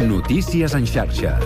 Notícies 0.00 0.74
en 0.74 0.84
xarxa. 0.86 1.40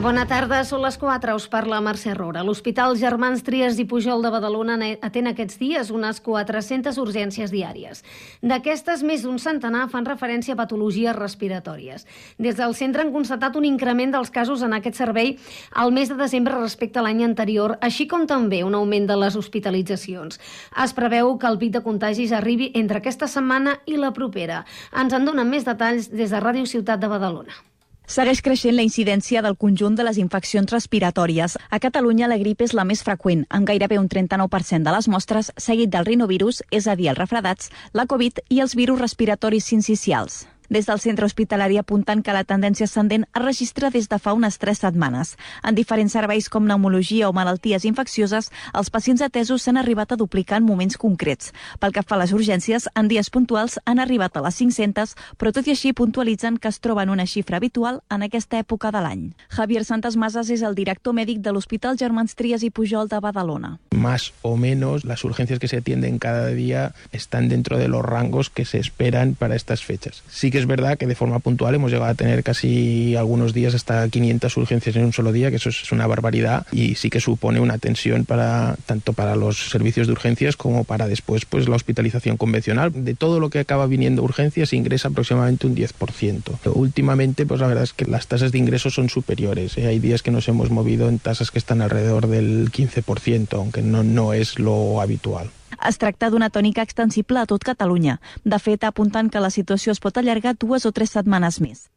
Bona 0.00 0.22
tarda, 0.24 0.62
són 0.64 0.80
les 0.80 0.94
4, 0.96 1.34
us 1.36 1.44
parla 1.52 1.76
Mercè 1.84 2.14
Rora. 2.16 2.40
L'Hospital 2.40 2.94
Germans 2.96 3.42
Trias 3.44 3.76
i 3.82 3.84
Pujol 3.84 4.22
de 4.24 4.30
Badalona 4.32 4.78
atén 5.04 5.28
aquests 5.28 5.58
dies 5.60 5.90
unes 5.92 6.22
400 6.24 6.96
urgències 7.02 7.52
diàries. 7.52 8.00
D'aquestes, 8.40 9.02
més 9.04 9.26
d'un 9.26 9.36
centenar 9.36 9.90
fan 9.92 10.08
referència 10.08 10.56
a 10.56 10.60
patologies 10.62 11.18
respiratòries. 11.18 12.06
Des 12.40 12.56
del 12.56 12.72
centre 12.78 13.04
han 13.04 13.12
constatat 13.12 13.60
un 13.60 13.68
increment 13.68 14.16
dels 14.16 14.32
casos 14.32 14.64
en 14.64 14.72
aquest 14.72 14.96
servei 14.96 15.34
al 15.76 15.92
mes 15.92 16.08
de 16.08 16.16
desembre 16.16 16.56
respecte 16.56 16.96
a 16.96 17.04
l'any 17.04 17.20
anterior, 17.28 17.76
així 17.84 18.08
com 18.08 18.24
també 18.24 18.64
un 18.64 18.78
augment 18.80 19.04
de 19.10 19.20
les 19.20 19.36
hospitalitzacions. 19.36 20.40
Es 20.80 20.96
preveu 20.96 21.36
que 21.36 21.52
el 21.52 21.60
pic 21.60 21.76
de 21.76 21.84
contagis 21.84 22.32
arribi 22.32 22.72
entre 22.72 23.04
aquesta 23.04 23.28
setmana 23.28 23.82
i 23.84 24.00
la 24.00 24.16
propera. 24.16 24.64
Ens 24.96 25.12
en 25.12 25.28
donen 25.28 25.52
més 25.52 25.68
detalls 25.68 26.08
des 26.08 26.32
de 26.32 26.40
Ràdio 26.40 26.64
Ciutat 26.64 27.04
de 27.04 27.12
Badalona. 27.12 27.66
Segueix 28.10 28.40
creixent 28.42 28.74
la 28.74 28.82
incidència 28.82 29.38
del 29.44 29.54
conjunt 29.64 29.94
de 29.94 30.02
les 30.02 30.16
infeccions 30.18 30.72
respiratòries. 30.74 31.54
A 31.70 31.78
Catalunya 31.84 32.26
la 32.26 32.40
grip 32.40 32.64
és 32.66 32.74
la 32.74 32.82
més 32.88 33.04
freqüent, 33.06 33.44
amb 33.54 33.68
gairebé 33.70 34.00
un 34.02 34.08
39% 34.10 34.82
de 34.82 34.96
les 34.96 35.06
mostres, 35.14 35.52
seguit 35.54 35.94
del 35.94 36.08
rinovirus, 36.08 36.58
és 36.74 36.90
a 36.90 36.96
dir, 36.98 37.12
els 37.12 37.22
refredats, 37.22 37.70
la 37.94 38.10
Covid 38.10 38.42
i 38.50 38.64
els 38.66 38.74
virus 38.74 38.98
respiratoris 38.98 39.70
sincicials. 39.70 40.42
Des 40.70 40.86
del 40.86 41.00
centre 41.02 41.26
hospitalari 41.26 41.80
apunten 41.80 42.20
que 42.22 42.30
la 42.30 42.44
tendència 42.46 42.86
ascendent 42.86 43.24
es 43.26 43.42
registra 43.42 43.88
des 43.90 44.06
de 44.08 44.18
fa 44.22 44.36
unes 44.38 44.56
tres 44.62 44.78
setmanes. 44.78 45.32
En 45.66 45.74
diferents 45.74 46.12
serveis 46.14 46.46
com 46.48 46.62
pneumologia 46.62 47.26
o 47.26 47.32
malalties 47.34 47.82
infeccioses, 47.88 48.52
els 48.70 48.90
pacients 48.94 49.24
atesos 49.26 49.64
s'han 49.66 49.80
arribat 49.80 50.12
a 50.14 50.18
duplicar 50.20 50.60
en 50.60 50.68
moments 50.68 50.94
concrets. 50.94 51.50
Pel 51.82 51.90
que 51.90 52.04
fa 52.06 52.14
a 52.14 52.20
les 52.20 52.30
urgències, 52.30 52.86
en 52.94 53.10
dies 53.10 53.32
puntuals 53.34 53.80
han 53.84 53.98
arribat 53.98 54.38
a 54.38 54.44
les 54.44 54.60
500, 54.62 55.16
però 55.42 55.50
tot 55.50 55.66
i 55.66 55.74
així 55.74 55.90
puntualitzen 55.90 56.60
que 56.62 56.70
es 56.70 56.78
troben 56.78 57.10
una 57.10 57.26
xifra 57.26 57.58
habitual 57.58 57.98
en 58.08 58.22
aquesta 58.28 58.62
època 58.62 58.94
de 58.94 59.02
l'any. 59.02 59.26
Javier 59.50 59.82
Santas 59.84 60.14
Masas 60.14 60.54
és 60.54 60.62
el 60.62 60.78
director 60.78 61.18
mèdic 61.18 61.42
de 61.42 61.50
l'Hospital 61.50 61.98
Germans 61.98 62.38
Trias 62.38 62.62
i 62.62 62.70
Pujol 62.70 63.10
de 63.10 63.18
Badalona. 63.18 63.80
Más 63.90 64.32
o 64.42 64.56
menos 64.56 65.04
las 65.04 65.24
urgencias 65.24 65.58
que 65.58 65.66
se 65.66 65.78
atienden 65.78 66.20
cada 66.20 66.46
día 66.46 66.94
están 67.10 67.48
dentro 67.48 67.76
de 67.76 67.88
los 67.88 68.04
rangos 68.04 68.50
que 68.50 68.64
se 68.64 68.78
esperan 68.78 69.34
para 69.34 69.56
estas 69.56 69.82
fechas. 69.82 70.22
Sí 70.28 70.52
que 70.52 70.59
es 70.60 70.66
verdad 70.66 70.98
que 70.98 71.06
de 71.06 71.14
forma 71.14 71.38
puntual 71.40 71.74
hemos 71.74 71.90
llegado 71.90 72.10
a 72.10 72.14
tener 72.14 72.42
casi 72.42 73.16
algunos 73.16 73.52
días 73.52 73.74
hasta 73.74 74.08
500 74.08 74.56
urgencias 74.56 74.96
en 74.96 75.04
un 75.04 75.12
solo 75.12 75.32
día, 75.32 75.50
que 75.50 75.56
eso 75.56 75.70
es 75.70 75.90
una 75.92 76.06
barbaridad 76.06 76.66
y 76.72 76.94
sí 76.94 77.10
que 77.10 77.20
supone 77.20 77.60
una 77.60 77.78
tensión 77.78 78.24
para 78.24 78.76
tanto 78.86 79.12
para 79.12 79.36
los 79.36 79.70
servicios 79.70 80.06
de 80.06 80.12
urgencias 80.12 80.56
como 80.56 80.84
para 80.84 81.08
después 81.08 81.44
pues 81.44 81.68
la 81.68 81.76
hospitalización 81.76 82.36
convencional. 82.36 82.92
De 82.94 83.14
todo 83.14 83.40
lo 83.40 83.50
que 83.50 83.58
acaba 83.58 83.86
viniendo 83.86 84.22
urgencias 84.22 84.72
ingresa 84.72 85.08
aproximadamente 85.08 85.66
un 85.66 85.74
10%. 85.74 86.72
Últimamente 86.74 87.46
pues 87.46 87.60
la 87.60 87.66
verdad 87.66 87.84
es 87.84 87.92
que 87.92 88.04
las 88.04 88.26
tasas 88.26 88.52
de 88.52 88.58
ingresos 88.58 88.94
son 88.94 89.08
superiores. 89.08 89.76
¿eh? 89.78 89.86
Hay 89.86 89.98
días 89.98 90.22
que 90.22 90.30
nos 90.30 90.48
hemos 90.48 90.70
movido 90.70 91.08
en 91.08 91.18
tasas 91.18 91.50
que 91.50 91.58
están 91.58 91.82
alrededor 91.82 92.26
del 92.26 92.70
15%, 92.70 93.54
aunque 93.54 93.82
no, 93.82 94.02
no 94.02 94.32
es 94.32 94.58
lo 94.58 95.00
habitual. 95.00 95.50
Es 95.88 95.98
tracta 95.98 96.30
d'una 96.30 96.50
tònica 96.50 96.82
extensible 96.82 97.40
a 97.40 97.46
tot 97.46 97.64
Catalunya. 97.64 98.18
De 98.44 98.58
fet, 98.58 98.84
apuntant 98.84 99.30
que 99.30 99.40
la 99.40 99.50
situació 99.50 99.92
es 99.92 100.00
pot 100.00 100.18
allargar 100.18 100.56
dues 100.58 100.86
o 100.86 100.92
tres 100.92 101.16
setmanes 101.16 101.60
més. 101.60 101.88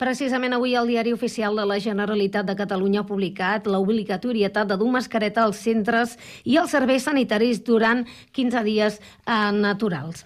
Precisament 0.00 0.56
avui 0.56 0.72
el 0.80 0.88
Diari 0.88 1.12
Oficial 1.12 1.58
de 1.60 1.66
la 1.68 1.76
Generalitat 1.78 2.46
de 2.48 2.54
Catalunya 2.56 3.02
ha 3.02 3.08
publicat 3.08 3.66
l'obligatorietat 3.68 4.70
de 4.70 4.78
dur 4.80 4.88
mascareta 4.94 5.44
als 5.44 5.60
centres 5.60 6.16
i 6.44 6.56
als 6.56 6.72
serveis 6.72 7.04
sanitaris 7.04 7.60
durant 7.66 8.06
15 8.32 8.64
dies 8.64 8.96
eh, 8.96 9.52
naturals. 9.52 10.24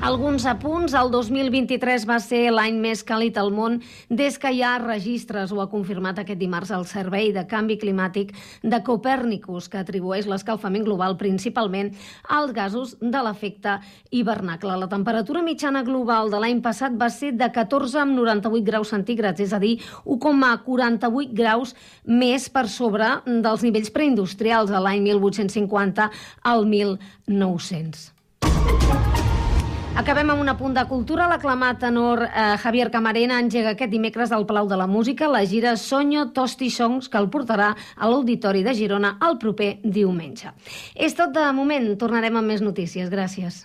Alguns 0.00 0.46
apunts. 0.46 0.92
El 0.94 1.10
2023 1.10 2.04
va 2.06 2.20
ser 2.22 2.52
l'any 2.54 2.76
més 2.78 3.00
càlid 3.04 3.36
al 3.40 3.50
món 3.50 3.80
des 4.08 4.36
que 4.38 4.52
hi 4.54 4.60
ha 4.62 4.76
registres, 4.78 5.50
ho 5.50 5.58
ha 5.58 5.66
confirmat 5.72 6.20
aquest 6.22 6.38
dimarts 6.38 6.70
el 6.70 6.84
Servei 6.86 7.32
de 7.34 7.42
Canvi 7.50 7.76
Climàtic 7.80 8.30
de 8.62 8.78
Copèrnicus, 8.86 9.66
que 9.68 9.80
atribueix 9.80 10.28
l'escalfament 10.30 10.86
global 10.86 11.16
principalment 11.18 11.90
als 12.30 12.54
gasos 12.54 12.94
de 13.00 13.22
l'efecte 13.26 13.74
hivernacle. 14.14 14.76
La 14.78 14.88
temperatura 14.88 15.42
mitjana 15.42 15.82
global 15.82 16.30
de 16.30 16.38
l'any 16.44 16.62
passat 16.62 16.94
va 16.94 17.10
ser 17.10 17.32
de 17.34 17.50
14 17.50 17.98
amb 18.04 18.14
98 18.20 18.64
graus 18.70 18.94
centígrads, 18.94 19.42
és 19.42 19.52
a 19.52 19.58
dir, 19.58 19.80
1,48 20.06 21.34
graus 21.34 21.74
més 22.06 22.46
per 22.48 22.68
sobre 22.70 23.16
dels 23.26 23.66
nivells 23.66 23.90
preindustrials 23.90 24.70
de 24.70 24.78
l'any 24.78 25.02
1850 25.10 26.06
al 26.54 26.70
1900. 26.70 28.12
Acabem 29.98 30.28
amb 30.30 30.38
un 30.38 30.46
apunt 30.46 30.76
de 30.76 30.82
cultura. 30.86 31.24
L'aclamat 31.26 31.80
tenor 31.82 32.20
eh, 32.22 32.42
Javier 32.62 32.86
Camarena 32.94 33.40
engega 33.42 33.72
aquest 33.74 33.90
dimecres 33.90 34.30
al 34.30 34.44
Palau 34.46 34.68
de 34.70 34.76
la 34.78 34.86
Música 34.86 35.26
la 35.26 35.40
gira 35.42 35.72
Sonyo 35.76 36.28
Tosti 36.36 36.68
Songs 36.70 37.08
que 37.10 37.18
el 37.18 37.26
portarà 37.32 37.72
a 37.74 38.10
l'Auditori 38.12 38.62
de 38.62 38.76
Girona 38.78 39.16
el 39.26 39.40
proper 39.42 39.72
diumenge. 39.82 40.54
És 40.94 41.18
tot 41.18 41.34
de 41.34 41.48
moment. 41.50 41.90
Tornarem 41.98 42.38
amb 42.38 42.54
més 42.54 42.62
notícies. 42.62 43.10
Gràcies. 43.10 43.64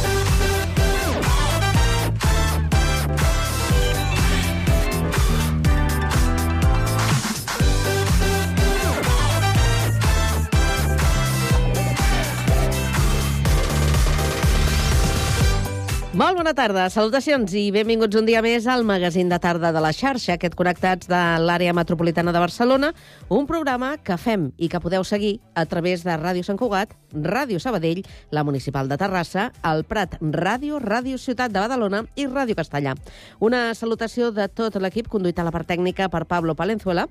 Molt 16.11 16.35
bona 16.35 16.51
tarda, 16.51 16.89
salutacions 16.91 17.53
i 17.55 17.69
benvinguts 17.71 18.17
un 18.19 18.25
dia 18.27 18.41
més 18.43 18.65
al 18.67 18.81
magazín 18.83 19.29
de 19.31 19.37
tarda 19.39 19.69
de 19.71 19.79
la 19.79 19.93
xarxa, 19.95 20.33
aquest 20.33 20.57
Connectats 20.59 21.07
de 21.07 21.19
l'àrea 21.39 21.71
metropolitana 21.71 22.33
de 22.35 22.41
Barcelona, 22.43 22.89
un 23.31 23.45
programa 23.47 23.93
que 23.95 24.17
fem 24.19 24.49
i 24.59 24.67
que 24.67 24.81
podeu 24.83 25.05
seguir 25.07 25.37
a 25.55 25.63
través 25.71 26.03
de 26.03 26.17
Ràdio 26.19 26.43
Sant 26.43 26.59
Cugat, 26.59 26.91
Ràdio 27.15 27.61
Sabadell, 27.63 28.03
la 28.29 28.43
Municipal 28.43 28.91
de 28.91 28.97
Terrassa, 28.99 29.53
el 29.71 29.85
Prat 29.87 30.17
Ràdio, 30.19 30.81
Ràdio 30.83 31.15
Ciutat 31.15 31.55
de 31.55 31.63
Badalona 31.63 32.03
i 32.19 32.27
Ràdio 32.27 32.59
Castellà. 32.59 32.97
Una 33.39 33.69
salutació 33.71 34.33
de 34.35 34.49
tot 34.51 34.75
l'equip, 34.83 35.07
conduït 35.07 35.39
a 35.39 35.47
la 35.47 35.55
part 35.55 35.71
tècnica 35.71 36.11
per 36.11 36.25
Pablo 36.27 36.59
Palenzuela, 36.59 37.07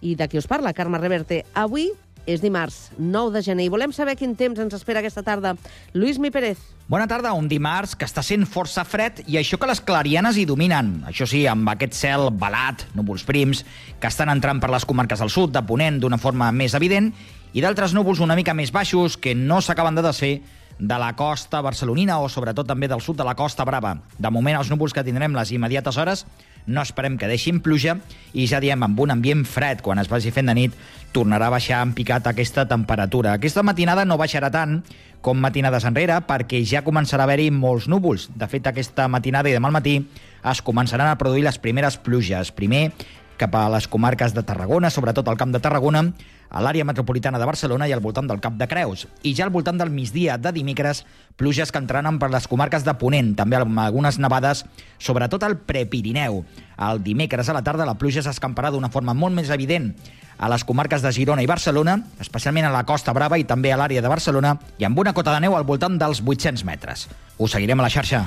i 0.00 0.14
de 0.14 0.28
qui 0.28 0.38
us 0.38 0.46
parla, 0.48 0.72
Carme 0.72 0.96
Reverte. 0.96 1.44
Avui 1.54 1.90
és 2.28 2.42
dimarts 2.44 2.90
9 3.00 3.32
de 3.32 3.42
gener 3.42 3.64
i 3.64 3.70
volem 3.72 3.92
saber 3.96 4.14
quin 4.20 4.34
temps 4.36 4.60
ens 4.60 4.76
espera 4.76 5.00
aquesta 5.00 5.24
tarda. 5.24 5.54
Lluís 5.96 6.20
Mi 6.20 6.30
Pérez. 6.30 6.60
Bona 6.88 7.08
tarda, 7.08 7.32
un 7.36 7.48
dimarts 7.48 7.94
que 7.96 8.04
està 8.04 8.22
sent 8.24 8.44
força 8.48 8.84
fred 8.84 9.22
i 9.26 9.40
això 9.40 9.56
que 9.60 9.68
les 9.68 9.80
clarianes 9.80 10.36
hi 10.36 10.44
dominen. 10.48 10.92
Això 11.08 11.26
sí, 11.28 11.42
amb 11.48 11.72
aquest 11.72 11.96
cel 11.96 12.28
balat, 12.36 12.84
núvols 12.96 13.24
prims, 13.28 13.64
que 14.00 14.12
estan 14.12 14.28
entrant 14.32 14.60
per 14.60 14.70
les 14.72 14.84
comarques 14.88 15.24
del 15.24 15.32
sud, 15.32 15.52
de 15.56 15.64
Ponent, 15.64 15.98
d'una 16.00 16.20
forma 16.20 16.52
més 16.52 16.76
evident, 16.76 17.10
i 17.56 17.64
d'altres 17.64 17.96
núvols 17.96 18.20
una 18.24 18.36
mica 18.36 18.56
més 18.56 18.72
baixos 18.72 19.16
que 19.16 19.34
no 19.34 19.62
s'acaben 19.64 19.96
de 19.96 20.04
desfer 20.04 20.34
de 20.78 20.98
la 21.00 21.14
costa 21.16 21.60
barcelonina 21.64 22.20
o 22.22 22.28
sobretot 22.30 22.68
també 22.68 22.88
del 22.88 23.02
sud 23.02 23.18
de 23.18 23.26
la 23.26 23.34
Costa 23.34 23.64
Brava. 23.66 23.96
De 24.18 24.30
moment 24.30 24.60
els 24.60 24.70
núvols 24.70 24.94
que 24.94 25.02
tindrem 25.04 25.34
les 25.34 25.50
immediates 25.52 25.96
hores 25.98 26.24
no 26.68 26.84
esperem 26.84 27.16
que 27.18 27.28
deixin 27.30 27.58
pluja 27.64 27.96
i 28.36 28.46
ja 28.46 28.60
diem, 28.60 28.82
amb 28.84 29.00
un 29.00 29.14
ambient 29.16 29.44
fred, 29.48 29.82
quan 29.82 29.98
es 29.98 30.10
vagi 30.10 30.30
fent 30.34 30.50
de 30.50 30.54
nit, 30.54 30.78
tornarà 31.16 31.48
a 31.48 31.54
baixar 31.56 31.80
en 31.82 31.94
picat 31.96 32.28
aquesta 32.28 32.66
temperatura. 32.68 33.34
Aquesta 33.34 33.64
matinada 33.66 34.04
no 34.04 34.20
baixarà 34.20 34.52
tant 34.52 34.82
com 35.24 35.40
matinades 35.40 35.86
enrere, 35.88 36.20
perquè 36.28 36.60
ja 36.68 36.84
començarà 36.86 37.24
a 37.24 37.28
haver-hi 37.28 37.50
molts 37.50 37.88
núvols. 37.90 38.28
De 38.38 38.46
fet, 38.46 38.68
aquesta 38.68 39.08
matinada 39.10 39.50
i 39.50 39.56
demà 39.56 39.72
al 39.72 39.78
matí 39.80 39.96
es 39.98 40.62
començaran 40.62 41.08
a 41.10 41.18
produir 41.18 41.42
les 41.48 41.58
primeres 41.58 41.98
pluges. 41.98 42.52
Primer, 42.54 42.92
cap 43.38 43.54
a 43.54 43.68
les 43.72 43.88
comarques 43.88 44.34
de 44.34 44.44
Tarragona, 44.46 44.90
sobretot 44.90 45.26
al 45.28 45.38
Camp 45.40 45.54
de 45.54 45.62
Tarragona, 45.64 46.04
a 46.50 46.62
l'àrea 46.64 46.86
metropolitana 46.88 47.38
de 47.38 47.46
Barcelona 47.48 47.88
i 47.88 47.92
al 47.92 48.02
voltant 48.04 48.28
del 48.28 48.40
Cap 48.40 48.56
de 48.58 48.68
Creus. 48.68 49.06
I 49.22 49.34
ja 49.36 49.44
al 49.46 49.52
voltant 49.54 49.78
del 49.78 49.90
migdia 49.90 50.38
de 50.38 50.52
dimecres, 50.52 51.04
pluges 51.36 51.72
que 51.72 51.80
entraran 51.80 52.18
per 52.18 52.30
les 52.32 52.48
comarques 52.48 52.84
de 52.84 52.94
Ponent, 52.98 53.34
també 53.36 53.58
amb 53.58 53.80
algunes 53.80 54.18
nevades, 54.18 54.64
sobretot 54.98 55.44
al 55.44 55.58
Prepirineu. 55.58 56.42
El 56.78 57.02
dimecres 57.04 57.48
a 57.48 57.56
la 57.56 57.64
tarda 57.66 57.86
la 57.88 57.98
pluja 57.98 58.24
s'escamparà 58.24 58.72
d'una 58.72 58.90
forma 58.90 59.14
molt 59.14 59.36
més 59.36 59.50
evident 59.50 59.92
a 60.38 60.48
les 60.48 60.64
comarques 60.64 61.02
de 61.02 61.12
Girona 61.12 61.42
i 61.42 61.50
Barcelona, 61.50 61.98
especialment 62.22 62.68
a 62.68 62.74
la 62.74 62.84
Costa 62.86 63.12
Brava 63.12 63.38
i 63.38 63.44
també 63.44 63.72
a 63.74 63.80
l'àrea 63.80 64.02
de 64.02 64.12
Barcelona, 64.12 64.54
i 64.78 64.86
amb 64.86 64.98
una 64.98 65.12
cota 65.12 65.34
de 65.34 65.42
neu 65.44 65.58
al 65.58 65.66
voltant 65.66 65.98
dels 65.98 66.22
800 66.24 66.64
metres. 66.64 67.08
Us 67.38 67.58
seguirem 67.58 67.80
a 67.80 67.88
la 67.88 67.92
xarxa. 67.92 68.24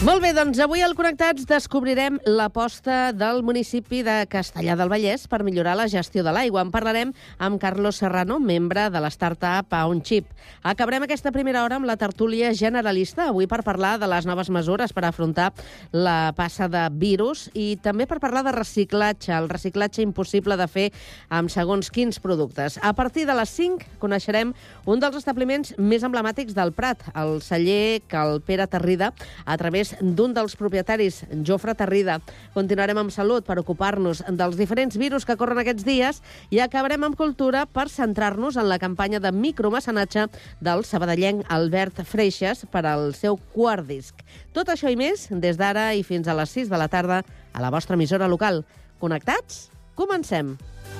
Molt 0.00 0.22
bé, 0.24 0.30
doncs 0.32 0.56
avui 0.64 0.80
al 0.80 0.94
Connectats 0.96 1.44
descobrirem 1.44 2.14
l'aposta 2.24 3.10
del 3.12 3.42
municipi 3.44 3.98
de 4.00 4.22
Castellà 4.32 4.72
del 4.72 4.88
Vallès 4.88 5.26
per 5.28 5.42
millorar 5.44 5.74
la 5.76 5.90
gestió 5.92 6.22
de 6.24 6.32
l'aigua. 6.32 6.62
En 6.64 6.70
parlarem 6.72 7.10
amb 7.36 7.60
Carlos 7.60 7.98
Serrano, 8.00 8.38
membre 8.40 8.86
de 8.88 9.02
l'startup 9.04 9.74
Chip. 10.00 10.30
Acabarem 10.64 11.04
aquesta 11.04 11.32
primera 11.34 11.64
hora 11.66 11.76
amb 11.76 11.84
la 11.84 11.98
tertúlia 12.00 12.54
generalista, 12.56 13.26
avui 13.28 13.46
per 13.46 13.60
parlar 13.62 13.98
de 14.00 14.08
les 14.08 14.24
noves 14.24 14.48
mesures 14.48 14.94
per 14.96 15.04
afrontar 15.04 15.50
la 15.92 16.32
passa 16.32 16.70
de 16.72 16.86
virus 16.96 17.50
i 17.52 17.76
també 17.76 18.08
per 18.08 18.22
parlar 18.24 18.42
de 18.48 18.56
reciclatge, 18.56 19.34
el 19.36 19.50
reciclatge 19.52 20.00
impossible 20.00 20.56
de 20.56 20.66
fer 20.66 20.86
amb 21.28 21.52
segons 21.52 21.92
quins 21.92 22.16
productes. 22.24 22.78
A 22.80 22.94
partir 22.96 23.26
de 23.28 23.36
les 23.36 23.52
5 23.52 24.00
coneixerem 24.00 24.56
un 24.86 25.04
dels 25.04 25.20
establiments 25.20 25.76
més 25.76 26.08
emblemàtics 26.08 26.56
del 26.56 26.72
Prat, 26.72 27.04
el 27.12 27.42
celler 27.44 28.00
Cal 28.08 28.40
Pere 28.40 28.64
Terrida, 28.64 29.12
a 29.44 29.60
través 29.60 29.89
d'un 30.00 30.34
dels 30.36 30.56
propietaris, 30.56 31.22
Jofre 31.46 31.74
Terrida. 31.74 32.18
Continuarem 32.54 33.00
amb 33.02 33.14
salut 33.14 33.46
per 33.46 33.58
ocupar-nos 33.60 34.22
dels 34.28 34.58
diferents 34.58 34.98
virus 35.00 35.26
que 35.26 35.36
corren 35.40 35.62
aquests 35.62 35.86
dies 35.86 36.22
i 36.50 36.60
acabarem 36.62 37.08
amb 37.08 37.18
cultura 37.18 37.66
per 37.66 37.88
centrar-nos 37.92 38.58
en 38.60 38.68
la 38.70 38.80
campanya 38.82 39.20
de 39.20 39.32
micromecenatge 39.32 40.28
del 40.60 40.84
sabadellenc 40.84 41.44
Albert 41.48 42.04
Freixas 42.04 42.66
per 42.70 42.84
al 42.86 43.14
seu 43.18 43.40
quart 43.54 43.88
disc. 43.88 44.24
Tot 44.52 44.70
això 44.72 44.90
i 44.92 44.98
més 44.98 45.28
des 45.30 45.60
d'ara 45.60 45.90
i 45.94 46.04
fins 46.06 46.28
a 46.28 46.36
les 46.38 46.56
6 46.56 46.70
de 46.70 46.80
la 46.80 46.88
tarda 46.88 47.22
a 47.52 47.62
la 47.62 47.70
vostra 47.74 47.98
emissora 47.98 48.28
local. 48.28 48.64
Connectats? 49.00 49.68
Comencem! 49.96 50.56
Kiss 50.56 50.99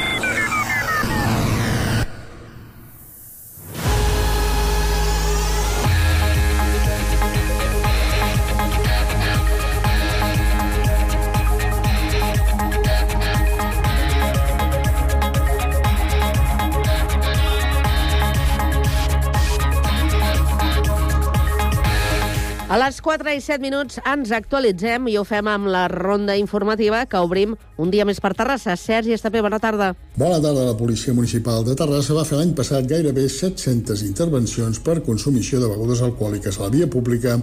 4 23.11 23.27
i 23.35 23.41
7 23.43 23.59
minuts 23.59 23.97
ens 24.07 24.29
actualitzem 24.31 25.09
i 25.11 25.17
ho 25.19 25.25
fem 25.27 25.47
amb 25.51 25.67
la 25.67 25.81
ronda 25.91 26.37
informativa 26.39 27.01
que 27.11 27.19
obrim 27.19 27.57
un 27.83 27.89
dia 27.91 28.05
més 28.07 28.21
per 28.23 28.31
Terrassa. 28.39 28.77
Sergi 28.79 29.11
Estapé, 29.11 29.41
bona 29.43 29.59
tarda. 29.59 29.89
Bona 30.15 30.37
tarda. 30.39 30.63
La 30.69 30.77
Policia 30.79 31.11
Municipal 31.17 31.65
de 31.67 31.75
Terrassa 31.75 32.15
va 32.15 32.23
fer 32.29 32.39
l'any 32.39 32.53
passat 32.55 32.87
gairebé 32.87 33.25
700 33.27 34.05
intervencions 34.07 34.79
per 34.85 35.01
consumició 35.03 35.59
de 35.59 35.67
begudes 35.73 36.05
alcohòliques 36.07 36.55
a 36.55 36.63
la 36.69 36.71
via 36.71 36.87
pública 36.87 37.35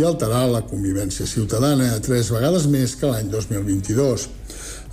i 0.00 0.06
alterar 0.08 0.46
la 0.48 0.64
convivència 0.64 1.28
ciutadana, 1.28 1.90
tres 2.00 2.32
vegades 2.32 2.64
més 2.72 2.96
que 2.96 3.12
l'any 3.12 3.28
2022. 3.36 4.30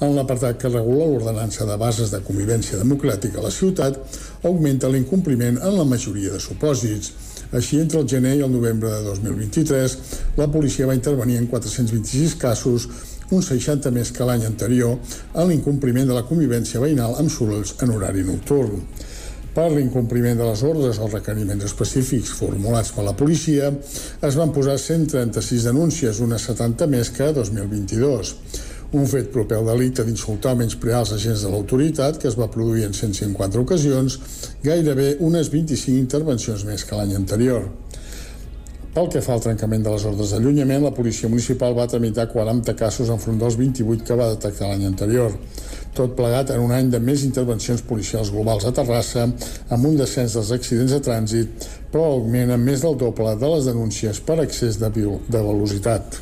En 0.04 0.20
l'apartat 0.20 0.60
que 0.60 0.76
regula 0.76 1.08
l'ordenança 1.08 1.64
de 1.68 1.80
bases 1.80 2.12
de 2.12 2.20
convivència 2.28 2.84
democràtica 2.84 3.40
a 3.40 3.48
la 3.48 3.56
ciutat, 3.56 3.96
augmenta 4.44 4.92
l'incompliment 4.92 5.64
en 5.64 5.80
la 5.80 5.88
majoria 5.88 6.36
de 6.36 6.44
supòsits. 6.44 7.29
Així, 7.50 7.80
entre 7.82 8.04
el 8.04 8.10
gener 8.10 8.36
i 8.38 8.44
el 8.46 8.52
novembre 8.54 8.92
de 8.94 9.02
2023, 9.08 9.96
la 10.38 10.50
policia 10.54 10.86
va 10.86 10.98
intervenir 10.98 11.40
en 11.40 11.48
426 11.50 12.36
casos, 12.42 12.86
un 13.34 13.42
60 13.46 13.90
més 13.94 14.12
que 14.14 14.26
l'any 14.26 14.46
anterior, 14.46 14.98
en 15.34 15.50
l'incompliment 15.50 16.06
de 16.10 16.18
la 16.18 16.26
convivència 16.30 16.82
veïnal 16.82 17.18
amb 17.18 17.34
sorolls 17.34 17.76
en 17.82 17.96
horari 17.96 18.26
nocturn. 18.28 18.86
Per 19.50 19.66
l'incompliment 19.74 20.38
de 20.38 20.46
les 20.46 20.62
ordres 20.64 21.00
o 21.02 21.10
requeriments 21.10 21.66
específics 21.66 22.36
formulats 22.38 22.94
per 22.94 23.04
la 23.08 23.16
policia, 23.18 23.72
es 24.22 24.38
van 24.38 24.54
posar 24.54 24.78
136 24.78 25.66
denúncies, 25.72 26.22
unes 26.22 26.46
70 26.52 26.86
més 26.94 27.10
que 27.16 27.32
2022. 27.34 28.36
Un 28.90 29.06
fet 29.06 29.28
proper 29.30 29.60
al 29.60 29.68
delicte 29.70 30.02
d'insultar 30.02 30.56
o 30.56 30.58
menysprear 30.58 31.04
els 31.04 31.12
agents 31.14 31.44
de 31.46 31.50
l'autoritat, 31.54 32.16
que 32.18 32.26
es 32.26 32.38
va 32.40 32.48
produir 32.50 32.88
en 32.88 32.96
154 32.98 33.62
ocasions, 33.62 34.16
gairebé 34.64 35.12
unes 35.22 35.52
25 35.54 36.00
intervencions 36.00 36.64
més 36.66 36.86
que 36.90 36.98
l'any 36.98 37.14
anterior. 37.14 37.68
Pel 38.96 39.12
que 39.14 39.22
fa 39.22 39.36
al 39.36 39.44
trencament 39.44 39.84
de 39.86 39.92
les 39.94 40.06
ordres 40.10 40.32
d'allunyament, 40.34 40.82
la 40.82 40.94
policia 40.98 41.30
municipal 41.30 41.76
va 41.78 41.86
tramitar 41.92 42.26
40 42.32 42.74
casos 42.80 43.12
enfront 43.14 43.38
dels 43.38 43.60
28 43.60 44.08
que 44.08 44.18
va 44.18 44.32
detectar 44.32 44.72
l'any 44.72 44.88
anterior. 44.88 45.38
Tot 45.94 46.16
plegat 46.18 46.50
en 46.56 46.64
un 46.66 46.74
any 46.74 46.90
de 46.90 46.98
més 46.98 47.28
intervencions 47.28 47.84
policials 47.86 48.32
globals 48.34 48.66
a 48.66 48.74
Terrassa, 48.74 49.28
amb 49.70 49.86
un 49.86 50.02
descens 50.02 50.34
dels 50.40 50.50
accidents 50.58 50.98
de 50.98 51.02
trànsit, 51.06 51.70
però 51.94 52.08
augment 52.16 52.56
en 52.58 52.66
més 52.66 52.82
del 52.82 52.98
doble 52.98 53.38
de 53.38 53.54
les 53.54 53.70
denúncies 53.70 54.24
per 54.26 54.40
excés 54.48 54.82
de, 54.82 54.90
de 54.90 55.46
velocitat. 55.52 56.20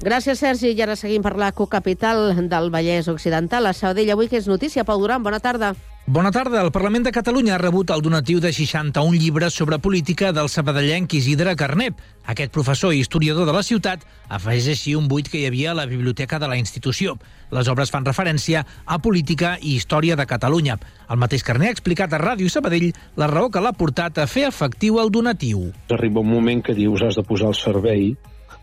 Gràcies, 0.00 0.38
Sergi. 0.40 0.70
I 0.72 0.80
ara 0.80 0.94
seguim 0.96 1.20
per 1.20 1.34
la 1.36 1.50
cocapital 1.52 2.30
del 2.48 2.70
Vallès 2.72 3.08
Occidental. 3.12 3.66
A 3.68 3.74
Sabadell 3.76 4.14
avui 4.14 4.30
que 4.32 4.38
és 4.40 4.46
notícia. 4.48 4.84
Pau 4.88 4.96
Duran, 4.96 5.22
bona 5.22 5.40
tarda. 5.44 5.74
Bona 6.06 6.30
tarda. 6.32 6.62
El 6.64 6.72
Parlament 6.72 7.04
de 7.04 7.12
Catalunya 7.12 7.52
ha 7.54 7.58
rebut 7.60 7.92
el 7.92 8.00
donatiu 8.00 8.40
de 8.40 8.48
61 8.48 9.20
llibres 9.20 9.52
sobre 9.52 9.78
política 9.78 10.32
del 10.32 10.48
sabadellenc 10.48 11.12
Isidre 11.12 11.52
Carnep. 11.54 12.00
Aquest 12.24 12.50
professor 12.50 12.94
i 12.96 13.02
historiador 13.04 13.44
de 13.44 13.52
la 13.52 13.62
ciutat 13.62 14.08
afegeix 14.32 14.72
així 14.72 14.96
un 14.96 15.06
buit 15.06 15.28
que 15.28 15.42
hi 15.42 15.46
havia 15.50 15.74
a 15.74 15.78
la 15.82 15.86
biblioteca 15.86 16.40
de 16.40 16.48
la 16.48 16.56
institució. 16.56 17.18
Les 17.52 17.68
obres 17.68 17.92
fan 17.92 18.08
referència 18.08 18.64
a 18.86 18.98
política 19.04 19.58
i 19.60 19.76
història 19.76 20.16
de 20.16 20.24
Catalunya. 20.24 20.80
El 21.10 21.20
mateix 21.20 21.44
Carné 21.44 21.68
ha 21.68 21.76
explicat 21.76 22.16
a 22.16 22.24
Ràdio 22.24 22.48
Sabadell 22.48 22.94
la 23.20 23.28
raó 23.28 23.52
que 23.52 23.60
l'ha 23.60 23.76
portat 23.76 24.16
a 24.16 24.26
fer 24.26 24.48
efectiu 24.48 24.96
el 25.04 25.12
donatiu. 25.12 25.74
Arriba 25.92 26.24
un 26.24 26.32
moment 26.32 26.64
que 26.64 26.74
dius 26.74 27.04
has 27.04 27.20
de 27.20 27.22
posar 27.22 27.52
al 27.52 27.58
servei 27.60 28.14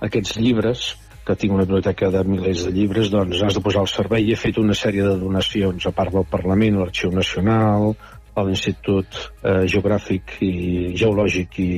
aquests 0.01 0.41
llibres 0.41 0.95
que 1.27 1.35
tinc 1.35 1.53
una 1.53 1.65
biblioteca 1.67 2.07
de 2.13 2.21
milers 2.23 2.63
de 2.67 2.71
llibres, 2.71 3.09
doncs 3.11 3.41
has 3.43 3.57
de 3.57 3.63
posar 3.63 3.81
al 3.83 3.91
servei. 3.91 4.23
I 4.23 4.33
he 4.33 4.39
fet 4.39 4.59
una 4.61 4.75
sèrie 4.77 5.03
de 5.03 5.17
donacions, 5.19 5.87
a 5.89 5.91
part 5.95 6.15
del 6.15 6.27
Parlament, 6.31 6.79
l'Arxiu 6.79 7.11
Nacional, 7.11 7.91
a 8.37 8.45
l'Institut 8.45 9.17
eh, 9.17 9.65
Geogràfic 9.67 10.37
i 10.45 10.53
Geològic 10.95 11.59
i 11.63 11.69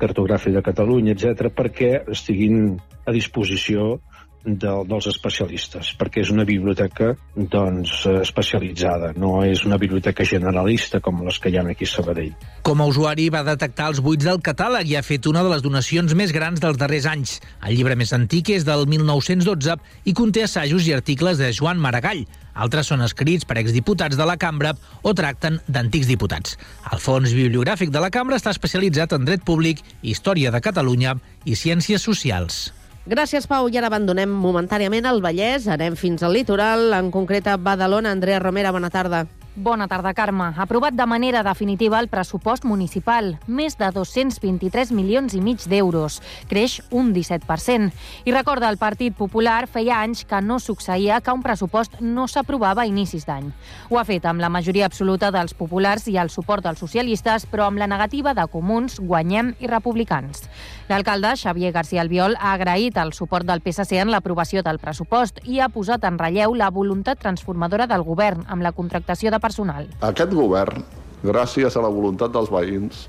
Cartogràfic 0.00 0.56
de 0.56 0.64
Catalunya, 0.64 1.14
etc, 1.14 1.52
perquè 1.54 1.92
estiguin 2.16 2.74
a 3.06 3.14
disposició 3.14 3.98
de, 4.46 4.72
dels 4.86 5.08
especialistes, 5.10 5.90
perquè 5.98 6.22
és 6.22 6.30
una 6.32 6.46
biblioteca 6.48 7.12
doncs, 7.36 8.04
especialitzada, 8.22 9.12
no 9.18 9.40
és 9.44 9.64
una 9.66 9.78
biblioteca 9.82 10.24
generalista 10.24 11.00
com 11.02 11.24
les 11.26 11.40
que 11.42 11.50
hi 11.50 11.58
ha 11.58 11.66
aquí 11.66 11.84
a 11.88 11.90
Sabadell. 11.90 12.32
Com 12.66 12.80
a 12.80 12.88
usuari 12.88 13.28
va 13.34 13.42
detectar 13.46 13.90
els 13.92 14.00
buits 14.04 14.26
del 14.26 14.40
catàleg 14.44 14.88
i 14.92 14.96
ha 14.96 15.04
fet 15.06 15.26
una 15.26 15.42
de 15.42 15.52
les 15.52 15.64
donacions 15.66 16.14
més 16.14 16.32
grans 16.34 16.62
dels 16.62 16.78
darrers 16.78 17.10
anys. 17.10 17.40
El 17.66 17.76
llibre 17.76 17.98
més 17.98 18.14
antic 18.16 18.54
és 18.54 18.66
del 18.66 18.86
1912 18.86 19.76
i 20.06 20.14
conté 20.16 20.46
assajos 20.46 20.86
i 20.86 20.94
articles 20.94 21.42
de 21.42 21.52
Joan 21.52 21.82
Maragall. 21.82 22.24
Altres 22.56 22.88
són 22.88 23.04
escrits 23.04 23.44
per 23.44 23.58
exdiputats 23.60 24.16
de 24.16 24.24
la 24.24 24.38
cambra 24.40 24.72
o 25.02 25.12
tracten 25.12 25.58
d'antics 25.68 26.08
diputats. 26.08 26.56
El 26.88 27.02
fons 27.04 27.34
bibliogràfic 27.36 27.92
de 27.92 28.00
la 28.00 28.10
cambra 28.14 28.38
està 28.40 28.54
especialitzat 28.54 29.12
en 29.12 29.28
dret 29.28 29.44
públic, 29.44 29.82
història 30.00 30.54
de 30.54 30.62
Catalunya 30.64 31.18
i 31.44 31.58
ciències 31.58 32.00
socials. 32.08 32.70
Gràcies, 33.06 33.44
Pau. 33.46 33.68
I 33.70 33.76
ara 33.78 33.86
abandonem 33.86 34.32
momentàniament 34.34 35.06
el 35.06 35.20
Vallès, 35.22 35.68
anem 35.70 35.94
fins 35.94 36.24
al 36.26 36.34
litoral, 36.34 36.88
en 36.96 37.12
concret 37.14 37.46
a 37.46 37.54
Badalona. 37.54 38.10
Andrea 38.10 38.40
Romera, 38.42 38.72
bona 38.74 38.90
tarda. 38.90 39.28
Bona 39.58 39.88
tarda, 39.88 40.12
Carme. 40.12 40.52
Aprovat 40.54 40.92
de 40.92 41.06
manera 41.06 41.42
definitiva 41.42 41.98
el 41.98 42.10
pressupost 42.12 42.66
municipal. 42.68 43.38
Més 43.48 43.78
de 43.80 43.88
223 43.88 44.90
milions 44.92 45.32
i 45.32 45.40
mig 45.40 45.62
d'euros. 45.64 46.18
Creix 46.50 46.82
un 46.92 47.14
17%. 47.14 47.88
I 48.28 48.34
recorda, 48.36 48.68
el 48.68 48.76
Partit 48.76 49.16
Popular 49.16 49.62
feia 49.64 50.02
anys 50.04 50.26
que 50.28 50.42
no 50.44 50.58
succeïa 50.60 51.22
que 51.24 51.32
un 51.32 51.40
pressupost 51.40 51.96
no 52.04 52.26
s'aprovava 52.28 52.84
a 52.84 52.90
inicis 52.90 53.24
d'any. 53.24 53.48
Ho 53.88 53.96
ha 53.96 54.04
fet 54.04 54.28
amb 54.28 54.44
la 54.44 54.52
majoria 54.52 54.90
absoluta 54.90 55.32
dels 55.32 55.56
populars 55.56 56.04
i 56.12 56.18
el 56.20 56.28
suport 56.28 56.60
dels 56.62 56.84
socialistes, 56.84 57.48
però 57.48 57.70
amb 57.70 57.80
la 57.80 57.88
negativa 57.88 58.36
de 58.36 58.44
comuns, 58.52 59.00
guanyem 59.00 59.54
i 59.58 59.72
republicans. 59.72 60.50
L'alcalde, 60.90 61.32
Xavier 61.34 61.72
García 61.72 62.04
Albiol, 62.04 62.36
ha 62.38 62.52
agraït 62.52 63.00
el 63.00 63.14
suport 63.16 63.48
del 63.48 63.64
PSC 63.64 63.96
en 64.04 64.12
l'aprovació 64.12 64.60
del 64.62 64.78
pressupost 64.78 65.40
i 65.48 65.58
ha 65.58 65.72
posat 65.72 66.04
en 66.04 66.20
relleu 66.20 66.52
la 66.54 66.68
voluntat 66.70 67.18
transformadora 67.24 67.88
del 67.88 68.04
govern 68.04 68.44
amb 68.46 68.62
la 68.62 68.76
contractació 68.76 69.32
de 69.32 69.40
personal. 69.46 69.88
Aquest 70.10 70.34
govern, 70.34 70.84
gràcies 71.24 71.76
a 71.76 71.84
la 71.84 71.90
voluntat 71.92 72.34
dels 72.34 72.50
veïns, 72.52 73.06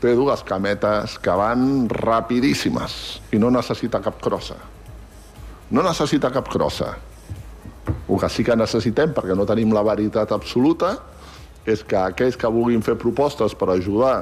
té 0.00 0.14
dues 0.16 0.42
cametes 0.48 1.18
que 1.20 1.32
van 1.36 1.88
rapidíssimes 1.92 3.20
i 3.34 3.40
no 3.42 3.50
necessita 3.52 4.00
cap 4.04 4.20
crossa. 4.22 4.56
No 5.70 5.84
necessita 5.86 6.30
cap 6.32 6.48
crossa. 6.50 6.94
El 8.08 8.18
que 8.20 8.30
sí 8.32 8.44
que 8.46 8.56
necessitem, 8.56 9.12
perquè 9.14 9.36
no 9.36 9.46
tenim 9.48 9.74
la 9.74 9.84
veritat 9.86 10.32
absoluta, 10.34 10.96
és 11.68 11.82
que 11.84 11.98
aquells 11.98 12.38
que 12.40 12.48
vulguin 12.50 12.82
fer 12.82 12.96
propostes 12.98 13.54
per 13.54 13.68
ajudar 13.74 14.14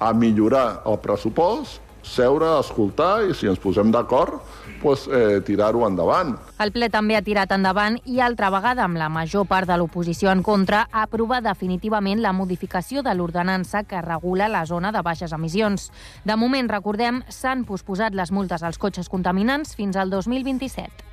a 0.00 0.12
millorar 0.16 0.80
el 0.88 0.98
pressupost, 1.02 1.82
seure, 2.02 2.58
escoltar 2.60 3.24
i 3.28 3.34
si 3.34 3.48
ens 3.50 3.58
posem 3.60 3.90
d'acord, 3.92 4.40
pues, 4.82 5.06
eh, 5.08 5.40
tirar-ho 5.44 5.86
endavant. 5.86 6.36
El 6.58 6.72
ple 6.72 6.88
també 6.90 7.16
ha 7.16 7.22
tirat 7.22 7.52
endavant 7.52 7.98
i 8.04 8.20
altra 8.20 8.50
vegada 8.50 8.84
amb 8.84 8.96
la 8.96 9.08
major 9.08 9.46
part 9.46 9.66
de 9.66 9.76
l'oposició 9.76 10.30
en 10.30 10.42
contra 10.42 10.86
ha 10.92 11.02
aprovat 11.02 11.44
definitivament 11.44 12.20
la 12.20 12.32
modificació 12.32 13.02
de 13.02 13.14
l'ordenança 13.14 13.84
que 13.84 14.02
regula 14.02 14.48
la 14.48 14.64
zona 14.66 14.92
de 14.92 15.02
baixes 15.02 15.32
emissions. 15.32 15.90
De 16.24 16.36
moment, 16.36 16.68
recordem, 16.68 17.22
s'han 17.28 17.64
posposat 17.64 18.14
les 18.14 18.30
multes 18.30 18.62
als 18.62 18.78
cotxes 18.78 19.08
contaminants 19.08 19.74
fins 19.74 19.96
al 19.96 20.10
2027. 20.10 21.04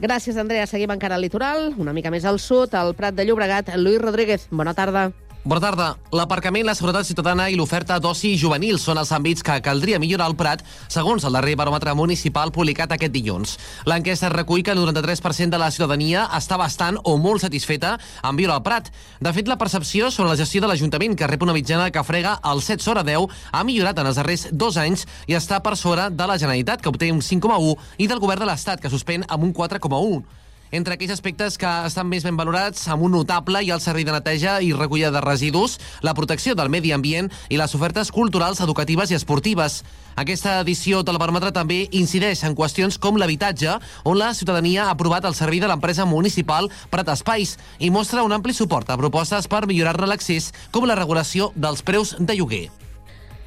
Gràcies, 0.00 0.36
Andrea. 0.36 0.66
Seguim 0.66 0.90
encara 0.90 1.14
al 1.14 1.22
litoral, 1.22 1.72
una 1.78 1.92
mica 1.92 2.10
més 2.10 2.24
al 2.24 2.40
sud, 2.42 2.74
al 2.74 2.94
Prat 2.94 3.14
de 3.14 3.24
Llobregat. 3.24 3.70
Lluís 3.78 4.02
Rodríguez, 4.02 4.48
bona 4.50 4.74
tarda. 4.74 5.12
Bona 5.44 5.60
tarda. 5.60 5.86
L'aparcament, 6.16 6.64
la 6.64 6.72
seguretat 6.72 7.04
ciutadana 7.04 7.50
i 7.52 7.56
l'oferta 7.58 7.98
d'oci 8.00 8.30
juvenil 8.40 8.78
són 8.80 8.96
els 8.96 9.10
àmbits 9.12 9.44
que 9.44 9.58
caldria 9.60 9.98
millorar 10.00 10.30
al 10.30 10.36
Prat, 10.40 10.62
segons 10.88 11.26
el 11.28 11.34
darrer 11.36 11.52
baròmetre 11.60 11.92
municipal 11.92 12.48
publicat 12.48 12.94
aquest 12.94 13.12
dilluns. 13.12 13.58
L'enquesta 13.84 14.30
recull 14.32 14.62
que 14.64 14.72
el 14.72 14.80
93% 14.80 15.52
de 15.52 15.58
la 15.60 15.68
ciutadania 15.68 16.22
està 16.38 16.56
bastant 16.56 16.96
o 17.04 17.18
molt 17.20 17.44
satisfeta 17.44 17.98
amb 18.22 18.40
viure 18.40 18.54
al 18.54 18.62
Prat. 18.64 18.88
De 19.20 19.32
fet, 19.36 19.50
la 19.52 19.58
percepció 19.60 20.08
sobre 20.08 20.30
la 20.30 20.38
gestió 20.40 20.62
de 20.64 20.70
l'Ajuntament, 20.70 21.12
que 21.12 21.28
rep 21.28 21.44
una 21.44 21.52
mitjana 21.52 21.90
que 21.92 22.06
frega 22.08 22.38
el 22.40 22.62
7 22.64 22.80
sobre 22.80 23.02
10, 23.04 23.28
ha 23.52 23.64
millorat 23.68 24.00
en 24.00 24.08
els 24.08 24.22
darrers 24.22 24.46
dos 24.50 24.78
anys 24.80 25.04
i 25.28 25.36
està 25.36 25.60
per 25.60 25.76
sobre 25.76 26.08
de 26.08 26.30
la 26.30 26.38
Generalitat, 26.40 26.80
que 26.80 26.88
obté 26.88 27.12
un 27.12 27.20
5,1, 27.20 27.76
i 27.98 28.08
del 28.08 28.24
govern 28.24 28.46
de 28.46 28.48
l'Estat, 28.48 28.80
que 28.80 28.88
suspèn 28.88 29.28
amb 29.28 29.44
un 29.44 29.52
4,1 29.52 30.24
entre 30.70 30.94
aquells 30.94 31.12
aspectes 31.14 31.58
que 31.58 31.70
estan 31.88 32.08
més 32.08 32.24
ben 32.26 32.36
valorats 32.36 32.86
amb 32.92 33.04
un 33.06 33.12
notable 33.16 33.62
i 33.64 33.70
el 33.74 33.82
servei 33.82 34.04
de 34.06 34.12
neteja 34.14 34.58
i 34.62 34.72
recollida 34.72 35.10
de 35.14 35.22
residus, 35.24 35.78
la 36.02 36.14
protecció 36.14 36.54
del 36.54 36.70
medi 36.72 36.92
ambient 36.92 37.30
i 37.48 37.58
les 37.60 37.74
ofertes 37.74 38.12
culturals, 38.14 38.60
educatives 38.60 39.10
i 39.10 39.18
esportives. 39.18 39.82
Aquesta 40.16 40.60
edició 40.60 41.02
del 41.02 41.18
baròmetre 41.18 41.50
també 41.54 41.84
incideix 41.92 42.44
en 42.44 42.54
qüestions 42.54 42.98
com 42.98 43.18
l'habitatge, 43.18 43.78
on 44.04 44.18
la 44.18 44.32
ciutadania 44.34 44.86
ha 44.86 44.94
aprovat 44.94 45.24
el 45.24 45.34
servei 45.34 45.60
de 45.60 45.70
l'empresa 45.70 46.06
municipal 46.06 46.70
Prat 46.90 47.10
Espais 47.14 47.56
i 47.78 47.90
mostra 47.90 48.22
un 48.22 48.32
ampli 48.32 48.54
suport 48.54 48.90
a 48.90 48.98
propostes 49.00 49.50
per 49.50 49.66
millorar-ne 49.66 50.08
l'accés, 50.10 50.52
com 50.70 50.86
la 50.86 50.98
regulació 50.98 51.52
dels 51.54 51.82
preus 51.82 52.16
de 52.18 52.38
lloguer. 52.38 52.68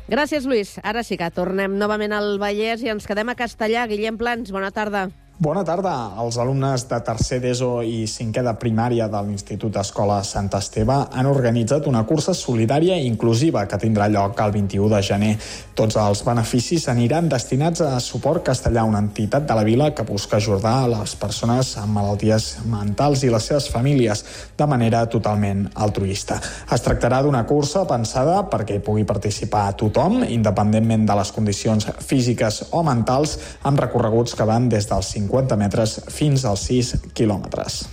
Gràcies, 0.07 0.45
Lluís. 0.47 0.77
Ara 0.87 1.03
sí 1.03 1.17
que 1.19 1.27
tornem 1.35 1.73
novament 1.75 2.13
al 2.15 2.37
Vallès 2.39 2.83
i 2.85 2.91
ens 2.93 3.07
quedem 3.07 3.27
a 3.27 3.35
Castellà. 3.35 3.83
Guillem 3.91 4.15
Plans, 4.15 4.53
bona 4.55 4.71
tarda. 4.71 5.09
Bona 5.37 5.61
tarda. 5.61 5.91
Els 6.17 6.39
alumnes 6.41 6.87
de 6.89 6.97
tercer 7.05 7.37
d'ESO 7.43 7.83
i 7.85 8.07
cinquè 8.09 8.41
de 8.41 8.55
primària 8.57 9.05
de 9.05 9.19
l'Institut 9.21 9.75
Escola 9.77 10.15
Sant 10.25 10.47
Esteve 10.57 10.95
han 11.13 11.27
organitzat 11.29 11.85
una 11.85 12.01
cursa 12.09 12.33
solidària 12.33 12.95
i 12.97 13.05
inclusiva 13.05 13.61
que 13.69 13.77
tindrà 13.77 14.07
lloc 14.09 14.41
el 14.41 14.55
21 14.55 14.89
de 14.95 15.01
gener. 15.05 15.29
Tots 15.77 15.99
els 16.01 16.23
beneficis 16.25 16.87
aniran 16.89 17.29
destinats 17.29 17.83
a 17.85 17.99
Suport 18.01 18.47
Castellà, 18.47 18.87
una 18.89 19.03
entitat 19.05 19.45
de 19.45 19.59
la 19.59 19.67
vila 19.67 19.91
que 19.93 20.07
busca 20.09 20.39
ajudar 20.41 20.73
a 20.79 20.89
les 20.95 21.13
persones 21.21 21.75
amb 21.77 21.93
malalties 21.99 22.49
mentals 22.65 23.21
i 23.21 23.29
les 23.29 23.45
seves 23.51 23.69
famílies 23.69 24.25
de 24.57 24.65
manera 24.65 25.03
totalment 25.05 25.67
altruista. 25.75 26.39
Es 26.73 26.81
tractarà 26.81 27.21
d'una 27.21 27.43
cursa 27.45 27.85
pensada 27.85 28.39
perquè 28.49 28.79
pugui 28.81 29.05
participar 29.05 29.67
tothom, 29.77 30.23
independentment 30.25 31.05
de 31.05 31.21
les 31.21 31.35
condicions 31.37 31.91
físiques 32.01 32.63
o 32.71 32.81
mentals, 32.81 33.37
amb 33.61 33.85
recorreguts 33.85 34.33
que 34.33 34.49
van 34.49 34.65
des 34.73 34.89
dels 34.89 35.13
5 35.13 35.26
50 35.27 35.59
metres 35.59 35.99
fins 36.09 36.45
als 36.47 36.67
6 36.71 36.95
quilòmetres. 37.13 37.85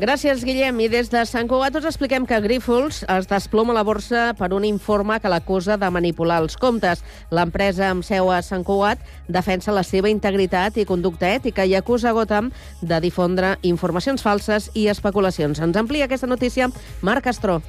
Gràcies, 0.00 0.44
Guillem. 0.46 0.78
I 0.80 0.86
des 0.88 1.10
de 1.12 1.20
Sant 1.28 1.48
Cugat 1.50 1.74
us 1.76 1.84
expliquem 1.84 2.24
que 2.24 2.38
Grífols 2.40 3.02
es 3.10 3.26
desploma 3.28 3.74
la 3.76 3.82
borsa 3.84 4.30
per 4.38 4.48
un 4.56 4.64
informe 4.64 5.18
que 5.20 5.28
l'acusa 5.28 5.76
de 5.76 5.90
manipular 5.92 6.38
els 6.40 6.56
comptes. 6.56 7.02
L'empresa 7.28 7.90
amb 7.90 8.06
seu 8.06 8.30
a 8.32 8.38
Sant 8.40 8.64
Cugat 8.64 9.02
defensa 9.28 9.74
la 9.76 9.82
seva 9.84 10.08
integritat 10.08 10.78
i 10.80 10.86
conducta 10.88 11.28
ètica 11.28 11.66
i 11.68 11.74
acusa 11.76 12.14
Gotham 12.16 12.48
de 12.80 13.02
difondre 13.04 13.58
informacions 13.60 14.24
falses 14.24 14.70
i 14.72 14.86
especulacions. 14.88 15.60
Ens 15.60 15.76
amplia 15.76 16.08
aquesta 16.08 16.30
notícia 16.30 16.70
Marc 17.02 17.28
Castró. 17.28 17.60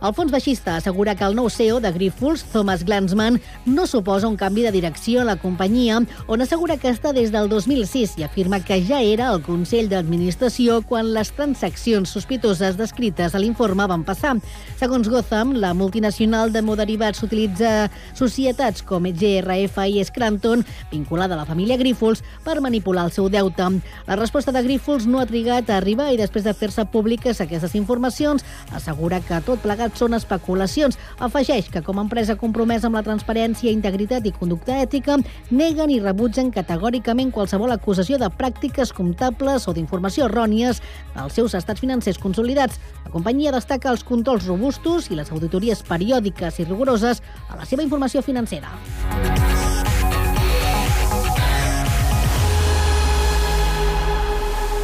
El 0.00 0.14
fons 0.16 0.32
baixista 0.32 0.78
assegura 0.78 1.12
que 1.12 1.26
el 1.28 1.34
nou 1.36 1.50
CEO 1.52 1.76
de 1.84 1.90
Grifols, 1.92 2.40
Thomas 2.54 2.86
Glansman, 2.88 3.34
no 3.68 3.82
suposa 3.84 4.30
un 4.30 4.36
canvi 4.40 4.62
de 4.64 4.70
direcció 4.72 5.20
a 5.20 5.26
la 5.28 5.34
companyia, 5.36 5.98
on 6.24 6.40
assegura 6.40 6.78
que 6.80 6.88
està 6.88 7.12
des 7.12 7.28
del 7.34 7.50
2006 7.52 8.14
i 8.16 8.24
afirma 8.24 8.62
que 8.64 8.78
ja 8.80 9.02
era 9.04 9.26
el 9.28 9.42
Consell 9.44 9.90
d'Administració 9.92 10.78
quan 10.88 11.10
les 11.12 11.28
transaccions 11.36 12.14
sospitoses 12.16 12.78
descrites 12.80 13.36
a 13.36 13.42
l'informe 13.42 13.84
van 13.92 14.06
passar. 14.08 14.38
Segons 14.80 15.10
Gotham, 15.12 15.52
la 15.60 15.74
multinacional 15.76 16.48
de 16.54 16.64
moderivats 16.64 17.20
utilitza 17.26 17.90
societats 18.16 18.80
com 18.80 19.04
GRF 19.04 19.84
i 19.84 20.00
Scranton, 20.08 20.64
vinculada 20.88 21.36
a 21.36 21.42
la 21.42 21.48
família 21.50 21.76
Grifols, 21.76 22.24
per 22.40 22.62
manipular 22.64 23.04
el 23.04 23.12
seu 23.12 23.28
deute. 23.28 23.68
La 24.08 24.16
resposta 24.16 24.56
de 24.56 24.64
Grifols 24.64 25.04
no 25.04 25.20
ha 25.20 25.28
trigat 25.28 25.68
a 25.68 25.76
arribar 25.76 26.08
i 26.08 26.16
després 26.16 26.48
de 26.48 26.56
fer-se 26.56 26.88
públiques 26.88 27.44
aquestes 27.44 27.76
informacions, 27.76 28.48
assegura 28.72 29.20
que 29.20 29.44
tot 29.44 29.60
plegat 29.60 29.89
són 29.98 30.14
especulacions. 30.14 30.98
Afegeix 31.18 31.70
que 31.72 31.82
com 31.86 31.98
a 31.98 32.04
empresa 32.06 32.36
compromesa 32.40 32.88
amb 32.88 32.98
la 32.98 33.04
transparència, 33.06 33.72
integritat 33.72 34.26
i 34.26 34.34
conducta 34.36 34.78
ètica, 34.82 35.18
neguen 35.50 35.90
i 35.90 36.00
rebutgen 36.00 36.52
categòricament 36.54 37.32
qualsevol 37.34 37.72
acusació 37.74 38.18
de 38.18 38.30
pràctiques 38.30 38.94
comptables 38.96 39.68
o 39.68 39.74
d'informació 39.76 40.28
errònies 40.30 40.82
dels 41.14 41.38
seus 41.38 41.54
estats 41.58 41.80
financers 41.80 42.18
consolidats. 42.18 42.78
La 43.04 43.14
companyia 43.14 43.54
destaca 43.54 43.90
els 43.90 44.04
controls 44.04 44.46
robustos 44.46 45.10
i 45.10 45.18
les 45.18 45.32
auditories 45.32 45.82
periòdiques 45.86 46.60
i 46.60 46.68
rigoroses 46.68 47.22
a 47.48 47.56
la 47.56 47.66
seva 47.66 47.86
informació 47.86 48.22
financera. 48.22 48.74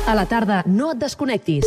A 0.07 0.15
la 0.15 0.23
tarda, 0.31 0.63
no 0.71 0.93
et 0.95 1.01
desconnectis. 1.03 1.67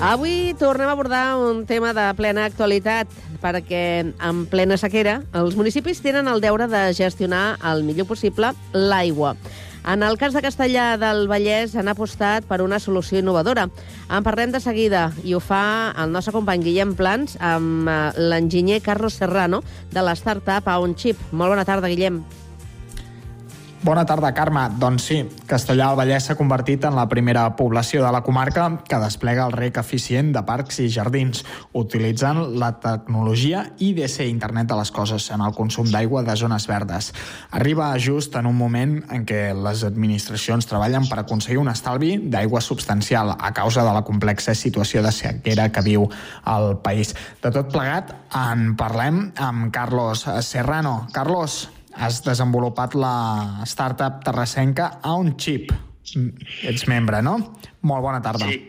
Avui 0.00 0.54
tornem 0.56 0.88
a 0.88 0.92
abordar 0.92 1.36
un 1.36 1.66
tema 1.68 1.92
de 1.92 2.06
plena 2.16 2.46
actualitat, 2.48 3.10
perquè 3.42 4.00
en 4.00 4.38
plena 4.48 4.78
sequera 4.80 5.18
els 5.36 5.58
municipis 5.60 6.00
tenen 6.00 6.24
el 6.32 6.40
deure 6.40 6.70
de 6.72 6.86
gestionar 6.96 7.58
el 7.68 7.84
millor 7.84 8.08
possible 8.08 8.54
l'aigua. 8.72 9.34
En 9.84 10.00
el 10.02 10.16
cas 10.16 10.32
de 10.32 10.40
Castellà 10.40 10.96
del 10.96 11.26
Vallès 11.28 11.76
han 11.76 11.92
apostat 11.92 12.48
per 12.48 12.62
una 12.64 12.80
solució 12.80 13.20
innovadora. 13.20 13.68
En 14.08 14.24
parlem 14.24 14.56
de 14.56 14.64
seguida 14.64 15.10
i 15.20 15.36
ho 15.36 15.40
fa 15.40 15.92
el 15.92 16.16
nostre 16.16 16.32
company 16.32 16.64
Guillem 16.64 16.96
Plans 16.96 17.36
amb 17.36 17.88
eh, 17.88 18.02
l'enginyer 18.16 18.80
Carlos 18.80 19.20
Serrano 19.20 19.60
de 19.92 20.00
la 20.00 20.16
startup 20.16 20.68
OnChip. 20.80 21.28
Molt 21.32 21.52
bona 21.52 21.68
tarda, 21.68 21.92
Guillem. 21.92 22.22
Bona 23.82 24.02
tarda, 24.04 24.34
Carme. 24.36 24.66
Doncs 24.76 25.06
sí, 25.08 25.22
Castellà 25.48 25.86
del 25.88 25.96
Vallès 25.96 26.26
s'ha 26.28 26.34
convertit 26.36 26.82
en 26.84 26.92
la 26.98 27.06
primera 27.08 27.46
població 27.56 28.02
de 28.04 28.10
la 28.12 28.20
comarca 28.20 28.66
que 28.84 28.98
desplega 29.00 29.46
el 29.48 29.54
rec 29.56 29.78
eficient 29.80 30.34
de 30.34 30.42
parcs 30.44 30.82
i 30.84 30.90
jardins, 30.92 31.40
utilitzant 31.72 32.42
la 32.60 32.74
tecnologia 32.82 33.62
IDC, 33.78 34.26
Internet 34.28 34.68
de 34.68 34.76
les 34.82 34.92
Coses, 34.92 35.30
en 35.32 35.40
el 35.40 35.56
consum 35.56 35.88
d'aigua 35.88 36.20
de 36.28 36.36
zones 36.36 36.68
verdes. 36.68 37.08
Arriba 37.56 37.88
just 37.96 38.36
en 38.36 38.50
un 38.52 38.60
moment 38.60 38.98
en 39.16 39.24
què 39.24 39.56
les 39.56 39.86
administracions 39.88 40.68
treballen 40.68 41.08
per 41.08 41.22
aconseguir 41.24 41.64
un 41.64 41.72
estalvi 41.72 42.18
d'aigua 42.28 42.60
substancial 42.60 43.32
a 43.32 43.54
causa 43.56 43.80
de 43.80 43.96
la 43.96 44.04
complexa 44.04 44.52
situació 44.52 45.00
de 45.00 45.16
sequera 45.22 45.70
que 45.72 45.88
viu 45.88 46.04
el 46.44 46.74
país. 46.84 47.16
De 47.40 47.48
tot 47.48 47.72
plegat, 47.72 48.12
en 48.36 48.74
parlem 48.76 49.30
amb 49.40 49.72
Carlos 49.72 50.28
Serrano. 50.44 51.06
Carlos, 51.16 51.70
has 51.94 52.20
desenvolupat 52.24 52.94
la 52.94 53.62
startup 53.66 54.22
terrassenca 54.24 54.98
a 55.02 55.14
un 55.18 55.34
xip. 55.38 55.72
Ets 56.66 56.86
membre, 56.90 57.22
no? 57.22 57.36
Molt 57.86 58.02
bona 58.02 58.20
tarda. 58.24 58.48
Sí. 58.50 58.60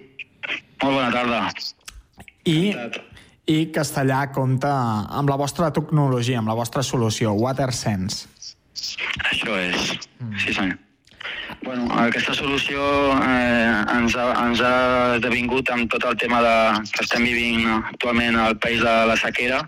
Molt 0.81 0.97
bona 0.97 1.09
tarda. 1.13 1.41
I, 2.49 2.73
I 3.53 3.57
Castellà 3.73 4.23
compta 4.33 4.71
amb 5.09 5.29
la 5.29 5.37
vostra 5.37 5.71
tecnologia, 5.73 6.39
amb 6.41 6.49
la 6.49 6.57
vostra 6.57 6.83
solució, 6.85 7.35
WaterSense. 7.37 8.29
Això 9.29 9.57
és. 9.61 9.91
Sí, 10.41 10.53
senyor. 10.53 10.79
Bueno, 11.61 11.85
aquesta 11.93 12.33
solució 12.33 12.81
eh, 13.21 13.83
ens, 13.93 14.15
ha, 14.17 14.31
ens 14.47 14.61
ha 14.65 14.75
esdevingut 15.17 15.69
amb 15.69 15.91
tot 15.93 16.07
el 16.09 16.17
tema 16.17 16.39
de, 16.41 16.55
que 16.95 17.03
estem 17.05 17.27
vivint 17.27 17.67
actualment 17.75 18.39
al 18.41 18.57
país 18.63 18.81
de 18.81 18.95
la 19.05 19.17
sequera. 19.19 19.59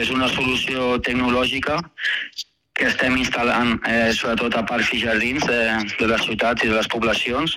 És 0.00 0.12
una 0.14 0.30
solució 0.32 0.96
tecnològica 1.04 1.82
que 2.78 2.86
estem 2.86 3.16
instal·lant 3.18 3.74
eh, 3.90 4.10
sobretot 4.14 4.54
a 4.56 4.62
parcs 4.68 4.92
i 4.94 5.00
jardins 5.02 5.44
de, 5.48 5.58
de 5.98 6.08
les 6.10 6.24
ciutats 6.24 6.62
i 6.64 6.70
de 6.70 6.76
les 6.76 6.88
poblacions, 6.92 7.56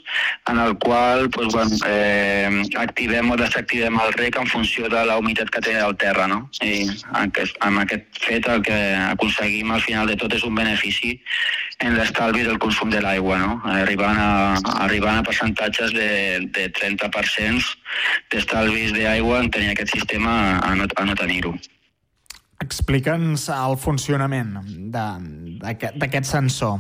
en 0.50 0.60
el 0.60 0.74
qual 0.82 1.30
pues, 1.30 1.52
bueno, 1.54 1.78
eh, 1.88 2.50
activem 2.82 3.32
o 3.32 3.38
desactivem 3.40 4.00
el 4.02 4.14
rec 4.18 4.40
en 4.42 4.50
funció 4.50 4.90
de 4.90 5.04
la 5.06 5.18
humitat 5.22 5.52
que 5.54 5.62
té 5.62 5.78
el 5.80 5.96
terra. 6.02 6.28
No? 6.32 6.42
I 6.66 6.90
aquest, 7.22 7.60
amb 7.66 7.84
aquest 7.84 8.24
fet 8.26 8.50
el 8.52 8.66
que 8.66 8.80
aconseguim 9.12 9.72
al 9.72 9.86
final 9.86 10.10
de 10.10 10.18
tot 10.20 10.34
és 10.38 10.46
un 10.48 10.58
benefici 10.58 11.14
en 11.82 11.98
l'estalvi 11.98 12.46
del 12.46 12.60
consum 12.62 12.90
de 12.94 13.02
l'aigua, 13.02 13.38
no? 13.42 13.60
arribant, 13.74 14.18
a, 14.18 14.58
arribant 14.86 15.22
a 15.22 15.28
percentatges 15.28 15.94
de, 15.98 16.10
de 16.58 16.70
30% 16.78 17.62
d'estalvis 18.34 18.98
d'aigua 18.98 19.42
en 19.42 19.54
tenir 19.54 19.76
aquest 19.76 19.94
sistema 19.98 20.34
a 20.62 20.74
no, 20.78 20.90
a 20.90 21.06
no 21.06 21.18
tenir-ho. 21.18 21.54
Explica'ns 22.82 23.44
el 23.54 23.76
funcionament 23.78 24.56
d'aquest 25.62 26.26
sensor. 26.26 26.80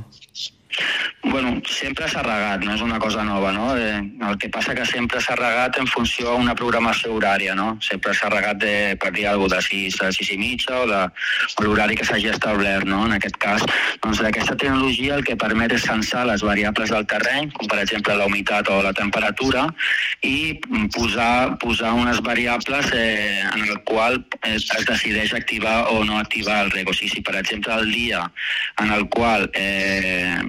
Bueno, 1.23 1.61
sempre 1.69 2.07
s'ha 2.09 2.23
regat, 2.25 2.63
no 2.65 2.73
és 2.73 2.81
una 2.81 2.97
cosa 2.99 3.21
nova, 3.23 3.51
no? 3.53 3.75
Eh, 3.77 3.99
el 4.25 4.37
que 4.41 4.49
passa 4.49 4.73
que 4.73 4.85
sempre 4.89 5.19
s'ha 5.21 5.35
regat 5.37 5.77
en 5.77 5.85
funció 5.85 6.31
a 6.31 6.39
una 6.39 6.55
programació 6.57 7.13
horària, 7.13 7.53
no? 7.53 7.75
Sempre 7.85 8.15
s'ha 8.17 8.31
regat 8.33 8.57
de, 8.63 8.73
per 8.97 9.11
dir 9.13 9.27
alguna 9.29 9.59
cosa, 9.59 9.61
de 9.61 9.85
6 9.91 9.99
a 10.01 10.09
6 10.17 10.31
i 10.33 10.37
mitja 10.41 10.79
o 10.81 10.87
de 10.89 11.01
l'horari 11.61 11.97
que 11.99 12.07
s'hagi 12.09 12.31
establert, 12.33 12.89
no? 12.89 13.03
En 13.05 13.13
aquest 13.19 13.37
cas, 13.37 13.61
doncs 14.01 14.23
aquesta 14.25 14.55
tecnologia 14.57 15.19
el 15.19 15.25
que 15.27 15.37
permet 15.37 15.75
és 15.77 15.85
censar 15.85 16.25
les 16.25 16.41
variables 16.41 16.89
del 16.89 17.05
terreny, 17.13 17.51
com 17.53 17.69
per 17.69 17.83
exemple 17.83 18.17
la 18.17 18.25
humitat 18.25 18.73
o 18.73 18.81
la 18.81 18.93
temperatura, 18.97 19.67
i 20.25 20.57
posar, 20.95 21.59
posar 21.61 21.93
unes 22.01 22.23
variables 22.25 22.89
eh, 22.97 23.45
en 23.45 23.67
el 23.67 23.77
qual 23.85 24.23
es, 24.41 24.65
es 24.73 24.89
decideix 24.89 25.37
activar 25.37 25.85
o 25.93 26.01
no 26.03 26.17
activar 26.17 26.63
el 26.65 26.73
reg. 26.73 26.89
O 26.89 26.97
sigui, 26.97 27.13
si 27.13 27.21
per 27.21 27.37
exemple 27.37 27.77
el 27.77 27.93
dia 27.93 28.25
en 28.81 28.89
el 28.89 29.07
qual 29.13 29.51
eh, 29.53 30.41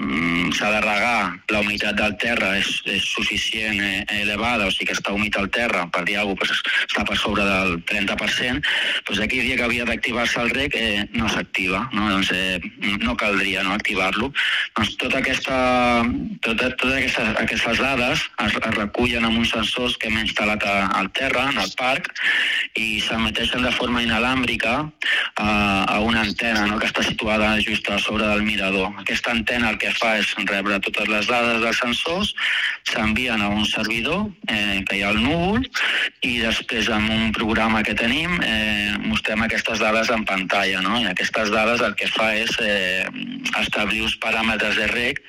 s'ha 0.63 0.71
de 0.71 0.81
regar, 0.85 1.35
la 1.51 1.61
humitat 1.61 1.97
del 1.99 2.15
terra 2.23 2.53
és, 2.55 2.69
és 2.87 3.03
suficient 3.03 3.81
eh, 3.83 4.05
elevada, 4.23 4.69
o 4.69 4.71
sigui 4.71 4.93
que 4.93 4.95
està 4.95 5.15
humit 5.15 5.35
al 5.39 5.49
terra, 5.51 5.89
per 5.91 6.05
dir 6.07 6.21
alguna 6.21 6.39
cosa, 6.39 6.55
doncs 6.55 6.85
està 6.87 7.03
per 7.09 7.17
sobre 7.19 7.47
del 7.49 7.81
30%, 7.91 8.63
doncs 9.09 9.23
aquell 9.25 9.49
dia 9.49 9.57
que 9.59 9.67
havia 9.67 9.87
d'activar-se 9.89 10.39
el 10.45 10.53
rec 10.55 10.77
eh, 10.79 11.03
no 11.19 11.31
s'activa, 11.33 11.83
no? 11.97 12.07
Doncs, 12.13 12.31
eh, 12.37 12.61
no 13.03 13.17
caldria 13.19 13.65
no, 13.67 13.75
activar-lo. 13.75 14.31
Doncs 14.79 14.95
tota 15.03 15.19
aquesta, 15.19 15.57
tota, 16.47 16.71
totes 16.79 16.95
aquestes, 17.01 17.33
aquestes 17.43 17.83
dades 17.83 18.23
es, 18.47 18.55
es 18.55 18.77
recullen 18.79 19.27
amb 19.27 19.43
uns 19.43 19.51
sensors 19.57 19.99
que 19.99 20.13
hem 20.13 20.21
instal·lat 20.23 20.63
a, 20.69 20.77
al 21.01 21.11
terra, 21.19 21.49
en 21.51 21.59
el 21.65 21.75
parc, 21.79 22.13
i 22.79 23.03
s'emeteixen 23.03 23.67
de 23.67 23.75
forma 23.75 24.05
inalàmbrica 24.05 24.79
a, 24.79 25.51
a 25.89 25.99
una 26.07 26.23
antena 26.23 26.69
no, 26.71 26.79
que 26.79 26.87
està 26.87 27.03
situada 27.07 27.57
just 27.65 27.91
a 27.91 27.99
sobre 27.99 28.31
del 28.31 28.47
mirador. 28.47 28.93
Aquesta 29.03 29.35
antena 29.35 29.73
el 29.73 29.81
que 29.83 29.91
fa 29.99 30.15
és 30.21 30.31
rebre 30.53 30.81
totes 30.85 31.09
les 31.11 31.29
dades 31.31 31.61
dels 31.65 31.81
sensors, 31.83 32.35
s'envien 32.89 33.43
a 33.43 33.49
un 33.53 33.65
servidor 33.69 34.29
eh, 34.49 34.83
que 34.89 34.99
hi 34.99 35.03
ha 35.05 35.13
al 35.13 35.21
núvol 35.23 35.65
i 36.27 36.39
després 36.43 36.91
amb 36.93 37.11
un 37.11 37.33
programa 37.37 37.83
que 37.87 37.97
tenim 37.99 38.39
eh, 38.45 38.95
mostrem 39.07 39.43
aquestes 39.45 39.81
dades 39.83 40.11
en 40.15 40.25
pantalla. 40.29 40.83
No? 40.85 40.99
I 41.01 41.09
aquestes 41.11 41.51
dades 41.55 41.83
el 41.85 41.97
que 41.99 42.09
fa 42.13 42.33
és 42.39 42.53
eh, 42.63 43.07
establir 43.61 44.03
uns 44.07 44.17
paràmetres 44.23 44.79
de 44.79 44.89
rec 44.93 45.23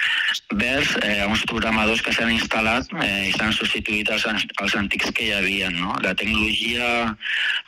vers 0.59 0.93
eh, 1.01 1.23
uns 1.27 1.43
programadors 1.49 2.03
que 2.03 2.13
s'han 2.15 2.33
instal·lat 2.33 2.89
eh, 3.01 3.29
i 3.29 3.33
s'han 3.35 3.55
substituït 3.55 4.11
els, 4.13 4.27
els 4.27 4.77
antics 4.79 5.13
que 5.15 5.27
hi 5.29 5.33
havia. 5.37 5.71
No? 5.73 5.95
La 6.03 6.15
tecnologia 6.17 6.89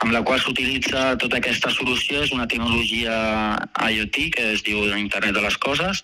amb 0.04 0.12
la 0.12 0.24
qual 0.26 0.41
s'utilitza 0.41 1.15
tota 1.22 1.39
aquesta 1.39 1.72
solució 1.74 2.24
és 2.26 2.34
una 2.36 2.48
tecnologia 2.52 3.15
IoT, 3.80 4.22
que 4.36 4.50
es 4.56 4.63
diu 4.65 4.84
Internet 4.98 5.36
de 5.38 5.44
les 5.46 5.58
Coses, 5.62 6.04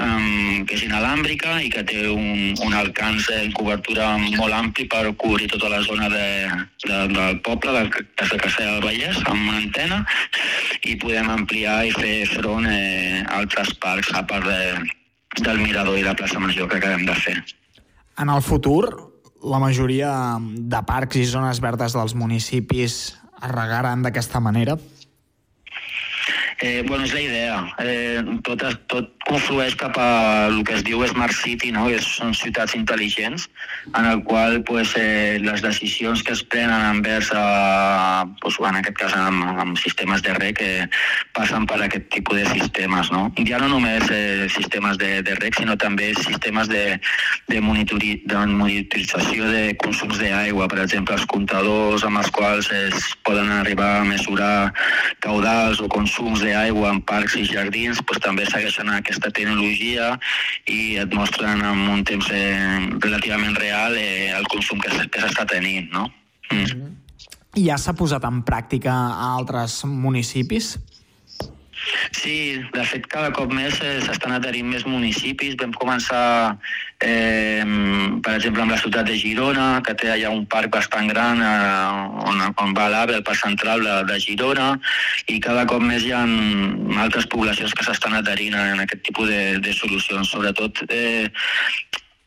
um, 0.00 0.64
que 0.68 0.77
és 0.78 0.86
inalàmbrica 0.86 1.56
i 1.64 1.70
que 1.72 1.82
té 1.86 2.04
un, 2.06 2.54
un 2.62 2.74
alcance 2.76 3.34
en 3.34 3.50
cobertura 3.56 4.12
molt 4.20 4.54
ampli 4.54 4.86
per 4.90 5.02
cobrir 5.18 5.48
tota 5.50 5.70
la 5.72 5.80
zona 5.82 6.06
de, 6.12 6.28
de, 6.84 6.98
del 7.10 7.40
poble, 7.42 7.74
de, 7.74 8.04
de 8.14 8.38
Castellà 8.38 8.76
del 8.76 8.84
Vallès, 8.86 9.18
amb 9.26 9.42
una 9.42 9.58
antena, 9.58 9.98
i 10.86 10.94
podem 11.02 11.30
ampliar 11.34 11.80
i 11.88 11.94
fer 11.96 12.14
front 12.30 12.68
eh, 12.70 13.24
a 13.24 13.40
altres 13.40 13.74
parcs, 13.82 14.12
a 14.14 14.22
part 14.28 14.46
de, 14.46 14.60
del 15.42 15.62
Mirador 15.64 15.98
i 15.98 16.06
la 16.06 16.14
plaça 16.18 16.38
Major 16.38 16.70
que 16.70 16.78
acabem 16.78 17.06
de 17.08 17.16
fer. 17.18 17.36
En 18.18 18.30
el 18.30 18.42
futur, 18.42 18.84
la 19.42 19.58
majoria 19.62 20.12
de 20.38 20.84
parcs 20.86 21.18
i 21.18 21.26
zones 21.26 21.62
verdes 21.62 21.94
dels 21.98 22.14
municipis 22.18 23.00
es 23.18 23.50
regaran 23.50 24.02
d'aquesta 24.06 24.42
manera? 24.42 24.78
Eh, 26.60 26.82
bueno, 26.86 27.04
és 27.04 27.12
la 27.14 27.20
idea. 27.20 27.58
Eh, 27.78 28.22
tot, 28.42 28.64
tot 28.90 29.12
conflueix 29.28 29.76
cap 29.78 29.94
a 30.00 30.48
el 30.48 30.64
que 30.66 30.74
es 30.74 30.82
diu 30.82 31.04
Smart 31.06 31.34
City, 31.36 31.70
no? 31.70 31.84
que 31.86 32.00
són 32.02 32.32
ciutats 32.34 32.74
intel·ligents, 32.74 33.44
en 33.94 34.08
el 34.08 34.24
qual 34.26 34.62
pues, 34.66 34.94
eh, 34.98 35.38
les 35.38 35.62
decisions 35.62 36.24
que 36.26 36.34
es 36.34 36.42
prenen 36.42 36.82
envers, 36.96 37.30
a, 37.30 38.24
pues, 38.42 38.58
en 38.58 38.80
aquest 38.80 38.98
cas 38.98 39.14
amb, 39.14 39.44
amb 39.62 39.78
sistemes 39.78 40.24
de 40.26 40.34
rec, 40.40 40.62
eh, 40.64 40.88
passen 41.36 41.68
per 41.70 41.78
aquest 41.84 42.08
tipus 42.16 42.40
de 42.40 42.48
sistemes. 42.50 43.12
No? 43.14 43.28
Ja 43.46 43.60
no 43.62 43.70
només 43.76 44.10
eh, 44.10 44.48
sistemes 44.50 44.98
de, 44.98 45.20
de 45.22 45.38
rec, 45.38 45.60
sinó 45.60 45.78
també 45.78 46.10
sistemes 46.18 46.72
de, 46.72 46.98
de, 47.52 47.62
monitori, 47.62 48.16
de 48.26 48.42
monitorització 48.50 49.46
de 49.52 49.76
consums 49.78 50.18
d'aigua, 50.18 50.66
per 50.66 50.82
exemple, 50.88 51.14
els 51.14 51.28
comptadors 51.30 52.02
amb 52.08 52.18
els 52.24 52.34
quals 52.34 52.72
es 52.74 53.12
poden 53.22 53.52
arribar 53.60 53.98
a 54.00 54.04
mesurar 54.08 54.72
caudals 55.22 55.78
o 55.84 55.90
consums 55.92 56.47
d'aigua 56.52 56.92
en 56.94 57.00
parcs 57.06 57.36
i 57.38 57.46
jardins 57.48 58.00
pues, 58.06 58.20
també 58.24 58.46
segueixen 58.48 58.90
aquesta 58.92 59.30
tecnologia 59.34 60.14
i 60.66 60.96
et 61.02 61.14
mostren 61.14 61.64
en 61.64 61.84
un 61.94 62.04
temps 62.08 62.30
eh, 62.34 62.78
relativament 63.04 63.56
real 63.58 63.96
eh, 63.98 64.30
el 64.34 64.46
consum 64.52 64.80
que 64.82 64.92
s'està 64.94 65.46
tenint, 65.48 65.90
no? 65.94 66.08
Mm. 66.52 66.94
Ja 67.58 67.78
s'ha 67.80 67.94
posat 67.96 68.24
en 68.28 68.42
pràctica 68.46 68.92
a 68.92 69.32
altres 69.34 69.80
municipis? 69.88 70.76
Sí, 72.12 72.60
de 72.74 72.84
fet, 72.84 73.06
cada 73.10 73.30
cop 73.36 73.52
més 73.54 73.78
eh, 73.84 73.98
s'estan 74.04 74.34
adherint 74.36 74.68
més 74.70 74.84
municipis. 74.88 75.56
Vam 75.60 75.72
començar, 75.76 76.56
eh, 77.04 77.64
per 78.24 78.34
exemple, 78.36 78.64
amb 78.64 78.74
la 78.74 78.80
ciutat 78.80 79.08
de 79.08 79.16
Girona, 79.20 79.68
que 79.86 79.94
té 79.98 80.10
allà 80.12 80.32
un 80.34 80.44
parc 80.46 80.72
bastant 80.74 81.08
gran 81.12 81.42
eh, 81.44 82.26
on, 82.28 82.42
on 82.64 82.74
va 82.76 82.88
l'AVE, 82.92 83.18
el 83.20 83.26
parc 83.26 83.42
central 83.44 83.84
de, 83.86 83.96
de 84.10 84.18
Girona, 84.24 84.72
i 85.28 85.38
cada 85.44 85.66
cop 85.70 85.84
més 85.84 86.04
hi 86.04 86.12
ha 86.16 86.24
altres 87.04 87.28
poblacions 87.30 87.74
que 87.74 87.86
s'estan 87.86 88.18
adherint 88.18 88.58
en 88.58 88.84
aquest 88.84 89.04
tipus 89.08 89.30
de, 89.30 89.42
de 89.64 89.76
solucions. 89.76 90.28
Sobretot 90.28 90.84
eh, 90.88 91.28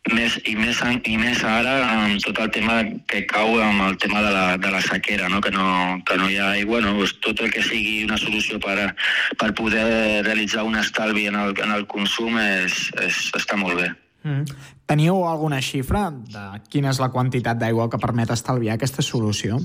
més, 0.09 0.37
i, 0.49 0.55
més, 0.57 0.79
i 1.05 1.17
més 1.21 1.43
ara 1.45 1.75
amb 1.85 2.21
tot 2.25 2.39
el 2.41 2.49
tema 2.55 2.79
que 3.11 3.21
cau 3.29 3.59
amb 3.61 3.83
el 3.85 3.97
tema 4.01 4.23
de 4.25 4.31
la, 4.33 4.45
de 4.57 4.71
la 4.73 4.81
sequera, 4.81 5.29
no? 5.29 5.41
Que, 5.45 5.51
no, 5.53 6.01
que 6.07 6.17
no 6.17 6.29
hi 6.29 6.39
ha 6.41 6.51
aigua, 6.57 6.81
no? 6.81 6.95
Pues 6.97 7.13
tot 7.21 7.41
el 7.45 7.53
que 7.53 7.61
sigui 7.61 8.01
una 8.07 8.17
solució 8.17 8.59
per, 8.63 8.91
per 9.37 9.51
poder 9.57 10.23
realitzar 10.25 10.65
un 10.65 10.79
estalvi 10.81 11.27
en 11.29 11.37
el, 11.37 11.53
en 11.61 11.75
el 11.77 11.85
consum 11.91 12.39
és, 12.41 12.87
és, 13.05 13.21
està 13.37 13.59
molt 13.61 13.77
bé. 13.77 13.91
Mm. 14.25 14.57
Teniu 14.89 15.21
alguna 15.25 15.61
xifra 15.65 16.09
de 16.11 16.47
quina 16.69 16.91
és 16.91 16.99
la 17.01 17.11
quantitat 17.13 17.61
d'aigua 17.61 17.89
que 17.89 18.01
permet 18.01 18.33
estalviar 18.33 18.75
aquesta 18.77 19.05
solució? 19.05 19.61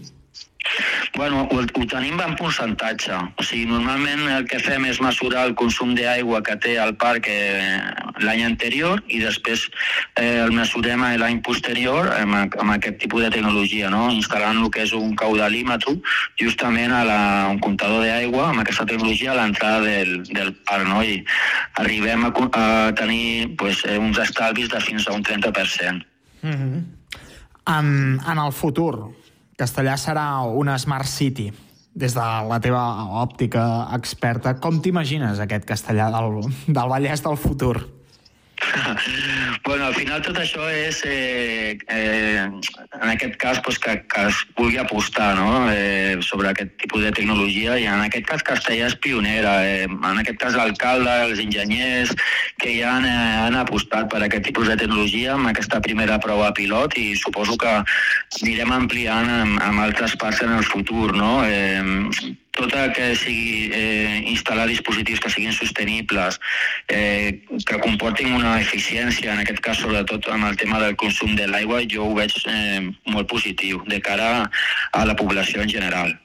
Bueno, 1.15 1.49
ho, 1.51 1.61
ho 1.61 1.87
tenim 1.89 2.21
en 2.21 2.35
percentatge. 2.37 3.17
O 3.39 3.45
sigui, 3.47 3.67
normalment 3.71 4.27
el 4.35 4.47
que 4.51 4.59
fem 4.61 4.85
és 4.89 5.01
mesurar 5.01 5.47
el 5.49 5.55
consum 5.59 5.95
d'aigua 5.97 6.43
que 6.45 6.57
té 6.61 6.75
el 6.83 6.95
parc 7.01 7.29
eh, 7.33 7.79
l'any 8.25 8.43
anterior 8.45 9.01
i 9.09 9.21
després 9.23 9.67
eh, 10.21 10.43
el 10.43 10.53
mesurem 10.57 11.05
l'any 11.21 11.41
posterior 11.47 12.11
amb, 12.17 12.57
amb 12.61 12.75
aquest 12.77 12.99
tipus 13.05 13.25
de 13.25 13.31
tecnologia, 13.39 13.91
no? 13.93 14.09
instal·lant 14.13 14.61
el 14.63 14.71
que 14.75 14.85
és 14.85 14.95
un 14.97 15.15
caudalímetre 15.19 15.97
justament 16.41 16.93
a 16.93 17.03
la, 17.09 17.21
un 17.53 17.61
comptador 17.65 18.05
d'aigua 18.05 18.51
amb 18.51 18.65
aquesta 18.65 18.89
tecnologia 18.89 19.33
a 19.33 19.39
l'entrada 19.41 19.85
del, 19.87 20.19
del 20.29 20.53
parc. 20.69 20.89
No? 20.91 21.03
I 21.03 21.23
arribem 21.81 22.27
a, 22.29 22.33
a 22.33 22.67
tenir 22.99 23.57
pues, 23.57 23.85
eh, 23.87 23.97
uns 24.01 24.21
estalvis 24.21 24.73
de 24.73 24.83
fins 24.83 25.09
a 25.09 25.17
un 25.17 25.25
30%. 25.25 26.05
Mm 26.43 26.53
-hmm. 26.53 26.83
en, 27.67 28.21
en 28.31 28.39
el 28.39 28.53
futur, 28.53 29.11
Castellà 29.57 29.97
serà 29.97 30.43
una 30.53 30.77
Smart 30.77 31.09
City. 31.09 31.49
Des 31.97 32.13
de 32.13 32.25
la 32.45 32.59
teva 32.61 32.83
òptica 33.23 33.89
experta, 33.97 34.53
com 34.61 34.83
t'imagines 34.85 35.41
aquest 35.41 35.65
castellà 35.65 36.11
del, 36.13 36.43
del 36.69 36.91
Vallès 36.93 37.25
del 37.25 37.39
futur? 37.41 37.79
Bueno, 39.65 39.87
al 39.87 39.95
final 39.95 40.23
tot 40.23 40.39
això 40.39 40.67
és, 40.71 41.01
eh, 41.05 41.77
eh, 41.89 42.45
en 42.47 43.09
aquest 43.11 43.37
cas, 43.37 43.61
pues, 43.65 43.79
que, 43.79 43.97
que 44.07 44.27
es 44.29 44.43
vulgui 44.57 44.79
apostar 44.79 45.35
no? 45.37 45.67
eh, 45.73 46.17
sobre 46.21 46.51
aquest 46.51 46.77
tipus 46.83 47.03
de 47.03 47.13
tecnologia 47.13 47.77
i 47.79 47.87
en 47.91 48.05
aquest 48.05 48.27
cas 48.31 48.45
Castellà 48.47 48.87
és 48.91 48.97
pionera. 49.03 49.57
Eh, 49.67 49.89
en 49.89 50.23
aquest 50.23 50.39
cas 50.43 50.57
l'alcalde, 50.59 51.11
els 51.27 51.43
enginyers 51.43 52.15
que 52.63 52.77
ja 52.79 52.97
han, 52.97 53.09
eh, 53.09 53.37
han 53.47 53.59
apostat 53.59 54.11
per 54.13 54.23
aquest 54.23 54.47
tipus 54.49 54.71
de 54.71 54.79
tecnologia 54.79 55.35
amb 55.35 55.51
aquesta 55.51 55.83
primera 55.83 56.21
prova 56.23 56.53
pilot 56.55 56.97
i 57.03 57.15
suposo 57.19 57.59
que 57.61 57.75
anirem 58.43 58.73
ampliant 58.73 59.31
amb, 59.41 59.63
amb 59.63 59.87
altres 59.89 60.17
parts 60.21 60.43
en 60.47 60.57
el 60.59 60.65
futur. 60.65 61.15
No? 61.17 61.41
Eh, 61.45 61.83
tot 62.59 62.75
el 62.75 62.93
que 62.97 63.13
sigui 63.19 63.69
eh, 63.75 64.23
instal·lar 64.33 64.67
dispositius 64.71 65.21
que 65.23 65.31
siguin 65.33 65.55
sostenibles, 65.55 66.41
eh, 66.89 67.43
que 67.69 67.81
comportin 67.85 68.35
una 68.37 68.57
eficiència, 68.61 69.35
en 69.35 69.45
aquest 69.45 69.63
cas 69.65 69.81
sobretot 69.85 70.29
amb 70.33 70.49
el 70.49 70.59
tema 70.61 70.81
del 70.83 70.97
consum 70.97 71.37
de 71.39 71.47
l'aigua, 71.51 71.85
jo 71.91 72.09
ho 72.09 72.17
veig 72.17 72.35
eh, 72.49 72.83
molt 73.13 73.31
positiu 73.31 73.85
de 73.87 74.01
cara 74.01 74.51
a 74.93 75.05
la 75.07 75.17
població 75.19 75.63
en 75.63 75.73
general. 75.73 76.17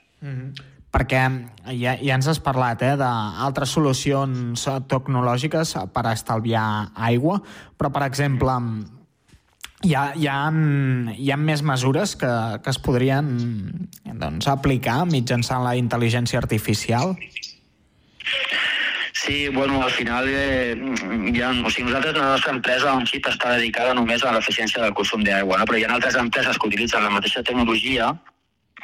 Perquè 0.91 1.19
ja, 1.79 1.93
ja 1.95 2.15
ens 2.17 2.27
has 2.27 2.41
parlat 2.43 2.81
eh, 2.83 2.95
d'altres 2.99 3.71
solucions 3.77 4.65
eh, 4.67 4.79
tecnològiques 4.91 5.75
per 5.95 6.07
estalviar 6.11 6.91
aigua, 6.95 7.39
però, 7.79 7.93
per 7.95 8.03
exemple, 8.09 8.57
hi 9.83 9.93
ha, 9.95 10.03
hi 10.15 10.27
ha, 10.29 10.39
hi 11.17 11.31
ha 11.31 11.37
més 11.37 11.63
mesures 11.65 12.15
que, 12.19 12.31
que 12.63 12.73
es 12.73 12.79
podrien 12.81 13.29
doncs, 14.05 14.47
aplicar 14.51 15.03
mitjançant 15.09 15.63
la 15.65 15.75
intel·ligència 15.79 16.41
artificial? 16.41 17.15
Sí, 19.21 19.49
bueno, 19.49 19.83
al 19.83 19.91
final 19.91 20.25
eh, 20.27 20.73
ha, 20.73 21.51
o 21.51 21.69
sigui, 21.69 21.87
nosaltres 21.89 22.17
la 22.17 22.31
nostra 22.31 22.53
empresa 22.55 22.93
en 22.97 23.05
xip 23.05 23.27
està 23.29 23.53
dedicada 23.57 23.93
només 23.93 24.23
a 24.25 24.33
l'eficiència 24.33 24.81
del 24.81 24.95
consum 24.97 25.21
d'aigua, 25.25 25.59
no? 25.61 25.67
però 25.69 25.77
hi 25.77 25.85
ha 25.85 25.91
altres 25.93 26.17
empreses 26.17 26.57
que 26.57 26.69
utilitzen 26.71 27.05
la 27.05 27.13
mateixa 27.13 27.43
tecnologia 27.45 28.09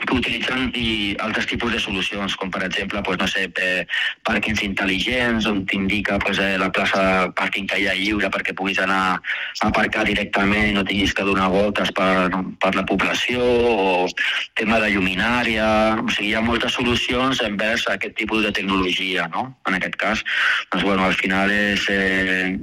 que 0.06 0.14
utilitzen 0.14 0.70
i 0.78 1.16
altres 1.24 1.48
tipus 1.50 1.74
de 1.74 1.80
solucions, 1.82 2.36
com 2.38 2.52
per 2.54 2.64
exemple, 2.68 3.02
pues, 3.04 3.18
no 3.18 3.28
sé, 3.28 3.48
eh, 3.62 3.86
pàrquings 4.28 4.62
intel·ligents, 4.66 5.48
on 5.50 5.64
t'indica 5.66 6.20
pues, 6.20 6.38
eh, 6.40 6.58
la 6.62 6.70
plaça 6.72 7.02
de 7.02 7.32
pàrquing 7.40 7.68
que 7.70 7.80
hi 7.82 7.88
ha 7.90 7.96
lliure 7.98 8.30
perquè 8.34 8.54
puguis 8.58 8.80
anar 8.84 9.18
a 9.18 9.70
aparcar 9.70 10.06
directament 10.06 10.70
i 10.70 10.76
no 10.78 10.86
tinguis 10.86 11.14
que 11.18 11.26
donar 11.26 11.50
voltes 11.50 11.92
per, 11.98 12.30
per 12.62 12.74
la 12.76 12.86
població, 12.86 13.42
o 13.42 14.08
tema 14.56 14.80
de 14.84 14.92
lluminària... 14.94 15.68
O 15.98 16.10
sigui, 16.14 16.30
hi 16.32 16.36
ha 16.38 16.44
moltes 16.46 16.76
solucions 16.78 17.42
envers 17.46 17.88
aquest 17.90 18.16
tipus 18.20 18.44
de 18.46 18.52
tecnologia, 18.54 19.28
no? 19.34 19.48
En 19.68 19.78
aquest 19.78 19.98
cas, 20.00 20.24
doncs, 20.72 20.84
bueno, 20.84 21.06
al 21.08 21.18
final 21.18 21.52
és 21.52 21.88
eh, 21.90 22.54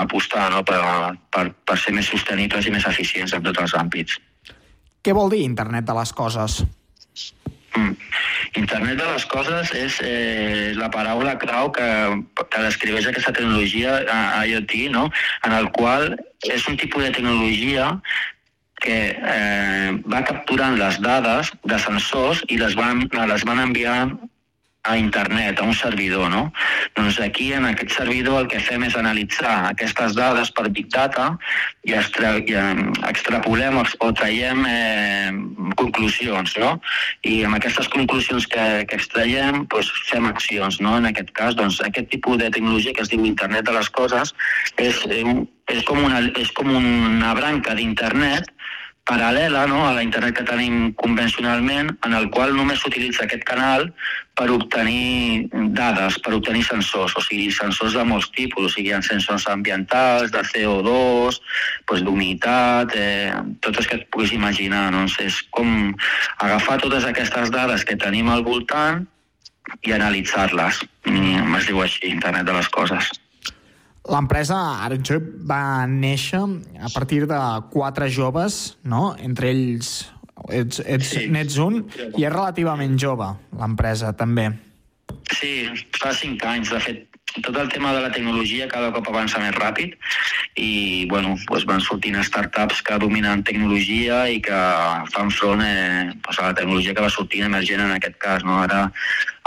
apostar 0.00 0.50
no? 0.54 0.64
per, 0.66 0.80
per, 1.34 1.48
per 1.66 1.78
ser 1.78 1.94
més 1.96 2.08
sostenibles 2.08 2.66
i 2.66 2.74
més 2.74 2.86
eficients 2.88 3.34
en 3.36 3.44
tots 3.44 3.66
els 3.66 3.74
àmbits. 3.78 4.20
Què 5.02 5.14
vol 5.16 5.32
dir 5.32 5.42
internet 5.42 5.86
de 5.88 5.94
les 5.98 6.12
coses? 6.14 6.62
Internet 8.58 8.98
de 9.00 9.06
les 9.08 9.24
coses 9.32 9.72
és 9.74 9.96
eh, 10.04 10.72
la 10.76 10.90
paraula 10.94 11.38
clau 11.40 11.70
que, 11.74 11.88
que 12.42 12.64
descriveix 12.66 13.08
aquesta 13.08 13.32
tecnologia 13.34 13.96
IoT, 14.44 14.74
no? 14.92 15.08
en 15.48 15.56
el 15.56 15.70
qual 15.74 16.12
és 16.46 16.68
un 16.68 16.76
tipus 16.78 17.06
de 17.06 17.14
tecnologia 17.16 17.88
que 18.82 18.98
eh, 19.14 19.90
va 20.12 20.22
capturant 20.28 20.78
les 20.78 20.98
dades 21.02 21.50
de 21.70 21.78
sensors 21.82 22.42
i 22.50 22.58
les 22.60 22.76
van, 22.78 23.06
les 23.30 23.46
van 23.48 23.62
enviant 23.62 24.14
a 24.84 24.96
internet, 24.98 25.60
a 25.60 25.62
un 25.62 25.74
servidor, 25.74 26.28
no? 26.28 26.52
Doncs 26.96 27.20
aquí, 27.20 27.52
en 27.52 27.66
aquest 27.66 27.94
servidor, 27.94 28.40
el 28.42 28.48
que 28.50 28.58
fem 28.58 28.82
és 28.82 28.96
analitzar 28.98 29.68
aquestes 29.68 30.16
dades 30.18 30.50
per 30.50 30.66
Big 30.74 30.88
Data 30.90 31.28
i, 31.86 31.94
extra, 31.94 32.34
i 32.42 32.56
extrapolem 33.06 33.78
o, 33.78 33.84
o 34.02 34.10
traiem 34.18 34.64
eh, 34.66 35.30
conclusions, 35.78 36.56
no? 36.58 36.74
I 37.22 37.44
amb 37.46 37.60
aquestes 37.60 37.86
conclusions 37.94 38.48
que, 38.50 38.66
que 38.90 38.98
extraiem, 38.98 39.62
doncs 39.70 39.92
fem 40.10 40.26
accions, 40.26 40.80
no? 40.82 40.96
En 40.98 41.06
aquest 41.12 41.30
cas, 41.38 41.54
doncs, 41.58 41.78
aquest 41.86 42.10
tipus 42.10 42.42
de 42.42 42.50
tecnologia 42.50 42.96
que 42.96 43.06
es 43.06 43.12
diu 43.12 43.22
internet 43.28 43.70
de 43.70 43.78
les 43.78 43.90
coses 43.94 44.34
és, 44.82 44.98
eh, 45.06 45.22
és, 45.70 45.86
com, 45.86 46.02
una, 46.02 46.24
és 46.42 46.50
com 46.58 46.74
una 46.74 47.32
branca 47.38 47.78
d'internet 47.78 48.50
paral·lela 49.08 49.64
no, 49.66 49.80
a 49.86 49.94
la 49.96 50.02
internet 50.04 50.36
que 50.38 50.46
tenim 50.46 50.92
convencionalment, 51.00 51.90
en 52.06 52.14
el 52.14 52.28
qual 52.34 52.52
només 52.54 52.82
s'utilitza 52.82 53.24
aquest 53.24 53.42
canal 53.48 53.88
per 54.38 54.46
obtenir 54.54 55.48
dades, 55.76 56.18
per 56.22 56.34
obtenir 56.36 56.62
sensors, 56.64 57.16
o 57.18 57.24
sigui, 57.24 57.50
sensors 57.52 57.96
de 57.98 58.04
molts 58.08 58.30
tipus, 58.36 58.68
o 58.68 58.72
sigui, 58.72 58.92
hi 58.92 58.96
ha 58.96 59.02
sensors 59.04 59.48
ambientals, 59.50 60.30
de 60.34 60.44
CO2, 60.52 61.40
doncs 61.90 62.04
d'humitat, 62.06 62.94
eh, 62.94 63.32
tot 63.64 63.82
el 63.82 63.90
que 63.90 63.98
et 64.00 64.06
puguis 64.14 64.36
imaginar. 64.38 64.86
No? 64.94 65.04
És 65.26 65.42
com 65.50 65.90
agafar 66.38 66.78
totes 66.84 67.08
aquestes 67.08 67.50
dades 67.50 67.84
que 67.84 67.98
tenim 67.98 68.30
al 68.30 68.46
voltant 68.46 69.02
i 69.82 69.92
analitzar-les. 69.98 70.82
Mm, 71.10 71.58
es 71.58 71.68
diu 71.68 71.82
així, 71.82 72.06
internet 72.08 72.46
de 72.46 72.56
les 72.60 72.70
coses. 72.70 73.10
L'empresa 74.10 74.56
Arjob 74.82 75.28
va 75.46 75.86
néixer 75.86 76.40
a 76.82 76.90
partir 76.90 77.22
de 77.30 77.38
quatre 77.70 78.08
joves, 78.10 78.76
no? 78.82 79.12
Entre 79.22 79.52
ells 79.52 79.92
ets, 80.50 80.80
ets, 80.82 81.12
sí. 81.14 81.28
n'ets 81.30 81.58
un 81.62 81.82
i 82.18 82.24
és 82.24 82.32
relativament 82.32 82.96
jove, 82.98 83.28
l'empresa, 83.60 84.10
també. 84.18 84.48
Sí, 85.30 85.68
fa 86.00 86.12
cinc 86.16 86.42
anys. 86.48 86.72
De 86.74 86.80
fet, 86.82 87.11
tot 87.40 87.56
el 87.56 87.68
tema 87.68 87.92
de 87.94 88.00
la 88.02 88.10
tecnologia 88.12 88.68
cada 88.68 88.90
cop 88.92 89.08
avança 89.08 89.40
més 89.40 89.54
ràpid 89.56 89.94
i 90.60 91.06
bueno, 91.08 91.36
doncs 91.48 91.64
van 91.68 91.80
sortint 91.80 92.18
startups 92.20 92.82
que 92.84 92.98
dominen 93.00 93.44
tecnologia 93.46 94.26
i 94.28 94.40
que 94.44 94.58
fan 95.14 95.32
front 95.32 95.64
eh, 95.64 96.12
doncs 96.12 96.40
a 96.40 96.50
la 96.50 96.58
tecnologia 96.58 96.94
que 96.94 97.06
va 97.06 97.12
sortint 97.12 97.48
emergent 97.48 97.80
en 97.86 97.94
aquest 97.96 98.18
cas. 98.20 98.44
No? 98.44 98.58
Ara, 98.60 98.84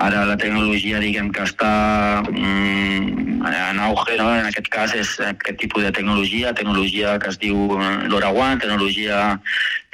ara 0.02 0.26
la 0.26 0.38
tecnologia 0.42 1.00
diguem 1.04 1.30
que 1.36 1.46
està 1.46 2.24
mm, 2.26 3.46
en 3.46 3.80
auge, 3.86 4.18
no? 4.18 4.32
en 4.34 4.50
aquest 4.50 4.70
cas 4.74 4.96
és 4.98 5.14
aquest 5.22 5.62
tipus 5.62 5.86
de 5.86 5.94
tecnologia, 5.94 6.56
tecnologia 6.58 7.20
que 7.22 7.30
es 7.30 7.40
diu 7.42 7.78
eh, 7.78 8.08
LoRaWAN, 8.10 8.60
tecnologia 8.64 9.38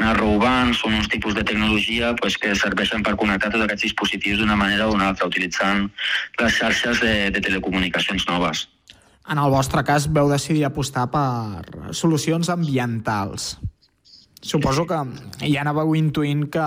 narrowband, 0.01 0.73
són 0.77 0.95
uns 0.97 1.10
tipus 1.12 1.36
de 1.38 1.43
tecnologia 1.45 2.15
pues, 2.19 2.38
que 2.41 2.56
serveixen 2.58 3.04
per 3.06 3.17
connectar 3.19 3.51
tots 3.54 3.65
aquests 3.67 3.86
dispositius 3.89 4.39
d'una 4.41 4.58
manera 4.58 4.88
o 4.88 4.95
una 4.95 5.12
altra, 5.12 5.30
utilitzant 5.30 5.88
les 6.39 6.58
xarxes 6.58 7.04
de, 7.04 7.13
de 7.34 7.43
telecomunicacions 7.82 8.28
noves. 8.28 8.70
En 9.30 9.38
el 9.38 9.52
vostre 9.52 9.84
cas 9.86 10.08
veu 10.12 10.30
decidir 10.30 10.65
apostar 10.65 11.08
per 11.12 11.94
solucions 11.94 12.50
ambientals. 12.50 13.58
Suposo 14.41 14.88
que 14.89 14.98
ja 15.46 15.62
anàveu 15.62 15.94
intuint 15.96 16.48
que, 16.50 16.65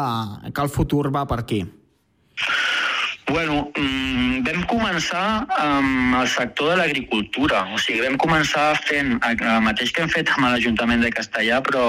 que 0.54 0.62
el 0.62 0.70
futur 0.70 1.10
va 1.14 1.26
per 1.26 1.40
aquí. 1.42 1.64
Bueno, 3.26 3.70
mm, 3.72 4.42
vam 4.44 4.64
començar 4.68 5.46
amb 5.56 6.16
el 6.20 6.28
sector 6.28 6.70
de 6.70 6.76
l'agricultura. 6.76 7.62
O 7.72 7.78
sigui, 7.80 8.02
vam 8.04 8.18
començar 8.20 8.66
fent 8.84 9.16
el 9.24 9.62
mateix 9.64 9.94
que 9.96 10.04
hem 10.04 10.12
fet 10.12 10.28
amb 10.34 10.44
l'Ajuntament 10.44 11.00
de 11.00 11.12
Castellà, 11.14 11.62
però 11.64 11.84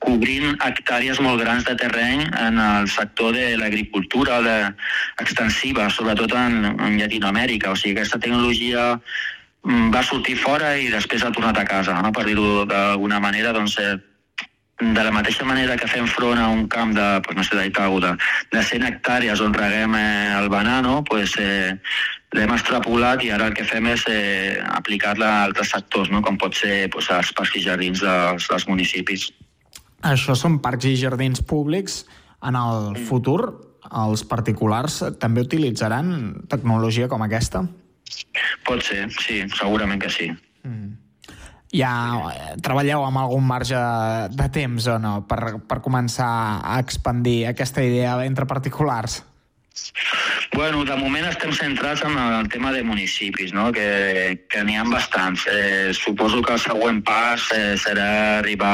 cobrint 0.00 0.56
hectàrees 0.64 1.20
molt 1.20 1.42
grans 1.44 1.68
de 1.68 1.76
terreny 1.76 2.24
en 2.40 2.58
el 2.64 2.88
sector 2.88 3.36
de 3.36 3.50
l'agricultura 3.60 4.40
de, 4.40 4.56
extensiva, 5.20 5.90
sobretot 5.92 6.32
en, 6.32 6.72
en 6.72 6.96
Llatinoamèrica. 6.96 7.72
O 7.72 7.76
sigui, 7.76 7.98
aquesta 7.98 8.20
tecnologia 8.24 8.94
mm, 8.96 9.90
va 9.92 10.02
sortir 10.02 10.38
fora 10.40 10.72
i 10.80 10.88
després 10.94 11.24
ha 11.24 11.34
tornat 11.36 11.60
a 11.60 11.68
casa, 11.68 12.00
no? 12.00 12.16
per 12.16 12.24
dir-ho 12.30 12.64
d'alguna 12.70 13.20
manera, 13.20 13.52
doncs, 13.52 13.76
eh, 13.82 13.98
de 14.80 15.02
la 15.02 15.10
mateixa 15.10 15.44
manera 15.44 15.76
que 15.76 15.88
fem 15.90 16.06
front 16.06 16.38
a 16.38 16.48
un 16.48 16.68
camp 16.70 16.94
de, 16.94 17.06
pues 17.24 17.36
no 17.36 17.42
sé, 17.42 17.56
d'Itau, 17.58 17.98
de, 18.00 18.12
de 18.52 18.62
100 18.62 18.86
hectàrees 18.86 19.42
on 19.42 19.54
reguem 19.56 19.96
eh, 19.98 20.34
el 20.38 20.48
banano, 20.52 21.00
pues, 21.04 21.34
eh, 21.42 21.74
l'hem 22.36 22.52
extrapolat 22.54 23.24
i 23.26 23.32
ara 23.34 23.48
el 23.50 23.56
que 23.58 23.66
fem 23.66 23.88
és 23.90 24.04
eh, 24.12 24.60
aplicar-la 24.78 25.28
a 25.28 25.40
altres 25.48 25.72
sectors, 25.74 26.12
no? 26.14 26.22
com 26.22 26.38
pot 26.38 26.54
ser 26.54 26.86
pues, 26.94 27.10
els 27.10 27.32
parcs 27.34 27.56
i 27.58 27.64
jardins 27.64 28.04
dels, 28.04 28.46
dels 28.50 28.68
municipis. 28.70 29.28
Això 30.06 30.36
són 30.38 30.60
parcs 30.62 30.86
i 30.86 30.94
jardins 31.00 31.42
públics. 31.42 32.04
En 32.46 32.54
el 32.54 32.94
futur, 33.08 33.40
els 33.90 34.22
particulars 34.30 35.00
també 35.18 35.42
utilitzaran 35.42 36.44
tecnologia 36.46 37.08
com 37.10 37.24
aquesta? 37.26 37.64
Pot 38.68 38.84
ser, 38.86 39.08
sí, 39.18 39.42
segurament 39.58 39.98
que 40.04 40.12
sí. 40.12 40.30
Ja 41.74 41.92
eh, 42.32 42.52
treballeu 42.64 43.04
amb 43.04 43.20
algun 43.20 43.44
marge 43.44 43.78
de 44.32 44.48
temps 44.54 44.86
o 44.88 44.96
no 45.02 45.18
per, 45.28 45.58
per 45.68 45.80
començar 45.84 46.30
a 46.64 46.78
expandir 46.80 47.42
aquesta 47.50 47.84
idea 47.84 48.16
entre 48.24 48.48
particulars? 48.48 49.20
Bueno, 50.52 50.84
de 50.84 50.96
moment 50.96 51.26
estem 51.28 51.52
centrats 51.52 52.02
en 52.06 52.16
el 52.18 52.48
tema 52.48 52.72
de 52.72 52.82
municipis, 52.82 53.52
no? 53.52 53.70
que, 53.72 54.44
que 54.50 54.62
n'hi 54.64 54.76
ha 54.78 54.84
bastants. 54.88 55.44
Eh, 55.50 55.92
suposo 55.94 56.40
que 56.42 56.54
el 56.56 56.62
següent 56.62 57.02
pas 57.06 57.44
eh, 57.54 57.76
serà 57.78 58.38
arribar 58.38 58.72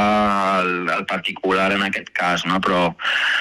al, 0.61 0.89
al 0.95 1.05
particular 1.07 1.73
en 1.75 1.83
aquest 1.83 2.11
cas, 2.15 2.47
no? 2.47 2.61
però 2.65 2.95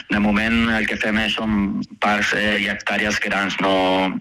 de 0.09 0.19
moment 0.19 0.69
el 0.75 0.87
que 0.89 0.97
fem 0.99 1.19
és 1.23 1.37
són 1.37 1.81
parcs 2.03 2.33
eh, 2.37 2.57
i 2.63 2.67
hectàrees 2.71 3.19
grans, 3.23 3.55
no, 3.63 4.11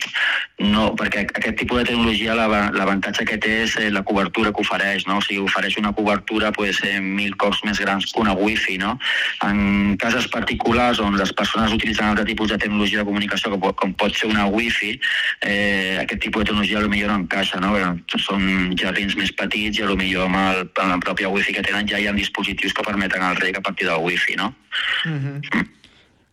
no, 0.62 0.84
perquè 0.98 1.24
aquest 1.26 1.58
tipus 1.58 1.80
de 1.82 1.88
tecnologia 1.90 2.36
l'ava- 2.38 2.70
l'avantatge 2.74 3.26
que 3.26 3.40
té 3.42 3.54
és 3.64 3.76
eh, 3.80 3.90
la 3.90 4.04
cobertura 4.06 4.52
que 4.52 4.62
ofereix, 4.62 5.06
no? 5.08 5.18
o 5.18 5.24
sigui, 5.24 5.40
ofereix 5.42 5.78
una 5.80 5.94
cobertura 5.96 6.52
pues, 6.52 6.82
eh, 6.86 7.00
mil 7.00 7.34
cops 7.40 7.64
més 7.66 7.80
grans 7.82 8.06
que 8.12 8.20
una 8.22 8.36
wifi. 8.36 8.78
No? 8.82 8.98
En 9.46 9.96
cases 10.00 10.28
particulars 10.30 11.00
on 11.02 11.16
les 11.18 11.32
persones 11.36 11.72
utilitzen 11.74 12.12
altre 12.12 12.24
tipus 12.28 12.52
de 12.52 12.58
tecnologia 12.58 13.00
de 13.02 13.04
comunicació, 13.08 13.31
com, 13.40 13.60
pot- 13.60 13.76
com 13.80 13.94
pot 13.94 14.12
ser 14.14 14.28
una 14.28 14.46
wifi, 14.46 15.00
eh, 15.40 15.98
aquest 16.02 16.20
tipus 16.20 16.42
de 16.42 16.50
tecnologia 16.50 16.80
potser 16.80 17.08
no 17.08 17.14
encaixa, 17.22 17.60
no? 17.60 17.72
Són 18.18 18.74
jardins 18.76 19.16
més 19.16 19.32
petits 19.32 19.78
i 19.78 19.82
potser 19.82 20.26
amb, 20.26 20.36
el, 20.36 20.66
amb 20.76 20.90
la 20.92 20.98
pròpia 20.98 21.30
wifi 21.32 21.52
que 21.56 21.62
tenen 21.62 21.88
ja 21.88 21.98
hi 21.98 22.06
ha 22.06 22.12
dispositius 22.12 22.74
que 22.74 22.82
permeten 22.82 23.22
el 23.22 23.36
reg 23.36 23.56
a 23.56 23.62
partir 23.62 23.86
del 23.88 24.02
wifi, 24.04 24.36
no? 24.36 24.54
Mm 25.06 25.18
-hmm. 25.18 25.68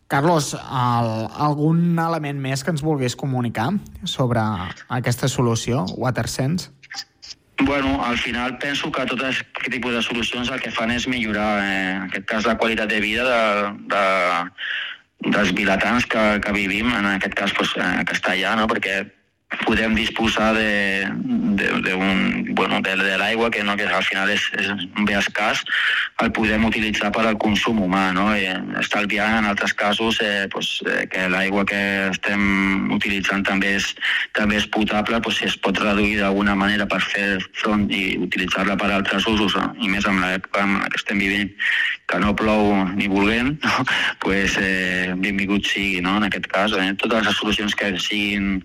Carlos, 0.09 0.53
el, 0.53 1.09
algun 1.37 1.99
element 1.99 2.39
més 2.41 2.63
que 2.63 2.71
ens 2.71 2.81
vulguis 2.81 3.15
comunicar 3.15 3.69
sobre 4.03 4.41
aquesta 4.87 5.27
solució, 5.27 5.85
WaterSense? 5.97 6.71
Bueno, 7.61 8.03
al 8.05 8.17
final 8.17 8.57
penso 8.57 8.89
que 8.89 9.05
tot 9.05 9.19
aquest 9.21 9.43
tipus 9.69 9.91
de 9.91 10.01
solucions 10.01 10.49
el 10.49 10.61
que 10.63 10.71
fan 10.71 10.91
és 10.91 11.05
millorar, 11.07 11.59
eh, 11.61 11.91
en 11.97 12.03
aquest 12.07 12.25
cas, 12.25 12.45
la 12.47 12.57
qualitat 12.57 12.87
de 12.89 12.99
vida 13.01 13.23
de, 13.27 13.73
de, 13.91 14.03
dels 15.25 15.51
vilatans 15.55 16.07
que, 16.09 16.25
que 16.43 16.55
vivim, 16.55 16.91
en 16.95 17.07
aquest 17.13 17.35
cas 17.35 17.53
pues, 17.57 17.75
a 17.77 18.03
Castellà, 18.07 18.55
no? 18.59 18.67
perquè 18.71 19.01
podem 19.65 19.95
disposar 19.95 20.53
de, 20.53 21.09
de, 21.57 21.81
de, 21.81 21.93
un, 21.93 22.45
bueno, 22.53 22.81
de, 22.81 22.95
de 22.95 23.17
l'aigua, 23.17 23.49
que, 23.49 23.63
no, 23.63 23.75
que 23.75 23.87
al 23.87 24.05
final 24.05 24.29
és, 24.29 24.45
és 24.61 24.69
un 24.69 25.07
bé 25.09 25.15
escàs, 25.17 25.63
el 26.21 26.29
podem 26.35 26.67
utilitzar 26.67 27.09
per 27.15 27.25
al 27.25 27.37
consum 27.41 27.81
humà, 27.81 28.09
no? 28.13 28.27
I 28.37 28.45
estalviant 28.77 29.39
en 29.39 29.49
altres 29.49 29.73
casos 29.73 30.19
eh, 30.21 30.45
pues, 30.53 30.83
eh, 30.85 31.07
que 31.09 31.25
l'aigua 31.33 31.65
que 31.65 31.81
estem 32.11 32.93
utilitzant 32.93 33.45
també 33.47 33.73
és, 33.79 33.87
també 34.37 34.59
és 34.59 34.67
potable, 34.69 35.21
pues, 35.25 35.41
es 35.41 35.57
pot 35.57 35.81
reduir 35.81 36.19
d'alguna 36.19 36.53
manera 36.53 36.85
per 36.85 37.01
fer 37.01 37.39
front 37.57 37.87
i 37.89 38.19
utilitzar-la 38.21 38.77
per 38.77 38.91
a 38.91 38.99
altres 38.99 39.25
usos, 39.25 39.57
no? 39.57 39.73
i 39.81 39.89
més 39.89 40.05
amb 40.05 40.21
l'època 40.21 40.65
en 40.67 40.77
la 40.83 40.91
que 40.93 41.01
estem 41.01 41.17
vivint, 41.21 41.49
que 42.09 42.21
no 42.21 42.35
plou 42.37 42.73
ni 42.93 43.09
volent, 43.09 43.55
no? 43.65 43.85
pues, 44.23 44.59
eh, 44.61 45.15
benvingut 45.17 45.65
sigui, 45.65 46.03
no? 46.05 46.19
en 46.21 46.29
aquest 46.29 46.45
cas. 46.53 46.77
Eh? 46.77 46.93
Totes 47.01 47.25
les 47.25 47.41
solucions 47.41 47.73
que 47.73 47.95
siguin 47.97 48.59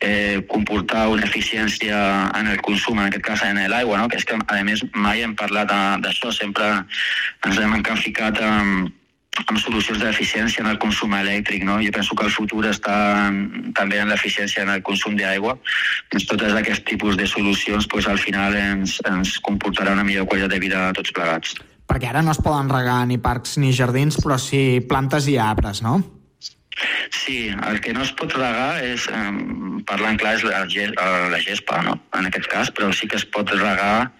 eh, 0.00 0.23
comportar 0.50 1.06
una 1.12 1.24
eficiència 1.26 1.96
en 2.38 2.50
el 2.52 2.60
consum, 2.64 3.00
en 3.00 3.08
aquest 3.10 3.24
cas 3.24 3.44
en 3.46 3.60
l'aigua, 3.70 4.00
no? 4.00 4.08
que 4.08 4.20
és 4.20 4.26
que, 4.28 4.36
a 4.36 4.60
més, 4.66 4.84
mai 4.94 5.24
hem 5.24 5.34
parlat 5.38 5.72
d'això, 6.04 6.32
sempre 6.34 6.68
ens 7.46 7.58
hem 7.60 7.74
encaficat 7.78 8.40
amb, 8.44 8.92
amb 9.42 9.58
solucions 9.58 10.00
d'eficiència 10.00 10.62
en 10.62 10.70
el 10.70 10.78
consum 10.82 11.14
elèctric. 11.18 11.64
No? 11.66 11.80
Jo 11.82 11.92
penso 11.94 12.16
que 12.16 12.26
el 12.28 12.32
futur 12.34 12.64
està 12.70 12.96
en, 13.26 13.72
també 13.76 14.00
en 14.00 14.10
l'eficiència 14.12 14.64
en 14.64 14.72
el 14.74 14.82
consum 14.86 15.18
d'aigua. 15.18 15.56
Doncs 16.12 16.28
totes 16.30 16.54
aquests 16.54 16.86
tipus 16.90 17.18
de 17.20 17.28
solucions 17.30 17.88
pues, 17.90 18.08
al 18.08 18.20
final 18.22 18.56
ens, 18.58 19.00
ens 19.10 19.38
comportarà 19.44 19.94
una 19.96 20.06
millor 20.06 20.28
qualitat 20.30 20.54
de 20.54 20.62
vida 20.62 20.88
a 20.88 20.96
tots 20.96 21.14
plegats. 21.14 21.56
Perquè 21.84 22.08
ara 22.08 22.22
no 22.24 22.32
es 22.32 22.40
poden 22.40 22.70
regar 22.72 23.02
ni 23.06 23.18
parcs 23.20 23.58
ni 23.60 23.74
jardins, 23.76 24.16
però 24.22 24.38
sí 24.40 24.80
plantes 24.88 25.28
i 25.28 25.36
arbres, 25.36 25.82
no? 25.84 25.98
Sí, 27.10 27.48
el 27.48 27.80
que 27.80 27.92
no 27.94 28.02
es 28.02 28.10
pot 28.18 28.32
regar 28.34 28.82
és, 28.84 29.06
eh, 29.08 29.30
parlant 29.86 30.18
clar, 30.18 30.34
és 30.34 30.42
la, 30.44 30.64
eh, 30.66 30.90
la 31.30 31.40
gespa, 31.40 31.82
no? 31.86 32.00
en 32.18 32.26
aquest 32.26 32.48
cas, 32.50 32.70
però 32.74 32.92
sí 32.92 33.06
que 33.08 33.16
es 33.16 33.24
pot 33.24 33.50
regar, 33.50 34.10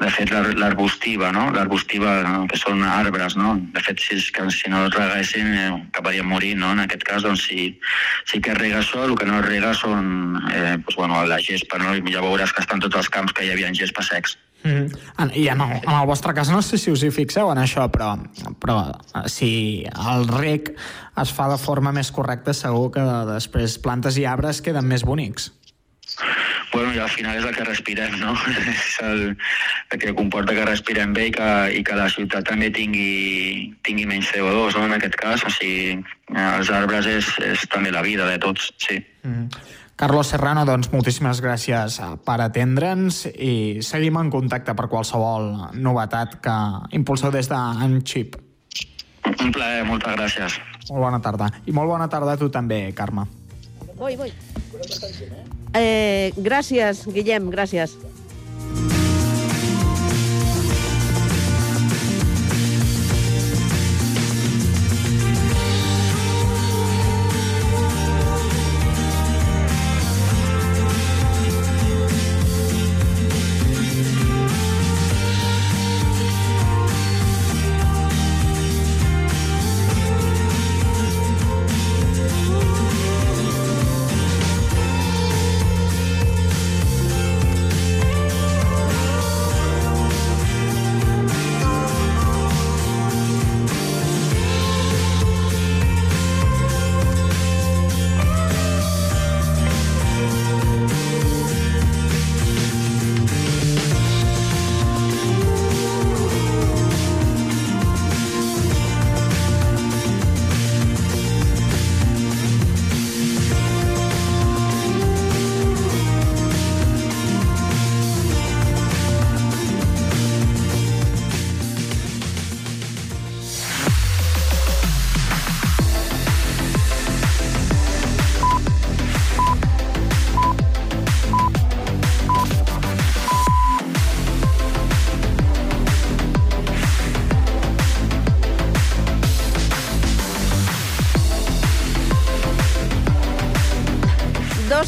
de 0.00 0.10
fet, 0.10 0.30
l'ar- 0.34 0.56
l'arbustiva, 0.58 1.30
no? 1.32 1.50
L'arbustiva, 1.54 2.46
que 2.50 2.56
són 2.58 2.82
arbres, 2.82 3.36
no? 3.38 3.54
De 3.72 3.80
fet, 3.80 4.00
si, 4.02 4.16
és 4.18 4.30
que, 4.34 4.50
si 4.50 4.68
no 4.68 4.86
es 4.88 4.94
reguessin, 4.94 5.46
eh, 5.54 5.68
acabarien 5.92 6.26
morint, 6.26 6.58
no? 6.58 6.72
En 6.72 6.80
aquest 6.80 7.04
cas, 7.06 7.22
doncs, 7.22 7.44
sí, 7.46 7.78
sí 8.26 8.40
que 8.42 8.54
rega 8.58 8.80
això, 8.82 9.04
el 9.06 9.14
que 9.16 9.24
no 9.24 9.40
rega 9.40 9.72
són, 9.72 10.42
eh, 10.52 10.76
doncs, 10.82 10.96
bueno, 10.96 11.24
la 11.30 11.38
gespa, 11.38 11.78
no? 11.78 11.94
I 11.94 12.02
ja 12.12 12.20
veuràs 12.26 12.52
que 12.52 12.60
estan 12.66 12.80
tots 12.80 12.96
els 12.96 13.08
camps 13.08 13.32
que 13.32 13.46
hi 13.46 13.52
havia 13.54 13.70
gespa 13.72 14.02
secs. 14.02 14.36
Mm. 14.64 14.86
En- 15.20 15.32
I 15.36 15.48
en 15.52 15.60
el, 15.60 15.72
en 15.82 15.92
el 15.92 16.06
vostre 16.08 16.32
cas 16.34 16.48
no 16.50 16.62
sé 16.64 16.78
si 16.80 16.90
us 16.90 17.02
hi 17.04 17.10
fixeu 17.12 17.50
en 17.52 17.58
això, 17.60 17.84
però, 17.92 18.14
però 18.60 18.78
eh, 18.90 19.28
si 19.28 19.50
el 19.84 20.24
rec 20.30 20.72
es 21.20 21.32
fa 21.36 21.50
de 21.52 21.58
forma 21.60 21.92
més 21.92 22.10
correcta, 22.10 22.54
segur 22.56 22.88
que 22.94 23.04
després 23.28 23.76
plantes 23.84 24.16
i 24.16 24.24
arbres 24.24 24.62
queden 24.64 24.88
més 24.88 25.04
bonics. 25.04 25.52
Bueno, 26.72 26.90
i 26.94 26.98
al 26.98 27.08
final 27.10 27.36
és 27.38 27.44
el 27.46 27.54
que 27.54 27.64
respirem, 27.64 28.16
no? 28.18 28.32
és 28.72 28.96
el, 29.04 29.22
el 29.92 30.00
que 30.00 30.14
comporta 30.16 30.56
que 30.56 30.64
respirem 30.66 31.12
bé 31.14 31.28
i 31.28 31.34
que, 31.36 31.50
i 31.78 31.84
que 31.86 31.94
la 31.98 32.08
ciutat 32.10 32.48
també 32.48 32.70
tingui, 32.74 33.70
tingui 33.86 34.06
menys 34.10 34.32
CO2, 34.32 34.74
no? 34.78 34.88
en 34.88 34.96
aquest 34.96 35.14
cas. 35.20 35.44
O 35.46 35.52
sigui, 35.54 36.00
els 36.34 36.72
arbres 36.74 37.06
és, 37.06 37.30
és 37.52 37.68
també 37.70 37.92
la 37.94 38.02
vida 38.02 38.26
de 38.26 38.40
tots, 38.42 38.72
sí. 38.82 38.98
Mm. 39.22 39.46
Carlos 39.96 40.26
Serrano, 40.26 40.64
doncs 40.66 40.88
moltíssimes 40.90 41.38
gràcies 41.44 42.00
eh, 42.02 42.08
per 42.26 42.40
atendre'ns 42.42 43.24
i 43.30 43.82
seguim 43.86 44.18
en 44.18 44.30
contacte 44.32 44.74
per 44.74 44.88
qualsevol 44.90 45.52
novetat 45.78 46.40
que 46.42 46.56
impulseu 46.98 47.30
des 47.34 47.46
d'Anxip. 47.50 48.34
Un 49.38 49.52
plaer, 49.54 49.84
moltes 49.86 50.16
gràcies. 50.18 50.58
Molt 50.90 51.06
bona 51.06 51.20
tarda. 51.22 51.48
I 51.64 51.72
molt 51.72 51.88
bona 51.88 52.08
tarda 52.10 52.34
a 52.34 52.40
tu 52.40 52.50
també, 52.52 52.88
Carme. 52.96 53.24
Voy, 53.94 54.18
voy. 54.18 54.34
Eh, 55.74 56.34
gràcies, 56.36 57.06
Guillem, 57.06 57.48
gràcies. 57.54 57.94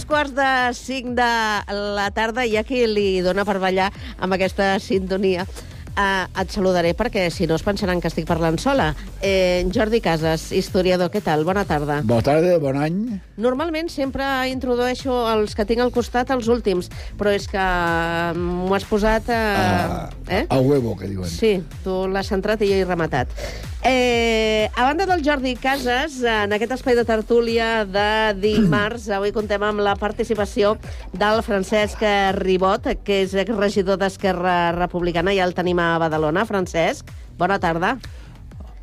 Quarts 0.04 0.34
de 0.36 0.50
cinc 0.76 1.14
de 1.16 1.30
la 1.96 2.10
tarda 2.14 2.44
hi 2.44 2.58
ha 2.58 2.64
qui 2.66 2.82
li 2.90 3.22
dona 3.24 3.46
per 3.48 3.56
ballar 3.62 3.88
amb 4.20 4.36
aquesta 4.36 4.74
sintonia. 4.82 5.46
Uh, 5.96 6.26
et 6.36 6.52
saludaré 6.52 6.90
perquè 6.92 7.22
si 7.32 7.46
no 7.48 7.56
es 7.56 7.62
pensaran 7.64 8.02
que 8.04 8.10
estic 8.10 8.26
parlant 8.28 8.58
sola. 8.60 8.90
Eh, 9.24 9.64
Jordi 9.72 10.02
Casas, 10.04 10.50
historiador, 10.52 11.08
què 11.08 11.22
tal? 11.24 11.46
Bona 11.48 11.62
tarda. 11.64 12.02
Bona 12.04 12.26
tarda, 12.26 12.58
bon 12.60 12.76
any. 12.76 12.98
Normalment 13.40 13.88
sempre 13.88 14.26
introdueixo 14.52 15.16
els 15.32 15.56
que 15.56 15.64
tinc 15.64 15.80
al 15.80 15.94
costat 15.94 16.34
els 16.36 16.50
últims, 16.52 16.90
però 17.16 17.32
és 17.32 17.48
que 17.48 17.64
m'ho 18.36 18.76
has 18.76 18.84
posat... 18.84 19.32
Uh, 19.32 20.28
eh? 20.28 20.42
A 20.52 20.60
huevo, 20.60 20.98
que 21.00 21.08
diuen. 21.08 21.32
Sí, 21.32 21.54
tu 21.80 22.02
l'has 22.12 22.28
centrat 22.28 22.60
i 22.60 22.68
jo 22.74 22.82
he 22.82 22.84
rematat. 22.84 23.32
Eh, 23.88 24.68
a 24.74 24.82
banda 24.82 25.06
del 25.06 25.22
Jordi 25.24 25.54
Casas, 25.54 26.16
en 26.26 26.50
aquest 26.50 26.72
espai 26.74 26.96
de 26.98 27.04
tertúlia 27.06 27.84
de 27.86 28.34
dimarts, 28.34 29.04
avui 29.14 29.30
contem 29.30 29.62
amb 29.62 29.78
la 29.78 29.92
participació 29.94 30.72
del 31.14 31.38
Francesc 31.46 32.02
Ribot, 32.34 32.88
que 33.06 33.20
és 33.22 33.36
regidor 33.52 34.00
d'Esquerra 34.00 34.72
Republicana, 34.74 35.30
i 35.30 35.38
el 35.38 35.54
tenim 35.54 35.78
a 35.78 36.00
Badalona. 36.02 36.42
Francesc, 36.50 37.14
bona 37.38 37.60
tarda. 37.62 37.94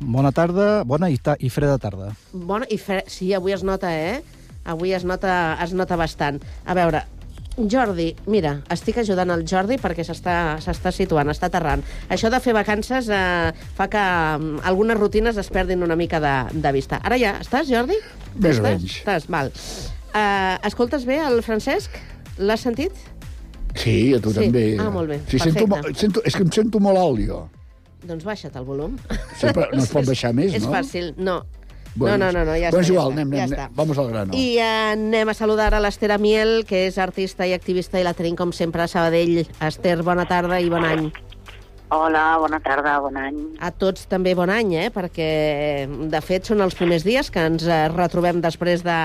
Bona 0.00 0.32
tarda, 0.32 0.70
bona 0.88 1.12
i, 1.12 1.20
ta 1.20 1.36
i 1.36 1.52
freda 1.52 1.76
tarda. 1.76 2.14
Bona, 2.32 2.64
i 2.72 2.80
fre... 2.80 3.02
Sí, 3.04 3.34
avui 3.36 3.52
es 3.52 3.60
nota, 3.60 3.92
eh? 3.92 4.22
Avui 4.64 4.96
es 4.96 5.04
nota, 5.04 5.58
es 5.60 5.76
nota 5.76 6.00
bastant. 6.00 6.40
A 6.64 6.72
veure, 6.80 7.04
Jordi, 7.56 8.08
mira, 8.26 8.56
estic 8.74 8.96
ajudant 8.98 9.30
el 9.30 9.44
Jordi 9.46 9.76
perquè 9.78 10.02
s'està 10.02 10.90
situant, 10.92 11.28
està 11.30 11.46
aterrant. 11.46 11.84
Això 12.10 12.30
de 12.32 12.40
fer 12.42 12.54
vacances 12.56 13.06
eh, 13.14 13.52
fa 13.78 13.86
que 13.92 14.02
mm, 14.02 14.64
algunes 14.66 14.98
rutines 14.98 15.38
es 15.38 15.50
perdin 15.54 15.82
una 15.86 15.94
mica 15.96 16.18
de, 16.20 16.32
de 16.58 16.72
vista. 16.74 16.98
Ara 17.06 17.18
ja, 17.20 17.36
estàs, 17.44 17.70
Jordi? 17.70 17.94
Més 18.34 18.58
o 18.58 18.64
estàs? 18.64 18.66
menys. 18.66 18.96
Estàs, 19.04 19.28
val. 19.30 19.52
Uh, 20.14 20.58
escoltes 20.66 21.06
bé 21.06 21.20
el 21.22 21.40
Francesc? 21.46 21.94
L'has 22.38 22.62
sentit? 22.66 22.92
Sí, 23.78 24.14
a 24.14 24.20
tu 24.22 24.30
Sí. 24.34 24.40
també. 24.48 24.76
Ah, 24.78 24.90
molt 24.90 25.08
bé, 25.10 25.20
Sí, 25.30 25.38
sento, 25.38 25.66
perfecte. 25.66 25.98
sento, 26.00 26.22
és 26.26 26.34
que 26.34 26.42
em 26.42 26.50
sento 26.54 26.80
molt 26.82 26.98
alt, 26.98 27.22
jo. 27.26 27.40
Doncs 28.04 28.22
baixa't 28.26 28.54
el 28.58 28.64
volum. 28.66 28.98
Sí, 29.38 29.46
però 29.46 29.70
no 29.72 29.82
es 29.82 29.90
pot 29.90 30.06
baixar 30.06 30.34
més, 30.34 30.54
és 30.58 30.66
no? 30.66 30.72
fàcil, 30.74 31.14
no. 31.16 31.40
Bueno, 31.94 32.18
no, 32.18 32.32
no, 32.32 32.38
no, 32.40 32.44
no, 32.50 32.56
ja 32.58 32.70
bueno, 32.72 32.80
està. 32.80 32.88
és 32.88 32.90
igual, 32.90 33.12
ja 33.12 33.14
anem, 33.14 33.28
anem, 33.28 33.38
ja 33.38 33.60
anem, 33.64 33.76
vamos 33.76 33.98
al 33.98 34.08
grano. 34.10 34.34
I 34.34 34.58
eh, 34.58 34.70
anem 34.94 35.30
a 35.30 35.34
saludar 35.34 35.70
a 35.74 35.82
l'Ester 35.82 36.10
Amiel, 36.10 36.64
que 36.66 36.88
és 36.88 36.98
artista 36.98 37.46
i 37.46 37.54
activista, 37.54 38.00
i 38.00 38.06
la 38.06 38.16
tenim, 38.18 38.34
com 38.34 38.50
sempre, 38.52 38.82
a 38.82 38.90
Sabadell. 38.90 39.44
Esther, 39.62 40.00
bona 40.02 40.26
tarda 40.26 40.58
i 40.58 40.72
bon 40.72 40.84
any. 40.88 41.12
Hola, 41.94 42.38
bona 42.42 42.58
tarda, 42.64 42.96
bon 42.98 43.16
any. 43.20 43.36
A 43.62 43.70
tots 43.70 44.08
també 44.10 44.32
bon 44.34 44.50
any, 44.50 44.72
eh? 44.80 44.88
perquè 44.90 45.28
de 46.10 46.20
fet 46.24 46.48
són 46.50 46.64
els 46.64 46.74
primers 46.74 47.04
dies 47.06 47.28
que 47.30 47.44
ens 47.46 47.66
eh, 47.68 47.84
retrobem 47.92 48.40
després 48.42 48.82
de, 48.82 49.00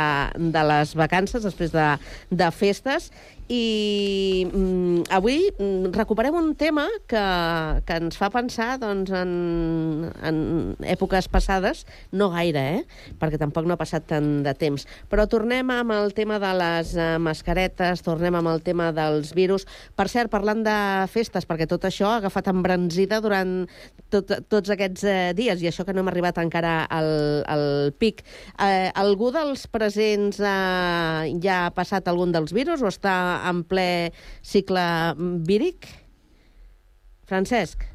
de 0.56 0.64
les 0.72 0.96
vacances, 0.98 1.44
després 1.46 1.76
de, 1.76 1.90
de 2.32 2.50
festes, 2.56 3.12
i 3.50 4.46
mm, 4.46 5.10
avui 5.10 5.50
mm, 5.50 5.90
recuperem 5.96 6.36
un 6.38 6.54
tema 6.54 6.86
que, 7.10 7.22
que 7.86 7.96
ens 7.98 8.18
fa 8.20 8.30
pensar 8.30 8.76
doncs, 8.78 9.10
en, 9.10 9.32
en 10.22 10.38
èpoques 10.86 11.26
passades, 11.34 11.82
no 12.14 12.30
gaire, 12.30 12.62
eh? 12.78 13.16
perquè 13.18 13.40
tampoc 13.42 13.66
no 13.66 13.74
ha 13.74 13.82
passat 13.82 14.06
tant 14.12 14.44
de 14.46 14.54
temps, 14.54 14.86
però 15.10 15.26
tornem 15.30 15.74
amb 15.74 15.96
el 15.98 16.14
tema 16.14 16.38
de 16.42 16.52
les 16.62 16.94
eh, 16.94 17.16
mascaretes, 17.18 18.06
tornem 18.06 18.38
amb 18.38 18.52
el 18.54 18.62
tema 18.62 18.92
dels 18.94 19.34
virus. 19.34 19.66
Per 19.98 20.06
cert, 20.14 20.30
parlant 20.30 20.62
de 20.64 20.78
festes, 21.10 21.50
perquè 21.50 21.66
tot 21.70 21.90
això 21.90 22.14
ha 22.14 22.20
agafat 22.22 22.52
embranzida 22.54 23.18
durant 23.26 23.64
tot, 24.14 24.30
tots 24.46 24.76
aquests 24.76 25.08
eh, 25.10 25.18
dies, 25.38 25.66
i 25.66 25.72
això 25.72 25.88
que 25.88 25.98
no 25.98 26.04
hem 26.04 26.14
arribat 26.14 26.38
encara 26.38 26.84
al, 26.86 27.12
al 27.50 27.66
pic. 27.98 28.22
Eh, 28.62 28.94
algú 28.94 29.34
dels 29.34 29.66
presents 29.74 30.38
eh, 30.38 31.34
ja 31.42 31.64
ha 31.66 31.74
passat 31.74 32.14
algun 32.14 32.34
dels 32.36 32.54
virus 32.54 32.86
o 32.86 32.94
està 32.94 33.18
en 33.50 33.64
ple 33.64 33.88
cicle 34.42 34.84
víric? 35.48 35.88
Francesc? 37.30 37.86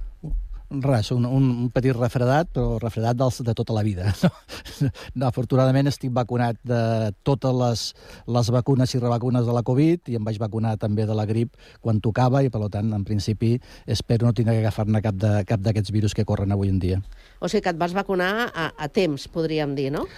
Res, 0.74 1.10
un, 1.14 1.26
un 1.28 1.68
petit 1.70 1.94
refredat, 1.94 2.48
però 2.50 2.78
refredat 2.82 3.14
dels, 3.18 3.36
de 3.46 3.52
tota 3.54 3.74
la 3.76 3.82
vida. 3.86 4.08
No? 4.24 4.88
no, 5.14 5.26
afortunadament 5.28 5.86
estic 5.86 6.10
vacunat 6.10 6.56
de 6.66 7.12
totes 7.22 7.54
les, 7.54 7.82
les 8.26 8.48
vacunes 8.50 8.90
i 8.96 8.98
revacunes 8.98 9.44
de 9.46 9.54
la 9.54 9.62
Covid 9.62 10.10
i 10.10 10.16
em 10.18 10.24
vaig 10.26 10.40
vacunar 10.42 10.72
també 10.80 11.04
de 11.06 11.14
la 11.14 11.26
grip 11.28 11.54
quan 11.84 12.00
tocava 12.02 12.42
i, 12.42 12.50
per 12.50 12.64
tant, 12.74 12.90
en 12.96 13.04
principi, 13.06 13.52
espero 13.86 14.26
no 14.26 14.34
tindre 14.34 14.56
que 14.56 14.64
agafar-ne 14.64 15.02
cap 15.04 15.20
de- 15.20 15.44
cap 15.46 15.62
d'aquests 15.62 15.94
virus 15.94 16.16
que 16.16 16.26
corren 16.26 16.50
avui 16.56 16.72
en 16.72 16.80
dia. 16.82 16.98
O 17.38 17.46
sigui 17.46 17.62
que 17.68 17.74
et 17.76 17.78
vas 17.78 17.94
vacunar 17.94 18.48
a, 18.50 18.72
a 18.74 18.88
temps, 18.90 19.28
podríem 19.30 19.76
dir, 19.78 19.92
no? 19.94 20.08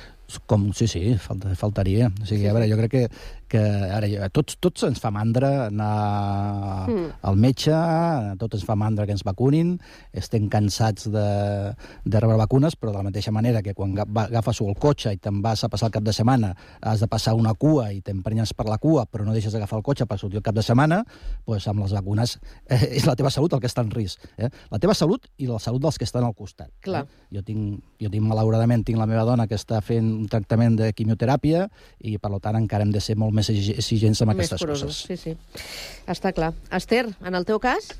Com, 0.48 0.70
sí, 0.74 0.88
sí, 0.90 1.02
falta, 1.22 1.52
faltaria. 1.58 2.08
O 2.22 2.26
sigui, 2.26 2.48
a 2.48 2.54
veure, 2.56 2.70
jo 2.70 2.78
crec 2.80 2.94
que, 2.94 3.04
que 3.48 3.60
ara, 3.60 4.08
a 4.26 4.28
tots, 4.34 4.56
tots 4.62 4.86
ens 4.88 5.00
fa 5.02 5.10
mandra 5.14 5.66
anar 5.68 6.86
Mm. 6.86 7.06
al 7.22 7.36
metge, 7.36 7.72
a 7.74 8.34
tots 8.38 8.54
ens 8.58 8.64
fa 8.66 8.76
mandra 8.78 9.06
que 9.06 9.12
ens 9.12 9.24
vacunin, 9.26 9.76
estem 10.12 10.48
cansats 10.48 11.08
de, 11.10 11.74
de 12.04 12.20
rebre 12.20 12.36
vacunes, 12.38 12.76
però 12.78 12.92
de 12.92 12.98
la 13.00 13.06
mateixa 13.08 13.32
manera 13.34 13.62
que 13.62 13.74
quan 13.74 13.96
agafes 13.98 14.60
el 14.62 14.74
cotxe 14.78 15.12
i 15.14 15.18
te'n 15.22 15.40
vas 15.42 15.64
a 15.64 15.70
passar 15.72 15.88
el 15.90 15.94
cap 15.96 16.04
de 16.06 16.14
setmana, 16.14 16.54
has 16.80 17.00
de 17.02 17.08
passar 17.10 17.34
una 17.34 17.54
cua 17.54 17.92
i 17.92 18.00
t'emprenyes 18.02 18.54
per 18.54 18.66
la 18.70 18.78
cua, 18.78 19.06
però 19.06 19.26
no 19.26 19.34
deixes 19.34 19.52
d'agafar 19.54 19.80
el 19.80 19.84
cotxe 19.86 20.06
per 20.06 20.18
sortir 20.18 20.40
el 20.40 20.46
cap 20.46 20.54
de 20.54 20.62
setmana, 20.62 21.02
doncs 21.46 21.66
amb 21.68 21.82
les 21.84 21.92
vacunes 21.96 22.38
eh, 22.68 22.96
és 22.98 23.06
la 23.06 23.16
teva 23.18 23.30
salut 23.30 23.52
el 23.52 23.60
que 23.62 23.70
està 23.70 23.82
en 23.84 23.90
risc. 23.90 24.22
Eh? 24.38 24.50
La 24.70 24.80
teva 24.82 24.94
salut 24.94 25.26
i 25.38 25.50
la 25.50 25.58
salut 25.62 25.82
dels 25.82 25.98
que 25.98 26.06
estan 26.06 26.24
al 26.24 26.34
costat. 26.34 26.70
Clar. 26.86 27.04
Eh? 27.04 27.26
Jo 27.36 27.42
tinc, 27.46 27.82
jo 28.00 28.10
tinc, 28.10 28.24
malauradament, 28.26 28.84
tinc 28.86 28.98
la 28.98 29.08
meva 29.10 29.24
dona 29.28 29.46
que 29.50 29.58
està 29.58 29.80
fent 29.84 30.06
un 30.22 30.28
tractament 30.32 30.78
de 30.78 30.92
quimioteràpia 30.96 31.66
i, 32.00 32.16
per 32.18 32.32
tant, 32.40 32.56
encara 32.56 32.86
hem 32.86 32.92
de 32.94 33.02
ser 33.02 33.16
molt 33.18 33.34
més 33.36 33.50
exi- 33.52 33.76
exigents 33.76 34.22
amb 34.22 34.32
Més 34.32 34.38
aquestes 34.38 34.60
curosos, 34.64 35.02
coses. 35.04 35.06
sí, 35.06 35.16
sí. 35.16 36.02
Està 36.08 36.32
clar. 36.32 36.52
Esther, 36.72 37.06
en 37.24 37.34
el 37.38 37.44
teu 37.48 37.60
cas? 37.60 37.92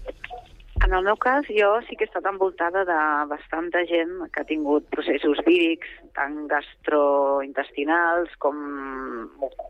En 0.85 0.92
el 0.92 1.03
meu 1.07 1.16
cas, 1.16 1.46
jo 1.49 1.70
sí 1.88 1.96
que 1.96 2.05
he 2.05 2.09
estat 2.11 2.27
envoltada 2.29 2.83
de 2.85 2.96
bastanta 3.31 3.81
gent 3.88 4.11
que 4.33 4.42
ha 4.42 4.44
tingut 4.44 4.85
processos 4.92 5.38
vírics, 5.46 5.88
tant 6.14 6.46
gastrointestinals 6.53 8.35
com 8.42 8.57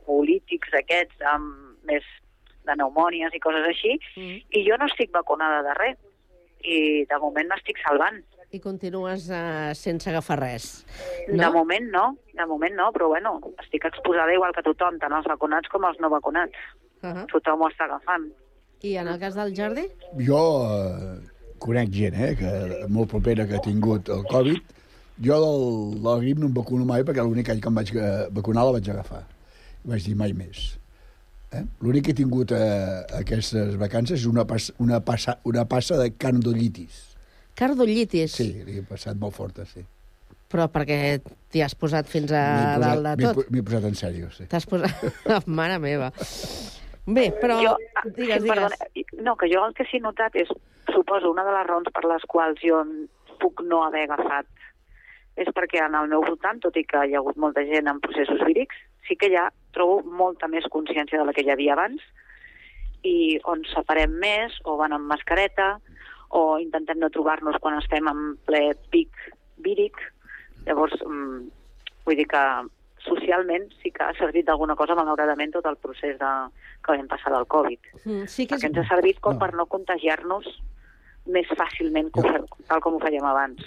polítics 0.06 0.74
aquests, 0.80 1.20
amb 1.32 1.76
més 1.86 2.02
de 2.66 2.74
pneumònies 2.74 3.34
i 3.34 3.40
coses 3.40 3.66
així, 3.70 3.94
Mm. 4.16 4.40
i 4.50 4.64
jo 4.68 4.76
no 4.78 4.86
estic 4.90 5.12
vacunada 5.14 5.62
de 5.62 5.74
res. 5.74 5.96
I 6.66 7.04
de 7.06 7.18
moment 7.22 7.46
m'estic 7.48 7.78
salvant. 7.86 8.24
I 8.56 8.60
continues 8.64 9.28
uh, 9.28 9.74
sense 9.76 10.08
agafar 10.08 10.38
res. 10.40 10.66
No? 11.28 11.42
De 11.42 11.52
moment 11.52 11.90
no, 11.92 12.06
de 12.32 12.46
moment 12.48 12.76
no, 12.78 12.88
però 12.94 13.10
bueno, 13.12 13.36
estic 13.62 13.84
exposada 13.90 14.32
igual 14.32 14.54
que 14.56 14.64
tothom, 14.64 14.96
tant 15.02 15.12
els 15.12 15.28
vacunats 15.28 15.72
com 15.72 15.84
els 15.88 16.00
no 16.00 16.10
vacunats. 16.12 16.56
Uh 17.02 17.12
-huh. 17.12 17.26
Tothom 17.32 17.62
ho 17.62 17.68
està 17.68 17.84
agafant. 17.84 18.30
I 18.82 18.96
en 18.96 19.08
el 19.08 19.18
cas 19.18 19.34
del 19.34 19.54
Jordi? 19.56 19.86
Jo 20.26 20.40
eh, 20.68 21.20
conec 21.58 21.90
gent, 21.92 22.14
eh, 22.14 22.34
que 22.36 22.86
molt 22.88 23.10
propera 23.10 23.46
que 23.46 23.56
ha 23.56 23.60
tingut 23.64 24.08
el 24.08 24.24
Covid. 24.24 24.60
Jo 25.24 25.40
del, 25.40 26.02
del 26.02 26.20
grip 26.20 26.38
no 26.38 26.46
em 26.46 26.54
vacuno 26.54 26.84
mai 26.84 27.02
perquè 27.02 27.24
l'únic 27.24 27.48
any 27.48 27.60
que 27.60 27.68
em 27.68 27.74
vaig 27.74 27.94
eh, 27.94 28.28
vacunar 28.30 28.64
la 28.64 28.72
vaig 28.72 28.90
agafar. 28.90 29.24
I 29.84 29.88
vaig 29.88 30.04
dir 30.04 30.16
mai 30.16 30.32
més. 30.32 30.78
Eh? 31.52 31.64
L'únic 31.80 32.04
que 32.04 32.10
he 32.10 32.14
tingut 32.14 32.52
eh, 32.52 33.04
aquestes 33.20 33.76
vacances 33.80 34.20
és 34.20 34.26
una, 34.26 34.44
pas, 34.44 34.72
una, 34.78 35.00
passa, 35.00 35.38
una 35.44 35.64
passa 35.64 35.96
de 35.96 36.10
cardollitis. 36.10 37.15
Cardollitis? 37.56 38.36
Sí, 38.36 38.50
l'he 38.66 38.82
passat 38.86 39.18
molt 39.20 39.34
forta, 39.36 39.64
sí. 39.68 39.82
Però 40.52 40.68
perquè 40.70 41.18
t'hi 41.50 41.62
has 41.64 41.74
posat 41.74 42.06
fins 42.10 42.30
a 42.30 42.42
posat- 42.76 42.84
dalt 42.84 43.20
de 43.22 43.32
tot. 43.32 43.50
M'he 43.50 43.64
posat 43.66 43.88
en 43.88 43.96
sèrio, 43.98 44.30
sí. 44.34 44.46
T'has 44.50 44.66
posat... 44.68 44.92
Mare 45.58 45.80
meva. 45.82 46.12
Bé, 47.06 47.28
però... 47.40 47.58
Jo, 47.62 47.74
digues, 48.04 48.14
sí, 48.14 48.22
digues. 48.22 48.48
perdona, 48.50 49.24
no, 49.26 49.36
que 49.40 49.48
jo 49.52 49.62
el 49.66 49.74
que 49.78 49.86
sí 49.90 49.98
he 49.98 50.02
notat 50.04 50.34
és, 50.38 50.50
suposo, 50.92 51.30
una 51.30 51.44
de 51.46 51.54
les 51.54 51.66
raons 51.68 51.90
per 51.94 52.02
les 52.06 52.24
quals 52.30 52.62
jo 52.62 52.82
puc 53.40 53.62
no 53.66 53.84
haver 53.86 54.06
agafat 54.08 54.46
és 55.36 55.48
perquè 55.52 55.82
en 55.84 55.94
el 55.98 56.08
meu 56.08 56.22
voltant, 56.24 56.58
tot 56.64 56.76
i 56.80 56.84
que 56.88 57.02
hi 57.04 57.14
ha 57.14 57.20
hagut 57.20 57.36
molta 57.36 57.62
gent 57.68 57.90
en 57.90 58.00
processos 58.00 58.40
vírics, 58.48 58.76
sí 59.06 59.16
que 59.20 59.28
ja 59.32 59.50
trobo 59.76 60.00
molta 60.08 60.48
més 60.48 60.64
consciència 60.72 61.20
de 61.20 61.26
la 61.28 61.34
que 61.36 61.44
hi 61.44 61.50
havia 61.52 61.74
abans 61.76 62.00
i 63.06 63.36
on 63.44 63.60
separem 63.70 64.16
més, 64.18 64.56
o 64.64 64.78
van 64.80 64.96
amb 64.96 65.06
mascareta, 65.12 65.76
o 66.36 66.58
intentem 66.60 66.98
no 67.00 67.08
trobar-nos 67.12 67.56
quan 67.62 67.78
estem 67.80 68.06
en 68.10 68.22
ple 68.46 68.74
pic 68.92 69.10
víric. 69.64 69.96
Llavors, 70.66 70.96
mm, 71.06 71.46
vull 72.06 72.18
dir 72.18 72.26
que 72.28 72.42
socialment 73.06 73.68
sí 73.82 73.92
que 73.94 74.02
ha 74.02 74.12
servit 74.18 74.46
d'alguna 74.48 74.74
cosa, 74.76 74.96
malauradament, 74.98 75.52
tot 75.54 75.66
el 75.70 75.76
procés 75.78 76.16
de, 76.18 76.30
que 76.82 76.92
vam 76.96 77.06
passar 77.08 77.32
del 77.32 77.46
Covid. 77.46 77.78
Mm, 78.04 78.24
sí 78.26 78.46
que 78.46 78.56
és... 78.58 78.62
Perquè 78.64 78.72
ens 78.72 78.80
ha 78.82 78.88
servit 78.96 79.20
com 79.22 79.38
per 79.38 79.52
no 79.54 79.66
contagiar-nos 79.70 80.48
més 81.30 81.48
fàcilment, 81.58 82.10
com, 82.14 82.26
fe- 82.26 82.66
tal 82.68 82.82
com 82.84 82.98
ho 82.98 83.02
fèiem 83.02 83.24
abans. 83.26 83.62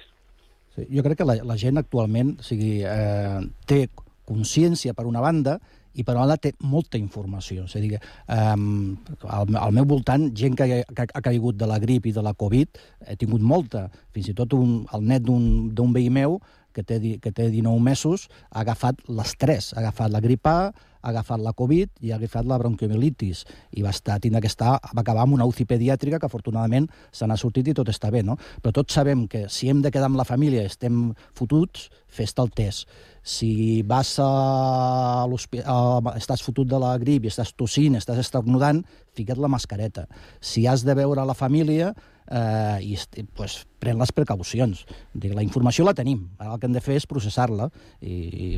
Sí, 0.76 0.86
jo 0.92 1.04
crec 1.04 1.18
que 1.24 1.28
la, 1.28 1.40
la 1.44 1.58
gent 1.60 1.80
actualment 1.82 2.36
o 2.40 2.46
sigui, 2.46 2.84
eh, 2.88 3.40
té 3.68 3.88
consciència 4.30 4.94
per 4.94 5.08
una 5.10 5.24
banda 5.24 5.58
i 5.94 6.06
per 6.06 6.16
una 6.18 6.38
té 6.38 6.54
molta 6.62 7.00
informació. 7.00 7.66
És 7.66 7.76
a 7.76 7.82
dir, 7.84 7.96
eh, 7.98 8.38
al, 8.38 9.56
al 9.56 9.76
meu 9.76 9.88
voltant, 9.90 10.30
gent 10.36 10.56
que, 10.60 10.84
que 10.86 11.08
ha 11.08 11.26
caigut 11.26 11.58
de 11.60 11.70
la 11.70 11.80
grip 11.82 12.06
i 12.06 12.16
de 12.16 12.24
la 12.26 12.34
Covid, 12.34 12.80
he 13.08 13.18
tingut 13.20 13.42
molta. 13.42 13.88
Fins 14.14 14.30
i 14.32 14.38
tot 14.38 14.54
un, 14.58 14.84
el 14.94 15.06
net 15.10 15.26
d'un 15.26 15.94
veí 15.96 16.10
meu 16.14 16.40
que 16.80 16.86
té, 16.88 17.00
que 17.20 17.32
té 17.36 17.50
19 17.52 17.84
mesos, 17.84 18.30
ha 18.50 18.64
agafat 18.64 19.04
les 19.12 19.36
tres. 19.40 19.74
Ha 19.76 19.84
agafat 19.84 20.16
la 20.16 20.24
grip 20.24 20.48
A, 20.48 20.72
ha 21.02 21.12
agafat 21.14 21.40
la 21.44 21.54
Covid 21.56 22.02
i 22.04 22.12
ha 22.12 22.18
agafat 22.20 22.48
la 22.48 22.58
bronquiomielitis. 22.60 23.46
I 23.80 23.84
va 23.86 23.94
estar, 23.96 24.20
tindre 24.24 24.42
que 24.44 24.52
estar, 24.52 24.78
va 24.80 25.04
acabar 25.04 25.24
amb 25.24 25.38
una 25.38 25.48
UCI 25.48 25.66
pediàtrica 25.70 26.20
que 26.20 26.28
afortunadament 26.28 26.90
se 27.12 27.28
n'ha 27.28 27.38
sortit 27.40 27.72
i 27.72 27.76
tot 27.78 27.92
està 27.92 28.12
bé, 28.12 28.24
no? 28.24 28.38
Però 28.62 28.74
tots 28.76 28.96
sabem 29.00 29.26
que 29.32 29.48
si 29.50 29.70
hem 29.72 29.84
de 29.84 29.92
quedar 29.92 30.10
amb 30.12 30.20
la 30.20 30.28
família 30.28 30.66
estem 30.68 31.10
fotuts, 31.38 31.90
fes-te 32.10 32.44
el 32.44 32.52
test. 32.56 32.90
Si 33.24 33.82
vas 33.88 34.16
a 34.24 35.26
l'hospital, 35.30 36.12
estàs 36.18 36.44
fotut 36.44 36.68
de 36.68 36.80
la 36.82 36.96
grip 37.02 37.26
i 37.26 37.32
estàs 37.32 37.54
tossint, 37.56 37.96
estàs 38.00 38.20
estornudant, 38.24 38.84
fica't 39.16 39.40
la 39.40 39.52
mascareta. 39.52 40.08
Si 40.42 40.66
has 40.68 40.86
de 40.88 40.96
veure 40.98 41.26
la 41.28 41.38
família, 41.38 41.94
eh, 42.30 42.78
i, 42.86 43.26
pues, 43.36 43.64
pren 43.82 44.00
les 44.00 44.14
precaucions. 44.16 44.86
Dic, 45.14 45.34
la 45.36 45.44
informació 45.46 45.86
la 45.88 45.96
tenim, 45.98 46.28
ara 46.38 46.54
el 46.54 46.62
que 46.62 46.70
hem 46.70 46.76
de 46.76 46.84
fer 46.84 47.00
és 47.00 47.08
processar-la 47.10 47.70
i, 48.02 48.14
i, 48.14 48.50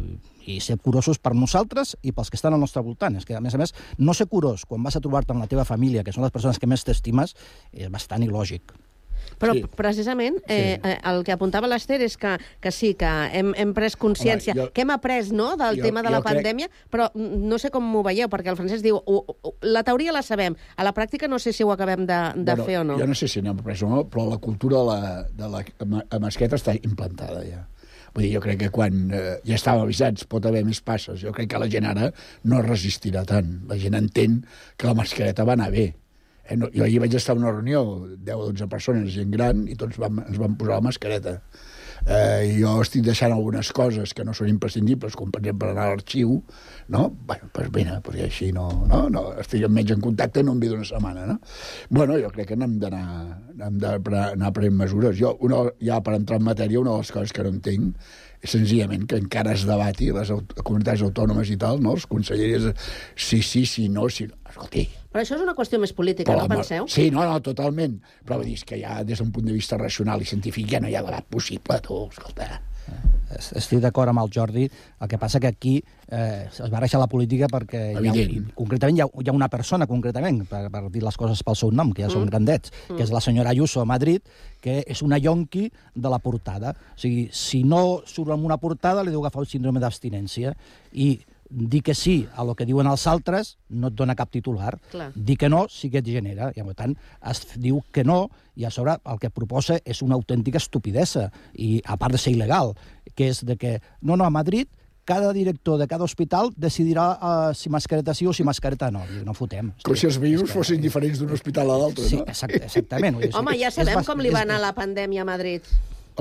i 0.55 0.59
ser 0.63 0.77
curosos 0.83 1.21
per 1.21 1.33
nosaltres 1.37 1.95
i 2.01 2.13
pels 2.15 2.31
que 2.31 2.39
estan 2.39 2.55
al 2.57 2.63
nostre 2.63 2.83
voltant. 2.85 3.17
És 3.19 3.27
que, 3.27 3.37
a 3.37 3.43
més 3.43 3.55
a 3.55 3.61
més, 3.61 3.75
no 3.97 4.15
ser 4.17 4.29
curós 4.31 4.65
quan 4.67 4.83
vas 4.83 4.97
a 4.97 5.03
trobar-te 5.03 5.35
amb 5.35 5.45
la 5.45 5.49
teva 5.51 5.67
família, 5.67 6.03
que 6.03 6.15
són 6.15 6.25
les 6.27 6.33
persones 6.33 6.59
que 6.59 6.69
més 6.69 6.85
t'estimes, 6.87 7.35
és 7.71 7.91
bastant 7.93 8.23
il·lògic. 8.25 8.75
Però 9.39 9.53
Sí. 9.53 9.63
precisament 9.75 10.37
eh, 10.47 10.79
eh, 10.83 10.97
el 11.09 11.23
que 11.23 11.31
apuntava 11.33 11.67
l'Ester 11.67 12.01
és 12.01 12.15
que, 12.17 12.37
que 12.59 12.71
sí, 12.71 12.93
que 12.95 13.05
hem, 13.33 13.53
hem 13.57 13.73
pres 13.73 13.95
consciència, 13.97 14.53
Home, 14.53 14.61
jo- 14.67 14.71
que 14.73 14.81
hem 14.81 14.89
après 14.91 15.31
no, 15.31 15.55
del 15.57 15.77
jo- 15.77 15.83
tema 15.83 16.03
de 16.03 16.09
la 16.09 16.21
crec- 16.21 16.35
pandèmia, 16.41 16.69
però 16.91 17.09
no 17.15 17.57
sé 17.59 17.71
com 17.71 17.83
m'ho 17.83 18.03
veieu, 18.03 18.27
perquè 18.29 18.49
el 18.49 18.55
Francesc 18.57 18.83
diu, 18.83 19.01
"U- 19.05 19.25
u- 19.43 19.53
la 19.61 19.83
teoria 19.83 20.11
la 20.11 20.21
sabem, 20.21 20.55
a 20.75 20.83
la 20.83 20.93
pràctica 20.93 21.27
no 21.27 21.39
sé 21.39 21.53
si 21.53 21.63
ho 21.63 21.71
acabem 21.71 22.05
de, 22.05 22.19
de 22.35 22.43
Bueno, 22.55 22.65
fer 22.65 22.77
o 22.79 22.83
no. 22.83 22.97
Jo 22.99 23.07
no 23.07 23.15
sé 23.15 23.27
si 23.27 23.41
n'hem 23.41 23.57
après 23.57 23.81
o 23.83 23.89
no, 23.89 24.03
però 24.09 24.29
la 24.29 24.37
cultura 24.37 24.77
de 24.77 24.85
la, 24.85 25.23
de 25.33 25.49
la 25.49 25.63
ma- 25.85 26.05
masqueta 26.19 26.55
està 26.55 26.75
implantada 26.83 27.43
ja. 27.45 27.67
Vull 28.13 28.23
dir, 28.25 28.33
jo 28.35 28.41
crec 28.41 28.59
que 28.59 28.69
quan 28.69 29.09
eh, 29.13 29.39
ja 29.47 29.55
estàvem 29.55 29.83
avisats 29.85 30.25
pot 30.27 30.45
haver 30.45 30.65
més 30.65 30.81
passes. 30.81 31.21
Jo 31.21 31.31
crec 31.31 31.49
que 31.49 31.57
la 31.59 31.69
gent 31.69 31.85
ara 31.85 32.11
no 32.43 32.61
resistirà 32.61 33.23
tant. 33.25 33.61
La 33.69 33.77
gent 33.77 33.93
entén 33.95 34.45
que 34.75 34.85
la 34.87 34.93
mascareta 34.93 35.45
va 35.45 35.53
anar 35.53 35.71
bé. 35.71 35.95
Eh, 36.51 36.57
no, 36.59 36.67
jo 36.75 36.83
ahir 36.83 36.99
vaig 36.99 37.15
estar 37.15 37.37
en 37.37 37.45
una 37.45 37.53
reunió, 37.53 37.83
10 38.11 38.35
o 38.35 38.47
12 38.51 38.67
persones, 38.71 39.13
gent 39.15 39.31
gran, 39.31 39.63
i 39.71 39.77
tots 39.79 39.99
vam, 40.01 40.19
ens 40.27 40.39
vam 40.41 40.57
posar 40.59 40.81
la 40.81 40.87
mascareta. 40.89 41.37
Eh, 42.01 42.57
jo 42.57 42.71
estic 42.81 43.03
deixant 43.05 43.31
algunes 43.31 43.69
coses 43.77 44.15
que 44.17 44.23
no 44.25 44.33
són 44.33 44.49
imprescindibles, 44.49 45.13
com 45.15 45.29
per 45.31 45.39
exemple 45.43 45.69
anar 45.69 45.85
a 45.85 45.91
l'arxiu, 45.93 46.39
no? 46.91 47.03
Bueno, 47.29 47.51
doncs 47.53 47.69
vine, 47.75 47.99
perquè 48.03 48.25
així 48.25 48.49
no, 48.55 48.65
no, 48.89 49.03
no, 49.13 49.21
estic 49.43 49.67
menys 49.69 49.93
en 49.95 50.01
contacte 50.01 50.41
no 50.43 50.55
em 50.57 50.63
ve 50.63 50.71
d'una 50.71 50.87
setmana, 50.87 51.27
no? 51.29 51.37
Bueno, 51.93 52.17
jo 52.19 52.33
crec 52.33 52.51
que 52.51 52.57
n'hem 52.57 52.79
d'anar 52.81 53.05
hem 53.67 53.77
d'anar 53.77 54.51
prenent 54.55 54.79
mesures. 54.79 55.15
Jo, 55.19 55.35
una, 55.45 55.61
ja 55.79 56.01
per 56.01 56.17
entrar 56.17 56.41
en 56.41 56.47
matèria, 56.49 56.81
una 56.81 56.95
de 56.95 57.05
les 57.05 57.13
coses 57.13 57.35
que 57.37 57.45
no 57.45 57.53
entenc 57.53 58.09
és 58.41 58.55
senzillament 58.57 59.05
que 59.05 59.21
encara 59.21 59.53
es 59.53 59.67
debati 59.69 60.09
les 60.15 60.33
aut 60.33 60.57
comunitats 60.65 61.05
autònomes 61.05 61.53
i 61.53 61.59
tal, 61.61 61.79
no? 61.85 61.93
Els 61.93 62.09
consellers, 62.09 62.71
sí, 63.13 63.43
sí, 63.45 63.67
sí, 63.69 63.87
no, 63.93 64.09
sí. 64.09 64.25
Escolti, 64.49 64.87
Però 65.11 65.21
això 65.25 65.35
és 65.35 65.41
una 65.43 65.53
qüestió 65.57 65.77
més 65.79 65.91
política, 65.93 66.31
no 66.37 66.45
home, 66.45 66.55
penseu? 66.55 66.85
Sí, 66.87 67.09
no, 67.11 67.25
no, 67.27 67.39
totalment. 67.43 67.99
Però 68.25 68.37
vull 68.39 68.47
dir, 68.47 68.53
és 68.55 68.63
que 68.65 68.79
ja 68.79 69.03
des 69.03 69.19
d'un 69.19 69.31
punt 69.31 69.45
de 69.45 69.53
vista 69.53 69.77
racional 69.77 70.21
i 70.21 70.25
científic 70.25 70.69
ja 70.71 70.79
no 70.79 70.87
hi 70.87 70.95
ha 70.95 71.03
debat 71.03 71.25
possible, 71.29 71.79
tu, 71.83 72.05
escolta. 72.09 72.61
Es- 73.31 73.53
Estic 73.55 73.79
d'acord 73.79 74.09
amb 74.11 74.19
el 74.19 74.29
Jordi, 74.33 74.65
el 74.99 75.07
que 75.07 75.17
passa 75.17 75.39
que 75.39 75.47
aquí 75.47 75.77
eh, 76.09 76.47
es 76.51 76.69
barreja 76.69 76.99
la 76.99 77.07
política 77.07 77.47
perquè 77.47 77.93
hi 77.93 78.09
ha, 78.09 78.25
concretament 78.57 78.97
hi 78.97 79.01
ha, 79.01 79.05
hi 79.07 79.29
ha 79.29 79.35
una 79.35 79.47
persona, 79.47 79.87
concretament, 79.87 80.41
per, 80.49 80.65
per 80.73 80.81
dir 80.91 81.03
les 81.03 81.15
coses 81.15 81.43
pel 81.47 81.55
seu 81.55 81.71
nom, 81.71 81.93
que 81.95 82.03
ja 82.03 82.09
són 82.09 82.25
Mm. 82.25 82.29
grandets, 82.31 82.71
Mm. 82.89 82.97
que 82.97 83.03
és 83.03 83.11
la 83.11 83.21
senyora 83.21 83.51
Ayuso 83.51 83.79
a 83.81 83.85
Madrid, 83.85 84.21
que 84.59 84.83
és 84.87 85.01
una 85.01 85.17
yonqui 85.19 85.71
de 85.95 86.09
la 86.09 86.19
portada. 86.19 86.71
O 86.95 86.99
sigui, 86.99 87.29
si 87.31 87.63
no 87.63 88.01
surt 88.05 88.31
amb 88.31 88.43
una 88.43 88.57
portada, 88.57 89.03
li 89.03 89.11
deu 89.11 89.21
agafar 89.21 89.41
un 89.43 89.45
síndrome 89.47 89.79
d'abstinència. 89.79 90.55
I 90.91 91.19
dir 91.51 91.81
que 91.83 91.93
sí 91.93 92.27
a 92.35 92.43
lo 92.47 92.55
que 92.55 92.65
diuen 92.65 92.87
els 92.87 93.03
altres 93.11 93.57
no 93.69 93.89
et 93.91 93.95
dona 93.99 94.15
cap 94.15 94.31
titular. 94.31 94.77
Clar. 94.91 95.11
Dir 95.15 95.37
que 95.37 95.49
no 95.49 95.65
sí 95.69 95.89
que 95.91 95.99
et 95.99 96.05
genera. 96.07 96.51
I, 96.55 96.63
per 96.63 96.75
tant, 96.79 96.95
es 97.29 97.41
diu 97.59 97.81
que 97.91 98.03
no 98.07 98.29
i 98.55 98.65
a 98.65 98.71
sobre 98.71 98.95
el 99.05 99.19
que 99.19 99.29
proposa 99.29 99.77
és 99.85 100.01
una 100.01 100.15
autèntica 100.15 100.57
estupidesa. 100.57 101.29
I 101.59 101.81
a 101.85 101.97
part 101.97 102.13
de 102.15 102.17
ser 102.23 102.33
il·legal, 102.33 102.73
que 103.15 103.27
és 103.29 103.43
de 103.45 103.57
que, 103.57 103.81
no, 104.01 104.15
no, 104.15 104.23
a 104.25 104.29
Madrid 104.31 104.67
cada 105.03 105.33
director 105.33 105.79
de 105.81 105.87
cada 105.89 106.05
hospital 106.05 106.51
decidirà 106.55 107.05
uh, 107.17 107.53
si 107.57 107.69
mascareta 107.73 108.13
sí 108.13 108.27
o 108.29 108.33
si 108.33 108.43
mascareta 108.47 108.91
no. 108.93 109.01
Diu, 109.09 109.25
no 109.25 109.33
fotem. 109.33 109.73
Com 109.83 109.95
si 109.97 110.05
els 110.07 110.19
virus 110.21 110.53
fossin 110.53 110.79
diferents 110.79 111.19
d'un 111.19 111.31
hospital 111.33 111.71
a 111.73 111.77
l'altre, 111.81 112.05
Sí, 112.07 112.17
no? 112.21 112.27
exacte, 112.29 112.61
exactament. 112.63 113.17
Dir, 113.19 113.31
Home, 113.35 113.57
ja 113.59 113.67
és 113.73 113.75
sabem 113.81 113.95
bas- 113.97 114.07
com 114.07 114.19
li 114.21 114.29
va 114.29 114.39
és- 114.45 114.45
anar 114.47 114.61
la 114.61 114.71
pandèmia 114.77 115.23
a 115.23 115.25
Madrid. 115.25 115.61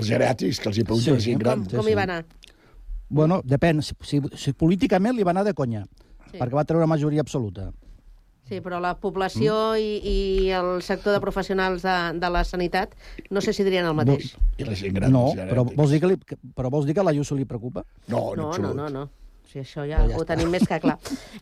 Els 0.00 0.08
geriàtrics, 0.08 0.58
que 0.62 0.68
els 0.70 0.78
hi 0.78 0.84
pregunten 0.84 1.14
Sí, 1.16 1.20
sí, 1.20 1.30
gent 1.30 1.38
sí. 1.38 1.44
gran. 1.44 1.64
Com, 1.66 1.76
com 1.84 1.88
hi 1.88 1.94
va 1.94 2.02
anar? 2.08 2.24
Bueno, 3.10 3.42
depèn. 3.44 3.82
Si, 3.82 3.94
si, 4.06 4.20
si 4.38 4.52
políticament 4.54 5.16
li 5.18 5.26
va 5.26 5.34
anar 5.34 5.44
de 5.44 5.54
conya, 5.54 5.84
Sí. 6.30 6.38
perquè 6.38 6.54
va 6.54 6.64
treure 6.64 6.86
majoria 6.86 7.20
absoluta. 7.26 7.72
Sí, 8.46 8.60
però 8.60 8.80
la 8.82 8.96
població 8.98 9.76
i, 9.78 9.98
i 10.02 10.50
el 10.54 10.80
sector 10.82 11.12
de 11.14 11.20
professionals 11.22 11.82
de, 11.86 11.94
de 12.18 12.30
la 12.30 12.42
sanitat 12.42 12.94
no 13.30 13.40
sé 13.42 13.52
si 13.52 13.62
dirien 13.66 13.86
el 13.86 13.94
mateix. 13.94 14.32
I 14.58 14.64
la 14.66 14.74
gent 14.78 14.94
gran. 14.94 15.12
No, 15.14 15.28
però 15.34 15.64
vols 15.74 15.90
dir 15.94 16.00
que, 16.02 16.06
li, 16.10 16.16
que- 16.18 16.38
però 16.56 16.70
vols 16.70 16.86
dir 16.86 16.94
que 16.94 17.00
a 17.02 17.04
la 17.06 17.10
Ayuso 17.14 17.34
li 17.38 17.44
preocupa? 17.46 17.84
No, 18.08 18.34
No, 18.34 18.50
no, 18.58 18.72
no, 18.74 18.88
no. 18.88 19.08
Sí, 19.50 19.58
això 19.58 19.82
ja, 19.86 19.98
Però 19.98 20.10
ja 20.10 20.16
ho 20.16 20.22
està. 20.22 20.34
tenim 20.36 20.50
més 20.50 20.66
que 20.66 20.78
clar. 20.82 20.96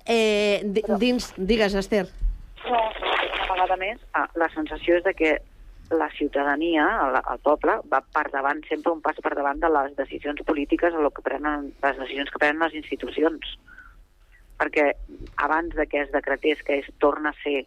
Eh, 0.06 0.62
di- 0.64 0.84
dins, 0.98 1.34
digues, 1.36 1.74
Esther. 1.74 2.06
No, 2.64 2.78
una 2.80 3.52
vegada 3.52 3.76
més, 3.76 4.00
ah, 4.16 4.28
la 4.36 4.48
sensació 4.54 4.96
és 4.96 5.04
de 5.04 5.12
que 5.14 5.34
la 5.90 6.10
ciutadania, 6.10 6.84
el, 7.06 7.16
el 7.16 7.40
poble, 7.44 7.78
va 7.92 8.00
per 8.02 8.26
davant, 8.32 8.60
sempre 8.68 8.92
un 8.92 9.00
pas 9.04 9.16
per 9.24 9.34
davant 9.36 9.60
de 9.60 9.70
les 9.72 9.94
decisions 9.96 10.40
polítiques 10.44 10.94
o 10.94 11.02
lo 11.02 11.10
que 11.10 11.24
prenen, 11.24 11.72
les 11.82 12.00
decisions 12.02 12.30
que 12.30 12.40
prenen 12.42 12.64
les 12.66 12.74
institucions. 12.82 13.54
Perquè 14.58 14.90
abans 15.36 15.74
de 15.74 15.86
que 15.86 16.02
es 16.02 16.12
decretés 16.12 16.62
que 16.66 16.80
es 16.82 16.90
torna 16.98 17.30
a 17.30 17.40
ser 17.42 17.64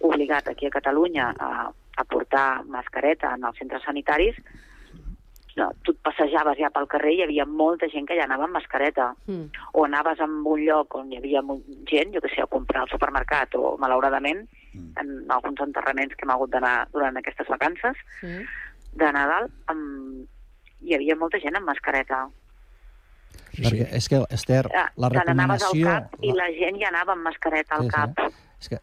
obligat 0.00 0.48
aquí 0.48 0.66
a 0.66 0.74
Catalunya 0.74 1.30
a, 1.38 1.70
a 1.70 2.04
portar 2.04 2.64
mascareta 2.66 3.32
en 3.36 3.46
els 3.46 3.58
centres 3.58 3.84
sanitaris, 3.86 4.36
no, 5.56 5.68
tu 5.84 5.92
et 5.92 5.98
passejaves 6.04 6.56
ja 6.58 6.70
pel 6.72 6.88
carrer 6.88 7.12
i 7.12 7.18
hi 7.20 7.24
havia 7.26 7.44
molta 7.46 7.88
gent 7.92 8.06
que 8.08 8.16
ja 8.16 8.24
anava 8.24 8.48
amb 8.48 8.56
mascareta 8.56 9.12
Mm. 9.26 9.50
o 9.72 9.84
anaves 9.84 10.20
a 10.20 10.24
un 10.24 10.60
lloc 10.64 10.94
on 10.96 11.12
hi 11.12 11.18
havia 11.18 11.42
gent, 11.88 12.12
jo 12.14 12.20
que 12.20 12.28
sé, 12.34 12.42
a 12.42 12.46
comprar 12.46 12.82
al 12.82 12.88
supermercat 12.88 13.54
o, 13.54 13.76
malauradament, 13.78 14.46
en 14.74 15.10
alguns 15.30 15.60
enterraments 15.60 16.14
que 16.16 16.24
hem 16.26 16.30
hagut 16.34 16.50
d'anar 16.50 16.88
durant 16.92 17.16
aquestes 17.16 17.48
vacances 17.48 17.96
Sí. 18.20 18.34
de 18.94 19.12
Nadal, 19.12 19.50
amb... 19.66 20.26
hi 20.82 20.94
havia 20.96 21.14
molta 21.16 21.38
gent 21.38 21.54
amb 21.56 21.66
mascareta. 21.68 22.24
Sí, 23.52 23.62
perquè 23.62 23.86
és 23.96 24.08
que, 24.08 24.18
Esther, 24.30 24.64
Ah, 24.74 24.88
la 24.96 25.08
te 25.10 25.20
n'anaves 25.28 25.62
al 25.62 25.72
recomanació... 25.74 25.86
cap 25.86 26.24
i 26.24 26.32
la 26.32 26.48
gent 26.56 26.80
ja 26.80 26.88
anava 26.88 27.12
amb 27.12 27.22
mascareta 27.28 27.76
al 27.76 27.82
Sí, 27.82 27.88
sí. 27.88 27.94
cap. 27.94 28.32
És 28.60 28.68
que, 28.72 28.80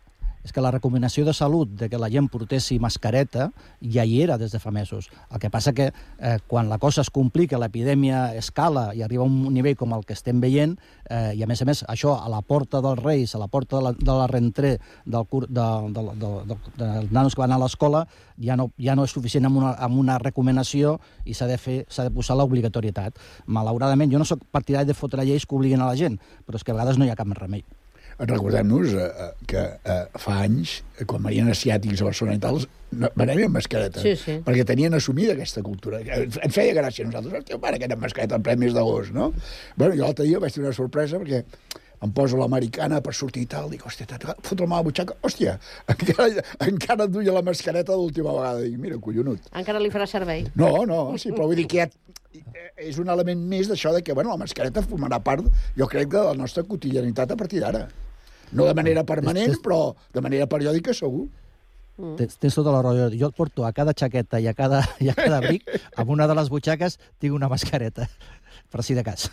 és 0.50 0.54
que 0.54 0.64
la 0.66 0.72
recomanació 0.74 1.28
de 1.28 1.34
salut 1.38 1.70
de 1.78 1.88
que 1.90 1.98
la 2.02 2.10
gent 2.10 2.26
portessi 2.34 2.80
mascareta 2.82 3.52
ja 3.94 4.02
hi 4.02 4.16
era 4.24 4.38
des 4.42 4.52
de 4.52 4.60
fa 4.60 4.72
mesos. 4.74 5.12
El 5.30 5.38
que 5.38 5.52
passa 5.54 5.76
que 5.78 5.92
eh, 5.92 6.38
quan 6.48 6.70
la 6.70 6.80
cosa 6.82 7.04
es 7.06 7.12
complica, 7.14 7.60
l'epidèmia 7.62 8.34
escala 8.40 8.90
i 8.98 9.04
arriba 9.06 9.22
a 9.24 9.30
un 9.30 9.54
nivell 9.54 9.78
com 9.78 9.94
el 9.94 10.08
que 10.10 10.16
estem 10.18 10.42
veient, 10.42 10.74
eh, 11.06 11.36
i 11.38 11.44
a 11.46 11.48
més 11.50 11.62
a 11.62 11.68
més 11.70 11.84
això 11.86 12.16
a 12.18 12.32
la 12.34 12.42
porta 12.42 12.82
dels 12.82 13.04
Reis, 13.04 13.36
a 13.36 13.42
la 13.42 13.48
porta 13.48 13.78
de 13.78 13.84
la, 13.86 13.94
de 13.94 14.16
la 14.18 14.26
rentré 14.32 14.72
del, 15.06 15.28
cur, 15.30 15.46
de, 15.46 15.68
de, 15.94 16.06
de, 16.24 16.32
de, 16.50 16.58
dels 16.82 17.12
nanos 17.14 17.38
que 17.38 17.46
van 17.46 17.54
a 17.54 17.60
l'escola, 17.62 18.08
ja 18.42 18.58
no, 18.58 18.72
ja 18.82 18.96
no 18.98 19.06
és 19.06 19.14
suficient 19.14 19.46
amb 19.46 19.62
una, 19.62 19.76
amb 19.78 20.02
una 20.02 20.18
recomanació 20.18 20.98
i 21.30 21.38
s'ha 21.38 21.46
de, 21.46 21.60
fer 21.62 21.84
de 21.86 22.14
posar 22.16 22.40
l'obligatorietat. 22.40 23.22
Malauradament, 23.46 24.10
jo 24.10 24.24
no 24.24 24.26
sóc 24.26 24.42
partidari 24.50 24.90
de 24.90 24.98
fotre 24.98 25.28
lleis 25.28 25.46
que 25.46 25.60
obliguin 25.60 25.86
a 25.86 25.92
la 25.92 26.00
gent, 26.00 26.18
però 26.48 26.58
és 26.58 26.66
que 26.66 26.74
a 26.74 26.80
vegades 26.80 26.98
no 26.98 27.06
hi 27.06 27.14
ha 27.14 27.20
cap 27.20 27.38
remei. 27.38 27.62
Recordem-nos 28.20 28.94
eh, 28.94 29.06
eh, 29.08 29.30
que 29.48 29.62
eh, 29.64 30.00
fa 30.20 30.42
anys, 30.44 30.80
eh, 30.98 31.06
quan 31.08 31.24
venien 31.24 31.48
asiàtics 31.54 32.02
a 32.04 32.08
Barcelona 32.10 32.36
i 32.36 32.42
tal, 32.44 32.58
no, 33.00 33.10
venien 33.16 33.46
amb 33.48 33.56
mascareta. 33.56 34.02
Sí, 34.04 34.16
sí. 34.20 34.40
Perquè 34.44 34.66
tenien 34.68 34.98
assumida 34.98 35.38
aquesta 35.38 35.64
cultura. 35.64 36.02
Eh, 36.04 36.26
Ens 36.28 36.56
feia 36.56 36.74
gràcia 36.76 37.06
a 37.06 37.10
nosaltres. 37.10 37.38
Hòstia, 37.40 37.60
pare, 37.64 37.80
que 37.80 37.88
anem 37.88 38.02
mascareta 38.04 38.36
en 38.36 38.44
ple 38.44 38.58
mes 38.60 38.76
d'agost, 38.76 39.14
no? 39.16 39.30
Bueno, 39.78 39.96
jo 39.96 40.04
l'altre 40.04 40.28
dia 40.28 40.42
vaig 40.44 40.52
tenir 40.56 40.68
una 40.68 40.76
sorpresa 40.76 41.22
perquè 41.22 41.46
em 42.04 42.12
poso 42.16 42.38
l'americana 42.40 43.00
per 43.04 43.14
sortir 43.16 43.46
i 43.46 43.48
tal, 43.52 43.72
dic, 43.72 43.86
hòstia, 43.88 44.20
fot 44.44 44.60
la 44.60 44.68
mà 44.68 44.78
a 44.78 44.84
la 44.84 44.88
butxaca, 44.88 45.16
hòstia, 45.24 45.56
encara, 45.94 46.44
encara 46.68 47.08
et 47.08 47.16
duia 47.16 47.36
la 47.36 47.44
mascareta 47.44 47.96
l'última 47.96 48.36
vegada. 48.36 48.68
Dic, 48.68 48.78
mira, 48.84 49.00
collonut. 49.04 49.48
Encara 49.56 49.80
li 49.84 49.92
farà 49.96 50.08
servei. 50.08 50.46
No, 50.60 50.74
no, 50.88 51.02
sí, 51.20 51.32
però 51.32 51.48
vull 51.48 51.60
dir 51.60 51.68
que 51.72 51.88
és 52.80 53.00
un 53.02 53.10
element 53.10 53.42
més 53.52 53.72
d'això 53.72 53.92
de 53.96 54.04
que, 54.04 54.14
bueno, 54.16 54.32
la 54.36 54.44
mascareta 54.44 54.84
formarà 54.86 55.20
part, 55.24 55.48
jo 55.78 55.88
crec, 55.90 56.12
de 56.14 56.28
la 56.30 56.36
nostra 56.38 56.64
quotidianitat 56.68 57.32
a 57.32 57.40
partir 57.40 57.64
d'ara. 57.64 57.88
No 58.52 58.66
de 58.66 58.74
manera 58.78 59.04
permanent, 59.08 59.58
però 59.64 59.94
de 60.14 60.24
manera 60.26 60.48
periòdica 60.50 60.96
segur. 60.98 61.28
Mm. 62.00 62.16
Tens, 62.22 62.40
tens 62.40 62.56
tota 62.56 62.72
la 62.74 62.82
raó. 62.86 63.10
Jo 63.12 63.30
et 63.30 63.38
porto 63.38 63.68
a 63.68 63.74
cada 63.76 63.94
xaqueta 63.94 64.40
i 64.40 64.48
a 64.48 64.56
cada, 64.58 64.82
i 65.04 65.12
a 65.12 65.18
cada 65.18 65.38
abric, 65.44 65.68
amb 65.96 66.16
una 66.16 66.28
de 66.30 66.38
les 66.40 66.50
butxaques, 66.50 66.98
tinc 67.20 67.36
una 67.36 67.52
mascareta, 67.52 68.08
per 68.72 68.86
si 68.86 68.98
de 68.98 69.04
cas. 69.06 69.30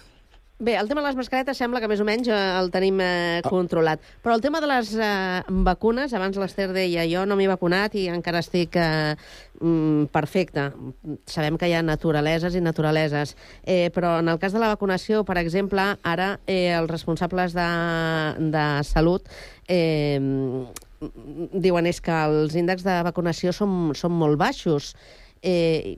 Bé, 0.59 0.75
el 0.75 0.89
tema 0.89 1.03
de 1.03 1.09
les 1.11 1.17
mascaretes 1.19 1.59
sembla 1.61 1.83
que 1.83 1.89
més 1.91 2.01
o 2.01 2.05
menys 2.09 2.31
eh, 2.33 2.37
el 2.57 2.71
tenim 2.73 2.97
eh, 3.05 3.43
controlat. 3.45 4.01
Però 4.25 4.33
el 4.33 4.41
tema 4.41 4.63
de 4.65 4.71
les 4.71 4.95
eh, 4.97 5.43
vacunes, 5.67 6.15
abans 6.17 6.39
l'Ester 6.41 6.71
deia 6.73 7.05
jo 7.11 7.27
no 7.29 7.37
m'he 7.37 7.49
vacunat 7.51 7.93
i 8.01 8.07
encara 8.09 8.41
estic 8.41 8.79
eh, 8.81 9.13
mm, 9.61 10.09
perfecte. 10.15 10.71
Sabem 11.29 11.59
que 11.61 11.69
hi 11.69 11.75
ha 11.77 11.83
naturaleses 11.85 12.57
i 12.57 12.65
naturaleses. 12.65 13.35
Eh, 13.69 13.91
però 13.93 14.15
en 14.23 14.33
el 14.33 14.41
cas 14.41 14.57
de 14.57 14.65
la 14.65 14.73
vacunació, 14.73 15.27
per 15.29 15.37
exemple, 15.43 15.85
ara 16.09 16.31
eh, 16.47 16.73
els 16.79 16.89
responsables 16.89 17.53
de, 17.53 17.69
de 18.57 18.67
salut 18.89 19.29
eh, 19.69 20.17
diuen 21.53 21.93
és 21.93 22.01
que 22.01 22.17
els 22.31 22.57
índexs 22.57 22.89
de 22.89 22.97
vacunació 23.05 23.53
són, 23.53 23.93
són 23.93 24.17
molt 24.17 24.41
baixos 24.41 24.95
eh, 25.47 25.97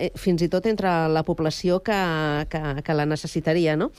eh, 0.00 0.10
fins 0.16 0.40
i 0.42 0.48
tot 0.52 0.64
entre 0.70 0.92
la 1.12 1.22
població 1.26 1.82
que, 1.84 1.98
que, 2.48 2.62
que 2.82 2.94
la 2.96 3.04
necessitaria, 3.06 3.76
no? 3.76 3.90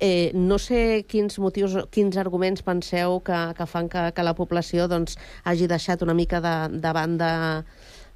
Eh, 0.00 0.30
no 0.34 0.58
sé 0.58 1.04
quins 1.08 1.38
motius, 1.42 1.74
quins 1.94 2.16
arguments 2.20 2.62
penseu 2.66 3.20
que, 3.24 3.40
que 3.56 3.66
fan 3.70 3.88
que, 3.90 4.08
que 4.14 4.24
la 4.26 4.34
població 4.38 4.86
doncs, 4.90 5.18
hagi 5.46 5.68
deixat 5.70 6.02
una 6.06 6.14
mica 6.18 6.40
de, 6.44 6.54
de 6.78 6.92
banda 6.92 7.30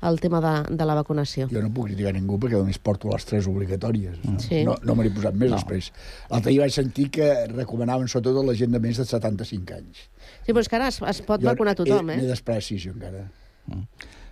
el 0.09 0.21
tema 0.23 0.39
de, 0.43 0.77
de 0.79 0.87
la 0.87 0.95
vacunació. 0.95 1.49
Jo 1.51 1.59
no 1.65 1.73
puc 1.75 1.89
criticar 1.89 2.13
ningú 2.15 2.37
perquè 2.39 2.55
només 2.61 2.79
porto 2.79 3.11
les 3.11 3.25
tres 3.27 3.49
obligatòries. 3.51 4.21
No, 4.27 4.37
Sí. 4.43 4.61
no, 4.67 4.77
no 4.87 4.95
me 4.95 5.07
n'he 5.07 5.15
posat 5.15 5.35
més 5.35 5.51
No. 5.51 5.57
després. 5.59 5.89
L'altre 6.31 6.53
dia 6.53 6.63
vaig 6.67 6.75
sentir 6.77 7.09
que 7.15 7.27
recomanaven 7.51 8.07
sobretot 8.11 8.39
a 8.43 8.47
la 8.47 8.55
gent 8.59 8.71
de 8.75 8.79
més 8.85 8.99
de 9.01 9.07
75 9.09 9.75
anys. 9.75 10.05
Sí, 10.47 10.53
però 10.53 10.63
és 10.63 10.71
que 10.71 10.79
ara 10.79 10.91
es, 10.93 11.01
es 11.03 11.23
pot 11.27 11.43
Jo 11.43 11.51
vacunar 11.51 11.75
tothom, 11.79 12.11
he, 12.11 12.15
eh? 12.15 12.23
M'he 12.23 12.31
despreci, 12.31 12.79
jo 12.79 12.95
encara. 12.95 13.25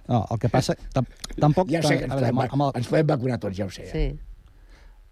No, 0.09 0.25
el 0.31 0.39
que 0.39 0.49
passa... 0.53 0.77
Tam 0.95 1.07
tampoc... 1.41 1.71
Ja 1.73 1.83
sé 1.83 1.97
que 1.99 2.05
ens, 2.07 2.15
veure, 2.15 2.31
podem, 2.31 2.39
amb, 2.39 2.45
el- 2.45 2.53
amb 2.55 2.63
el, 2.69 2.73
ens 2.83 2.89
podem 2.93 3.07
vacunar 3.11 3.39
tots, 3.43 3.57
ja 3.59 3.67
ho 3.67 3.71
sé. 3.75 3.87
Sí. 3.91 4.05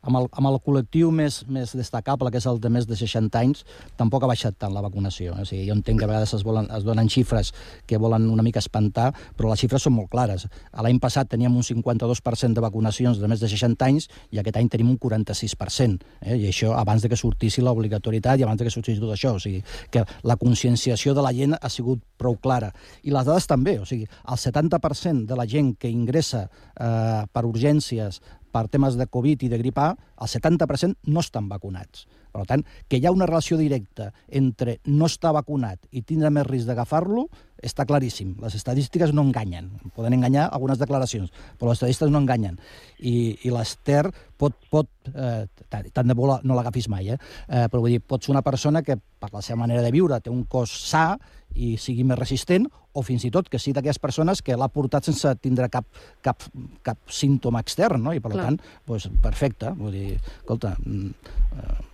Amb 0.04 0.20
el, 0.20 0.28
amb 0.32 0.50
el 0.50 0.58
col·lectiu 0.64 1.10
més, 1.14 1.42
més 1.50 1.72
destacable, 1.76 2.30
que 2.32 2.40
és 2.40 2.46
el 2.50 2.60
de 2.62 2.70
més 2.72 2.86
de 2.88 2.96
60 2.98 3.40
anys, 3.40 3.64
tampoc 4.00 4.24
ha 4.24 4.30
baixat 4.30 4.56
tant 4.60 4.74
la 4.74 4.82
vacunació. 4.84 5.34
O 5.40 5.46
sigui, 5.48 5.64
jo 5.68 5.76
entenc 5.76 6.00
que 6.00 6.06
a 6.06 6.10
vegades 6.10 6.34
es, 6.36 6.44
volen, 6.46 6.68
es 6.74 6.86
donen 6.86 7.10
xifres 7.12 7.52
que 7.88 8.00
volen 8.00 8.28
una 8.32 8.44
mica 8.46 8.62
espantar, 8.62 9.10
però 9.38 9.50
les 9.52 9.64
xifres 9.64 9.86
són 9.86 9.96
molt 9.96 10.10
clares. 10.12 10.46
L'any 10.84 11.00
passat 11.02 11.30
teníem 11.32 11.56
un 11.56 11.64
52% 11.66 12.54
de 12.54 12.64
vacunacions 12.64 13.20
de 13.20 13.30
més 13.30 13.42
de 13.42 13.50
60 13.50 13.88
anys 13.88 14.08
i 14.30 14.40
aquest 14.42 14.60
any 14.60 14.70
tenim 14.72 14.92
un 14.92 15.00
46%. 15.00 16.04
Eh? 16.20 16.38
I 16.44 16.48
això 16.52 16.74
abans 16.78 17.04
de 17.04 17.10
que 17.12 17.18
sortissi 17.20 17.64
l'obligatorietat 17.64 18.40
i 18.40 18.46
abans 18.46 18.60
de 18.60 18.68
que 18.68 18.74
sortís 18.74 19.00
tot 19.00 19.14
això. 19.16 19.34
O 19.38 19.42
sigui, 19.42 19.62
que 19.90 20.04
la 20.24 20.38
conscienciació 20.40 21.14
de 21.16 21.24
la 21.24 21.32
gent 21.36 21.56
ha 21.58 21.72
sigut 21.72 22.02
prou 22.20 22.36
clara. 22.40 22.72
I 23.02 23.14
les 23.14 23.26
dades 23.26 23.48
també. 23.50 23.78
O 23.80 23.88
sigui, 23.88 24.06
el 24.06 24.40
70% 24.40 25.28
de 25.30 25.38
la 25.38 25.48
gent 25.48 25.74
que 25.80 25.90
ingressa 25.90 26.46
eh, 26.46 27.24
per 27.32 27.44
urgències 27.48 28.20
per 28.54 28.68
temes 28.70 28.98
de 28.98 29.08
Covid 29.10 29.42
i 29.42 29.50
de 29.50 29.58
grip 29.58 29.80
A, 29.82 29.90
el 30.22 30.30
70% 30.30 31.10
no 31.10 31.24
estan 31.24 31.50
vacunats. 31.50 32.06
Per 32.34 32.42
tant, 32.50 32.64
que 32.90 32.98
hi 32.98 33.04
ha 33.06 33.12
una 33.14 33.28
relació 33.30 33.56
directa 33.58 34.08
entre 34.26 34.80
no 34.90 35.06
estar 35.06 35.30
vacunat 35.36 35.84
i 35.94 36.02
tindre 36.02 36.32
més 36.34 36.46
risc 36.48 36.66
d'agafar-lo 36.66 37.28
està 37.64 37.86
claríssim. 37.88 38.34
Les 38.42 38.56
estadístiques 38.58 39.12
no 39.14 39.22
enganyen. 39.22 39.70
Poden 39.94 40.16
enganyar 40.16 40.48
algunes 40.52 40.80
declaracions, 40.80 41.30
però 41.58 41.70
les 41.70 41.78
estadístiques 41.78 42.10
no 42.12 42.20
enganyen. 42.24 42.58
I, 42.98 43.14
i 43.46 43.54
l'Ester 43.54 44.02
pot... 44.40 44.58
pot 44.70 44.90
eh, 45.14 45.46
tant 45.70 46.10
de 46.10 46.16
bo 46.18 46.26
no 46.42 46.58
l'agafis 46.58 46.88
mai, 46.90 47.12
eh? 47.14 47.18
eh? 47.48 47.66
però 47.70 47.84
vull 47.84 47.94
dir, 47.94 48.02
pot 48.02 48.24
ser 48.24 48.34
una 48.34 48.42
persona 48.42 48.82
que 48.82 48.98
per 48.98 49.30
la 49.32 49.42
seva 49.44 49.62
manera 49.62 49.82
de 49.84 49.94
viure 49.94 50.18
té 50.20 50.32
un 50.32 50.44
cos 50.50 50.74
sa 50.88 51.12
i 51.54 51.74
sigui 51.80 52.04
més 52.06 52.18
resistent, 52.18 52.68
o 52.94 53.02
fins 53.02 53.24
i 53.26 53.30
tot 53.34 53.48
que 53.50 53.58
sigui 53.58 53.76
d'aquelles 53.78 54.00
persones 54.02 54.42
que 54.42 54.58
l'ha 54.58 54.68
portat 54.70 55.06
sense 55.08 55.32
tindre 55.42 55.70
cap, 55.72 55.86
cap, 56.22 56.46
cap 56.86 57.00
símptoma 57.10 57.62
extern, 57.64 58.02
no? 58.02 58.14
i 58.14 58.22
per 58.22 58.34
Clar. 58.34 58.46
tant, 58.50 58.60
doncs, 58.86 59.08
perfecte. 59.22 59.74
Vull 59.78 59.96
dir, 59.96 60.14
escolta, 60.42 60.76
mm, 60.84 61.34
eh, 61.58 61.90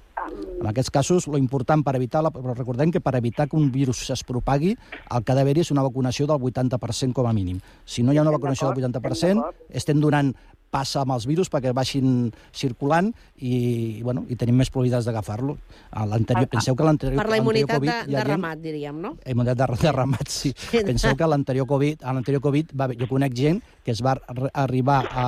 en 0.60 0.68
aquests 0.68 0.92
casos, 0.92 1.26
lo 1.26 1.38
important 1.40 1.82
per 1.84 1.94
evitar, 1.96 2.22
la, 2.22 2.30
però 2.34 2.54
recordem 2.54 2.92
que 2.92 3.00
per 3.00 3.14
evitar 3.16 3.48
que 3.48 3.56
un 3.56 3.70
virus 3.72 4.02
es 4.12 4.22
propagui, 4.28 4.74
el 4.76 5.24
que 5.24 5.32
ha 5.32 5.38
d'haver-hi 5.38 5.64
és 5.64 5.72
una 5.74 5.84
vacunació 5.86 6.28
del 6.28 6.42
80% 6.50 7.16
com 7.16 7.26
a 7.26 7.32
mínim. 7.32 7.60
Si 7.84 8.04
no 8.04 8.12
hi 8.12 8.20
ha 8.20 8.26
una 8.26 8.34
vacunació 8.34 8.70
del 8.70 8.84
80%, 8.84 9.48
estem 9.80 10.00
donant 10.00 10.34
passa 10.70 11.00
amb 11.02 11.12
els 11.16 11.26
virus 11.26 11.50
perquè 11.50 11.72
vagin 11.74 12.30
circulant 12.54 13.10
i, 13.36 13.98
i, 13.98 14.02
bueno, 14.06 14.24
i 14.30 14.36
tenim 14.38 14.56
més 14.62 14.70
probabilitats 14.70 15.04
d'agafar-lo. 15.08 15.56
A 15.90 16.06
l'anterior- 16.06 16.48
Penseu 16.48 16.76
que 16.78 16.84
l'anterior 16.86 17.20
Per 17.22 17.30
la 17.30 17.38
immunitat 17.42 17.76
Covid 17.78 17.90
de, 17.90 18.06
de 18.06 18.16
gent- 18.16 18.28
ramat, 18.30 18.58
diríem, 18.62 19.00
no? 19.02 19.16
Immunitat 19.26 19.58
de, 19.58 19.78
de 19.82 19.92
ramat, 19.92 20.28
sí. 20.30 20.52
Penseu 20.90 21.16
que 21.18 21.26
l'anterior 21.26 21.66
Covid, 21.66 22.04
a 22.04 22.12
l'anterior 22.14 22.42
Covid 22.42 22.70
va, 22.78 22.88
jo 22.94 23.08
conec 23.10 23.34
gent 23.34 23.60
que 23.84 23.90
es 23.90 24.02
va 24.02 24.14
ar- 24.14 24.50
arribar 24.54 25.00
a, 25.10 25.26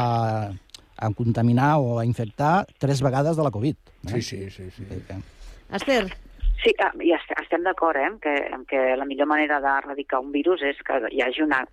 a 1.02 1.10
contaminar 1.18 1.76
o 1.82 1.98
a 1.98 2.06
infectar 2.06 2.66
tres 2.78 3.02
vegades 3.02 3.36
de 3.36 3.42
la 3.42 3.50
Covid. 3.50 3.74
Eh? 4.06 4.20
Sí, 4.20 4.22
sí, 4.22 4.50
sí. 4.50 4.70
sí. 4.70 4.84
Esther. 5.72 6.06
Sí, 6.62 6.70
ah, 6.78 6.92
i 7.02 7.10
est- 7.10 7.32
estem 7.42 7.64
d'acord 7.66 7.96
eh, 7.98 8.06
en, 8.06 8.20
que, 8.22 8.32
que 8.70 8.82
la 8.96 9.04
millor 9.08 9.26
manera 9.26 9.58
d'erradicar 9.58 10.20
un 10.22 10.30
virus 10.30 10.62
és 10.62 10.78
que 10.86 11.00
hi 11.10 11.22
hagi 11.24 11.42
una 11.42 11.64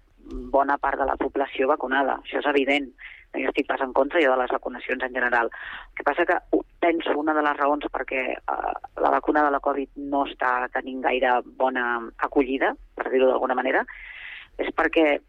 bona 0.50 0.78
part 0.82 0.98
de 0.98 1.06
la 1.06 1.16
població 1.18 1.68
vacunada. 1.70 2.16
Això 2.24 2.40
és 2.42 2.48
evident. 2.50 2.88
Jo 3.36 3.52
estic 3.52 3.68
pas 3.70 3.82
en 3.86 3.94
contra 3.94 4.22
jo 4.24 4.32
de 4.34 4.40
les 4.42 4.52
vacunacions 4.52 5.04
en 5.06 5.14
general. 5.14 5.52
El 5.52 5.98
que 6.00 6.06
passa 6.08 6.26
que 6.26 6.38
penso 6.80 7.18
una 7.18 7.36
de 7.38 7.44
les 7.46 7.58
raons 7.58 7.86
perquè 7.94 8.24
uh, 8.40 8.74
la 9.04 9.12
vacuna 9.14 9.44
de 9.46 9.52
la 9.54 9.62
Covid 9.64 10.00
no 10.12 10.26
està 10.26 10.54
tenint 10.74 11.04
gaire 11.06 11.40
bona 11.60 11.86
acollida, 12.18 12.74
per 12.96 13.10
dir-ho 13.12 13.30
d'alguna 13.30 13.58
manera, 13.60 13.84
és 14.58 14.72
perquè 14.76 15.20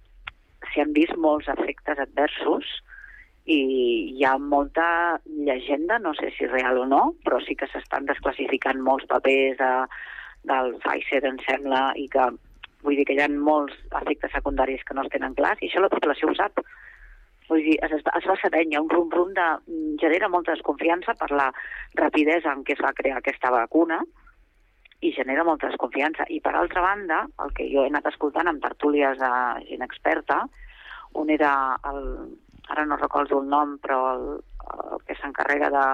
s'hi 0.70 0.82
han 0.82 0.94
vist 0.96 1.16
molts 1.16 1.48
efectes 1.52 1.98
adversos 1.98 2.68
i 3.50 3.60
hi 4.14 4.24
ha 4.24 4.36
molta 4.38 5.18
llegenda, 5.26 5.98
no 5.98 6.12
sé 6.14 6.30
si 6.36 6.46
real 6.46 6.78
o 6.78 6.86
no, 6.86 7.02
però 7.24 7.40
sí 7.44 7.56
que 7.58 7.68
s'estan 7.70 8.06
desclassificant 8.06 8.82
molts 8.84 9.08
papers 9.10 9.58
de, 9.58 9.72
del 10.50 10.76
Pfizer, 10.84 11.24
em 11.26 11.40
sembla, 11.46 11.90
i 11.96 12.06
que 12.12 12.28
vull 12.84 12.96
dir 12.96 13.06
que 13.08 13.16
hi 13.16 13.22
ha 13.24 13.28
molts 13.32 13.76
efectes 14.02 14.32
secundaris 14.36 14.84
que 14.86 14.96
no 14.96 15.04
es 15.04 15.12
tenen 15.12 15.34
clars, 15.38 15.60
i 15.60 15.68
això 15.68 15.82
la 15.82 15.92
població 15.92 16.30
ho 16.30 16.36
sap. 16.36 16.62
Vull 17.50 17.64
dir, 17.66 17.76
es, 17.82 17.92
es 17.98 18.26
va 18.30 18.36
sabent, 18.38 18.70
hi 18.70 18.78
ha 18.78 18.82
un 18.84 18.90
rum-rum 18.92 19.34
de... 19.34 19.46
genera 20.00 20.30
molta 20.30 20.54
desconfiança 20.54 21.16
per 21.18 21.30
la 21.34 21.50
rapidesa 21.98 22.54
en 22.54 22.62
què 22.64 22.76
es 22.76 22.82
va 22.84 22.94
crear 22.96 23.18
aquesta 23.18 23.50
vacuna, 23.52 24.00
i 25.00 25.12
genera 25.16 25.44
molta 25.48 25.70
desconfiança. 25.70 26.26
I 26.28 26.40
per 26.44 26.54
altra 26.54 26.84
banda, 26.84 27.24
el 27.42 27.52
que 27.56 27.66
jo 27.72 27.84
he 27.84 27.90
anat 27.90 28.06
escoltant 28.10 28.50
en 28.50 28.60
tertúlies 28.62 29.18
de 29.18 29.32
gent 29.68 29.84
experta, 29.86 30.44
on 31.18 31.30
era 31.32 31.52
el, 31.90 32.02
ara 32.70 32.86
no 32.86 32.98
recordo 33.00 33.40
el 33.40 33.48
nom, 33.50 33.78
però 33.82 34.00
el, 34.14 34.26
el 34.92 35.04
que 35.08 35.16
s'encarrega 35.18 35.72
de 35.74 35.86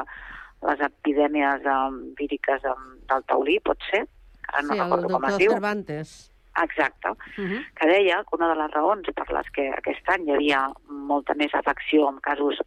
les 0.67 0.83
epidèmies 0.89 1.65
um, 1.71 2.01
víriques 2.19 2.65
um, 2.69 2.97
del 3.09 3.25
taulí, 3.31 3.61
pot 3.65 3.81
ser? 3.91 4.05
Ara 4.51 4.65
no 4.67 4.75
sí, 4.75 4.81
el 4.81 4.85
recordo 4.85 5.13
com 5.15 5.29
es 5.31 5.39
diu. 5.41 5.55
Cervantes. 5.57 6.17
Exacte, 6.63 7.11
Uh 7.11 7.45
-huh. 7.45 7.65
que 7.75 7.87
deia 7.87 8.23
que 8.25 8.37
una 8.37 8.49
de 8.49 8.55
les 8.61 8.71
raons 8.73 9.07
per 9.15 9.31
les 9.33 9.51
que 9.51 9.69
aquest 9.71 10.09
any 10.09 10.27
hi 10.27 10.33
havia 10.33 10.61
molta 10.89 11.35
més 11.35 11.55
afecció 11.55 12.09
en 12.09 12.19
casos 12.21 12.61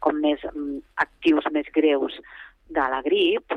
com 0.00 0.20
més 0.20 0.40
mm, 0.44 0.78
actius, 0.96 1.44
més 1.52 1.66
greus 1.72 2.20
de 2.68 2.80
la 2.80 3.00
grip, 3.02 3.52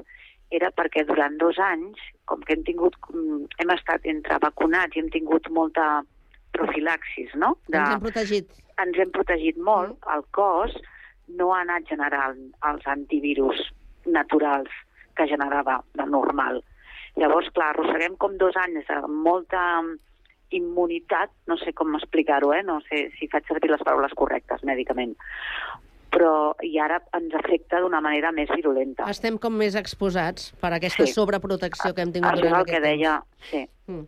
era 0.50 0.72
perquè 0.72 1.06
durant 1.06 1.38
dos 1.38 1.58
anys, 1.60 1.98
com 2.26 2.40
que 2.42 2.54
hem 2.54 2.64
tingut, 2.64 2.96
mm, 3.14 3.46
hem 3.60 3.70
estat 3.70 4.06
entre 4.06 4.38
vacunats 4.40 4.96
i 4.96 5.00
hem 5.00 5.10
tingut 5.10 5.50
molta 5.50 6.04
profilaxis, 6.54 7.34
no? 7.36 7.58
Ens 7.72 7.90
hem 7.90 8.00
protegit. 8.00 8.48
ens 8.78 8.98
hem 8.98 9.12
protegit 9.12 9.58
molt, 9.58 9.98
el 10.14 10.24
cos 10.32 10.72
no 11.28 11.54
ha 11.54 11.62
anat 11.62 11.84
generant 11.90 12.38
els 12.70 12.88
antivirus 12.88 13.74
naturals 14.06 14.70
que 15.16 15.28
generava 15.28 15.84
de 15.94 16.06
normal. 16.06 16.64
Llavors, 17.18 17.50
clar, 17.56 17.72
arrosseguem 17.74 18.16
com 18.22 18.38
dos 18.38 18.56
anys 18.62 18.86
de 18.88 19.00
molta 19.10 19.62
immunitat, 20.56 21.32
no 21.50 21.58
sé 21.60 21.74
com 21.76 21.96
explicar-ho, 21.98 22.54
eh? 22.56 22.64
no 22.64 22.80
sé 22.88 23.08
si 23.18 23.28
faig 23.32 23.48
servir 23.50 23.72
les 23.74 23.84
paraules 23.84 24.14
correctes 24.16 24.64
mèdicament, 24.68 25.16
però 26.14 26.54
i 26.64 26.78
ara 26.80 27.02
ens 27.18 27.34
afecta 27.36 27.82
d'una 27.84 28.00
manera 28.02 28.32
més 28.32 28.52
virulenta. 28.56 29.10
Estem 29.12 29.40
com 29.42 29.58
més 29.60 29.76
exposats 29.76 30.54
per 30.62 30.72
aquesta 30.78 31.06
Sí. 31.06 31.14
sobreprotecció 31.14 31.94
que 31.94 32.06
hem 32.06 32.14
tingut 32.14 32.32
Això 32.32 32.46
és 32.46 32.48
durant 32.48 32.62
el 32.62 32.70
que 32.70 32.80
deia, 32.86 33.18
sí. 33.50 33.68
Mm. 33.88 34.08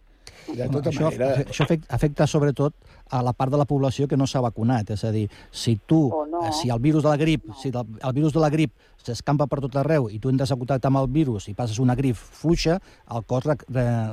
De 0.55 0.70
tota 0.72 0.89
això, 0.89 1.10
manera... 1.10 1.43
això 1.43 1.66
afecta, 1.66 1.93
afecta 1.93 2.28
sobretot 2.28 2.74
a 3.10 3.22
la 3.24 3.34
part 3.34 3.51
de 3.51 3.57
la 3.57 3.66
població 3.66 4.07
que 4.07 4.18
no 4.18 4.28
s'ha 4.28 4.41
vacunat. 4.41 4.89
És 4.95 5.03
a 5.03 5.12
dir, 5.12 5.28
si 5.51 5.78
tu, 5.86 6.07
O 6.14 6.26
no. 6.26 6.43
eh, 6.45 6.53
si 6.53 6.70
el 6.70 6.80
virus 6.80 7.03
de 7.03 7.10
la 7.10 7.18
grip, 7.18 7.43
si 7.62 7.70
el, 7.74 8.14
virus 8.14 8.34
de 8.34 8.39
la 8.39 8.49
grip 8.49 8.72
s'escampa 8.99 9.47
per 9.47 9.62
tot 9.64 9.76
arreu 9.80 10.10
i 10.12 10.20
tu 10.20 10.28
entres 10.30 10.51
a 10.51 10.57
contacte 10.60 10.89
amb 10.89 10.99
el 10.99 11.07
virus 11.07 11.47
i 11.47 11.53
passes 11.55 11.80
una 11.80 11.95
grip 11.95 12.18
fluixa, 12.20 12.80
el 13.16 13.24
cos 13.24 13.47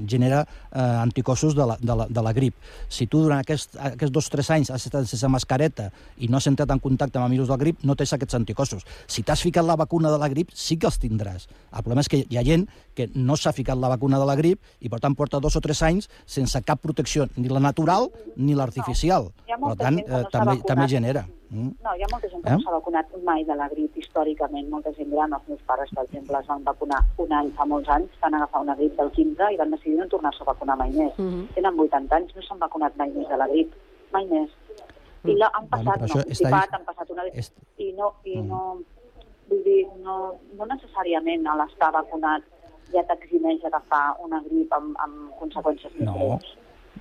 genera 0.06 0.44
eh, 0.72 0.78
anticossos 0.80 1.56
de 1.56 1.66
la, 1.66 1.76
de, 1.80 1.96
la, 1.96 2.06
de 2.06 2.22
la 2.22 2.32
grip. 2.32 2.54
Si 2.88 3.08
tu 3.10 3.20
durant 3.24 3.42
aquest, 3.42 3.76
aquests 3.76 4.14
dos 4.14 4.28
o 4.30 4.34
tres 4.36 4.50
anys 4.54 4.70
has 4.70 4.86
estat 4.86 5.08
sense 5.10 5.28
mascareta 5.28 5.90
i 6.22 6.28
no 6.30 6.38
has 6.38 6.46
entrat 6.46 6.70
en 6.70 6.78
contacte 6.78 7.18
amb 7.18 7.26
el 7.26 7.34
virus 7.36 7.50
de 7.50 7.56
la 7.56 7.60
grip, 7.64 7.82
no 7.82 7.96
tens 7.98 8.14
aquests 8.14 8.38
anticossos. 8.38 8.86
Si 9.10 9.26
t'has 9.26 9.42
ficat 9.42 9.66
la 9.66 9.76
vacuna 9.76 10.12
de 10.14 10.22
la 10.22 10.30
grip, 10.30 10.54
sí 10.54 10.78
que 10.78 10.86
els 10.86 11.00
tindràs. 11.02 11.48
El 11.72 11.82
problema 11.82 12.06
és 12.06 12.08
que 12.08 12.22
hi 12.22 12.38
ha 12.38 12.46
gent 12.46 12.68
que 12.94 13.10
no 13.14 13.36
s'ha 13.36 13.52
ficat 13.52 13.76
la 13.76 13.90
vacuna 13.92 14.20
de 14.22 14.24
la 14.24 14.36
grip 14.38 14.62
i, 14.80 14.88
per 14.88 15.02
tant, 15.02 15.18
porta 15.18 15.42
dos 15.42 15.58
o 15.58 15.60
tres 15.60 15.82
anys 15.82 16.08
sense 16.24 16.62
cap 16.64 16.80
protecció, 16.80 17.26
ni 17.36 17.50
la 17.50 17.60
natural 17.60 18.08
ni 18.36 18.54
l'artificial. 18.54 18.85
Ha 19.52 19.58
Per 19.58 19.76
tant, 19.76 19.98
eh, 19.98 20.04
no 20.08 20.20
s'ha 20.22 20.30
també, 20.30 20.62
també 20.66 20.86
genera. 20.88 21.24
Mm. 21.50 21.70
No, 21.84 21.90
hi 21.94 22.02
ha 22.02 22.06
molta 22.10 22.28
gent 22.28 22.42
que 22.42 22.48
Eh? 22.50 22.52
no 22.52 22.60
s'ha 22.60 22.70
vacunat 22.72 23.06
mai 23.24 23.44
de 23.44 23.54
la 23.54 23.68
grip 23.68 23.96
històricament. 23.96 24.68
Molta 24.68 24.92
gent 24.94 25.10
gran, 25.10 25.32
els 25.32 25.48
meus 25.48 25.60
pares, 25.62 25.88
per 25.94 26.04
exemple, 26.04 26.38
es 26.40 26.46
van 26.46 26.64
vacunar 26.64 27.00
un 27.18 27.32
any 27.32 27.50
fa 27.52 27.64
molts 27.64 27.88
anys, 27.88 28.10
van 28.20 28.34
agafar 28.34 28.60
una 28.62 28.74
grip 28.74 28.96
del 28.96 29.10
15 29.12 29.52
i 29.52 29.56
van 29.56 29.70
decidir 29.70 29.96
no 29.98 30.08
tornar-se 30.08 30.42
a 30.42 30.46
vacunar 30.46 30.76
mai 30.76 30.90
més. 30.90 31.12
Mhm. 31.18 31.46
Tenen 31.54 31.78
80 31.78 32.16
anys, 32.16 32.34
no 32.34 32.42
s'han 32.42 32.58
vacunat 32.58 32.96
mai 32.96 33.10
més 33.10 33.28
de 33.28 33.36
la 33.36 33.46
grip, 33.48 33.72
mai 34.12 34.26
més. 34.26 34.50
I 35.24 35.34
la, 35.36 35.50
han 35.54 35.66
Bueno, 35.68 35.84
passat, 35.84 36.00
però 36.02 36.14
no, 36.14 36.20
està- 36.20 36.24
constipat, 36.24 36.74
han 36.74 36.84
passat 36.84 37.10
una... 37.10 37.22
és- 37.32 37.52
I 37.78 37.92
no, 37.92 38.12
i 38.24 38.36
Mm. 38.38 38.48
no, 38.48 38.78
vull 39.48 39.62
dir, 39.64 39.86
no, 40.02 40.34
no 40.58 40.66
necessàriament 40.66 41.46
a 41.46 41.54
l'estar 41.56 41.92
vacunat 41.92 42.42
ja 42.92 43.02
t'eximeix 43.04 43.60
d'agafar 43.62 44.16
una 44.22 44.40
grip 44.42 44.72
amb, 44.72 44.96
amb 44.98 45.30
conseqüències 45.40 45.92
més 45.98 46.06
No. 46.06 46.12
greus. 46.14 46.56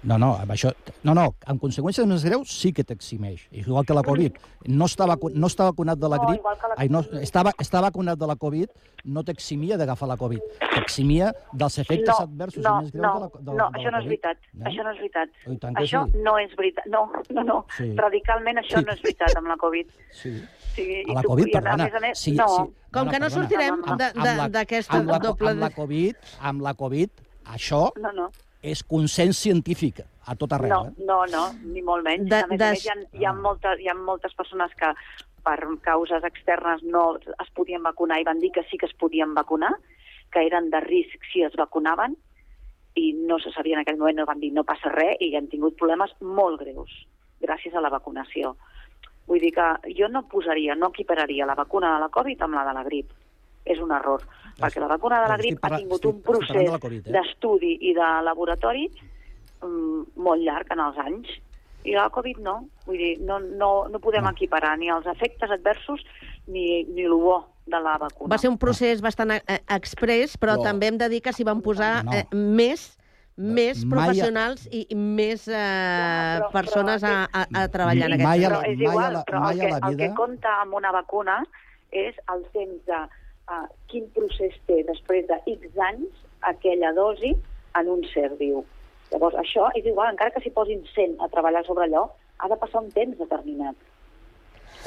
No, 0.05 0.17
no, 0.21 0.35
amb 0.37 0.51
això, 0.53 0.69
no, 1.03 1.15
no, 1.17 1.23
amb 1.49 1.61
conseqüències 1.61 2.05
més 2.05 2.23
greus 2.27 2.51
sí 2.53 2.71
que 2.77 2.83
t'eximeix. 2.85 3.47
Igual 3.51 3.85
que 3.89 3.95
la 3.97 4.03
Covid. 4.05 4.35
No 4.69 4.85
està, 4.85 5.07
vacu 5.09 5.31
no 5.33 5.47
està 5.49 5.65
vacunat 5.71 5.97
de 5.97 6.09
la 6.11 6.19
No, 6.21 6.27
grip, 6.29 6.43
que 6.61 6.69
la 6.69 6.75
ai, 6.77 6.89
no, 6.93 7.01
estava, 7.25 7.51
està 7.61 7.81
vacunat 7.81 8.19
de 8.21 8.27
la 8.29 8.35
Covid, 8.35 8.69
no 9.05 9.23
t'eximia 9.25 9.77
d'agafar 9.81 10.07
la 10.11 10.17
Covid. 10.17 10.41
T'eximia 10.75 11.31
dels 11.53 11.79
efectes 11.81 12.13
no, 12.13 12.19
adversos 12.27 12.63
no, 12.63 12.75
més 12.81 12.91
greus 12.93 13.03
no, 13.07 13.13
de 13.15 13.19
la, 13.19 13.29
de, 13.39 13.57
no, 13.57 13.69
de 13.71 13.79
això 13.79 13.89
la 13.89 13.95
no 13.97 14.03
és 14.03 14.05
veritat. 14.11 14.37
Eh? 14.53 14.63
Això 14.69 14.83
no 14.85 14.91
és 14.93 15.01
veritat. 15.01 15.29
Això 15.81 16.03
sí. 16.05 16.21
no 16.29 16.37
és 16.45 16.55
veritat. 16.61 16.85
No, 16.93 17.03
no, 17.33 17.43
no. 17.49 17.57
Sí. 17.77 17.89
Radicalment 17.97 18.61
això 18.61 18.77
Sí. 18.79 18.85
no 18.85 18.93
és 18.93 19.01
veritat 19.01 19.37
amb 19.41 19.47
la 19.47 19.57
Covid. 19.57 19.89
Sí. 20.11 20.35
Sí, 20.75 21.03
A 21.09 21.13
la 21.13 21.23
Covid, 21.23 21.49
a, 21.55 21.61
perdona. 21.61 21.83
més 21.85 21.93
a 21.93 21.99
més, 22.03 22.19
sí, 22.19 22.31
no. 22.35 22.47
sí. 22.47 22.63
Com 22.91 23.09
que 23.09 23.17
no 23.19 23.29
perdona. 23.29 23.29
sortirem 23.29 24.51
d'aquesta 24.51 24.99
doble- 25.01 25.51
Amb 25.51 25.61
la 25.61 25.69
Covid, 25.71 26.15
amb 26.41 26.61
la 26.61 26.73
Covid, 26.73 27.09
això 27.45 27.91
No, 27.97 28.11
no. 28.11 28.29
És 28.65 28.81
consens 28.83 29.37
científic 29.37 30.01
a 30.25 30.35
tot 30.35 30.51
arreu. 30.57 30.69
No, 30.69 30.85
Eh? 30.87 30.93
no, 31.05 31.19
no, 31.29 31.43
ni 31.63 31.81
molt 31.85 32.03
menys. 32.03 32.29
De- 32.29 32.43
a 32.43 32.47
més 32.47 32.57
de- 32.59 32.65
a 32.65 32.69
més, 32.71 32.85
hi 32.85 32.89
ha, 32.89 32.95
hi, 33.19 33.25
ha 33.25 33.33
moltes, 33.33 33.79
hi 33.79 33.87
ha 33.89 33.93
moltes 33.93 34.33
persones 34.33 34.71
que 34.75 34.91
per 35.45 35.59
causes 35.81 36.23
externes 36.23 36.81
no 36.83 37.17
es 37.19 37.49
podien 37.53 37.83
vacunar 37.83 38.19
i 38.19 38.23
van 38.23 38.39
dir 38.39 38.51
que 38.51 38.63
sí 38.69 38.77
que 38.77 38.87
es 38.87 38.93
podien 38.97 39.33
vacunar, 39.35 39.73
que 40.31 40.45
eren 40.47 40.71
de 40.71 40.79
risc 40.81 41.21
si 41.31 41.43
es 41.43 41.53
vacunaven, 41.55 42.17
i 42.95 43.13
no 43.13 43.37
se 43.39 43.51
sabia 43.51 43.75
en 43.75 43.81
aquell 43.81 43.97
moment, 43.97 44.17
no 44.17 44.25
van 44.25 44.39
dir 44.39 44.51
no 44.53 44.63
passa 44.63 44.89
res, 44.89 45.17
i 45.19 45.35
han 45.35 45.47
tingut 45.51 45.75
problemes 45.77 46.11
molt 46.21 46.59
greus 46.61 46.89
gràcies 47.41 47.75
a 47.75 47.81
la 47.81 47.89
vacunació. 47.89 48.55
Vull 49.27 49.39
dir 49.39 49.51
que 49.53 49.93
jo 49.97 50.07
no 50.07 50.23
posaria, 50.27 50.73
no 50.75 50.87
equipararia 50.89 51.45
la 51.45 51.55
vacuna 51.55 51.93
de 51.95 51.99
la 51.99 52.09
Covid 52.09 52.41
amb 52.41 52.55
la 52.55 52.63
de 52.65 52.73
la 52.73 52.83
grip. 52.83 53.11
És 53.65 53.79
un 53.81 53.91
error, 53.91 54.21
perquè 54.61 54.79
la 54.79 54.87
vacuna 54.91 55.23
de 55.23 55.29
la 55.31 55.37
grip 55.41 55.63
ha 55.65 55.77
tingut 55.77 55.99
estic- 56.03 56.13
un 56.13 56.21
procés 56.21 56.63
de 56.65 56.71
la 56.71 56.79
Covid, 56.79 57.07
eh? 57.07 57.11
d'estudi 57.15 57.77
i 57.89 57.93
de 57.97 58.09
laboratori 58.23 58.85
mm, 59.63 60.01
molt 60.21 60.41
llarg 60.45 60.71
en 60.71 60.79
els 60.85 60.97
anys. 61.01 61.27
I 61.85 61.93
la 61.93 62.07
Covid 62.09 62.37
no. 62.41 62.55
Vull 62.87 62.97
dir, 62.97 63.11
no, 63.21 63.39
no, 63.39 63.87
no 63.89 63.99
podem 64.01 64.25
equiparar 64.31 64.75
ni 64.77 64.89
els 64.89 65.05
efectes 65.05 65.51
adversos 65.53 66.01
ni, 66.47 66.83
ni 66.93 67.03
el 67.05 67.13
bo 67.13 67.43
de 67.65 67.79
la 67.81 67.97
vacuna. 68.01 68.29
Va 68.33 68.37
ser 68.41 68.49
un 68.49 68.57
procés 68.61 69.01
bastant 69.01 69.31
eh, 69.37 69.41
express, 69.73 70.37
però 70.37 70.55
No. 70.57 70.63
també 70.63 70.87
hem 70.87 70.97
de 70.97 71.09
dir 71.09 71.21
que 71.21 71.33
s'hi 71.33 71.43
van 71.45 71.61
posar 71.61 72.03
No. 72.05 72.13
eh, 72.13 72.25
més 72.33 72.97
més 73.37 73.81
Mai- 73.83 73.89
professionals 73.91 74.61
i 74.71 74.85
i 74.89 74.95
més 74.95 75.47
eh, 75.49 76.39
però- 76.39 76.51
persones 76.53 77.03
a, 77.03 77.25
a, 77.33 77.41
a 77.51 77.67
treballar 77.67 78.07
en 78.07 78.13
aquest 78.13 78.23
Mai 78.29 78.45
a 78.45 78.49
però 78.49 78.59
és 78.63 78.79
a 78.79 78.83
igual, 78.83 79.13
la- 79.13 79.23
però 79.25 79.41
el 79.51 79.59
a 79.59 79.63
que, 79.65 79.71
la 79.73 79.89
el 79.89 79.97
que 79.97 80.13
compta 80.15 80.61
amb 80.61 80.73
una 80.73 80.91
vacuna 80.95 81.43
és 81.91 82.15
el 82.33 82.45
temps 82.53 82.85
de 82.87 83.01
uh, 83.49 83.65
quin 83.91 84.07
procés 84.15 84.55
té 84.67 84.81
després 84.87 85.27
de 85.29 85.39
X 85.55 85.79
anys 85.89 86.23
aquella 86.45 86.93
dosi 86.93 87.33
en 87.79 87.89
un 87.91 88.05
ser 88.13 88.29
viu. 88.39 88.63
Llavors, 89.11 89.35
això 89.41 89.67
és 89.77 89.85
igual, 89.85 90.13
encara 90.13 90.33
que 90.33 90.41
s'hi 90.43 90.53
posin 90.53 90.81
100 90.95 91.19
a 91.23 91.29
treballar 91.33 91.65
sobre 91.65 91.85
allò, 91.85 92.07
ha 92.39 92.49
de 92.51 92.57
passar 92.59 92.81
un 92.83 92.89
temps 92.91 93.17
determinat. 93.19 93.75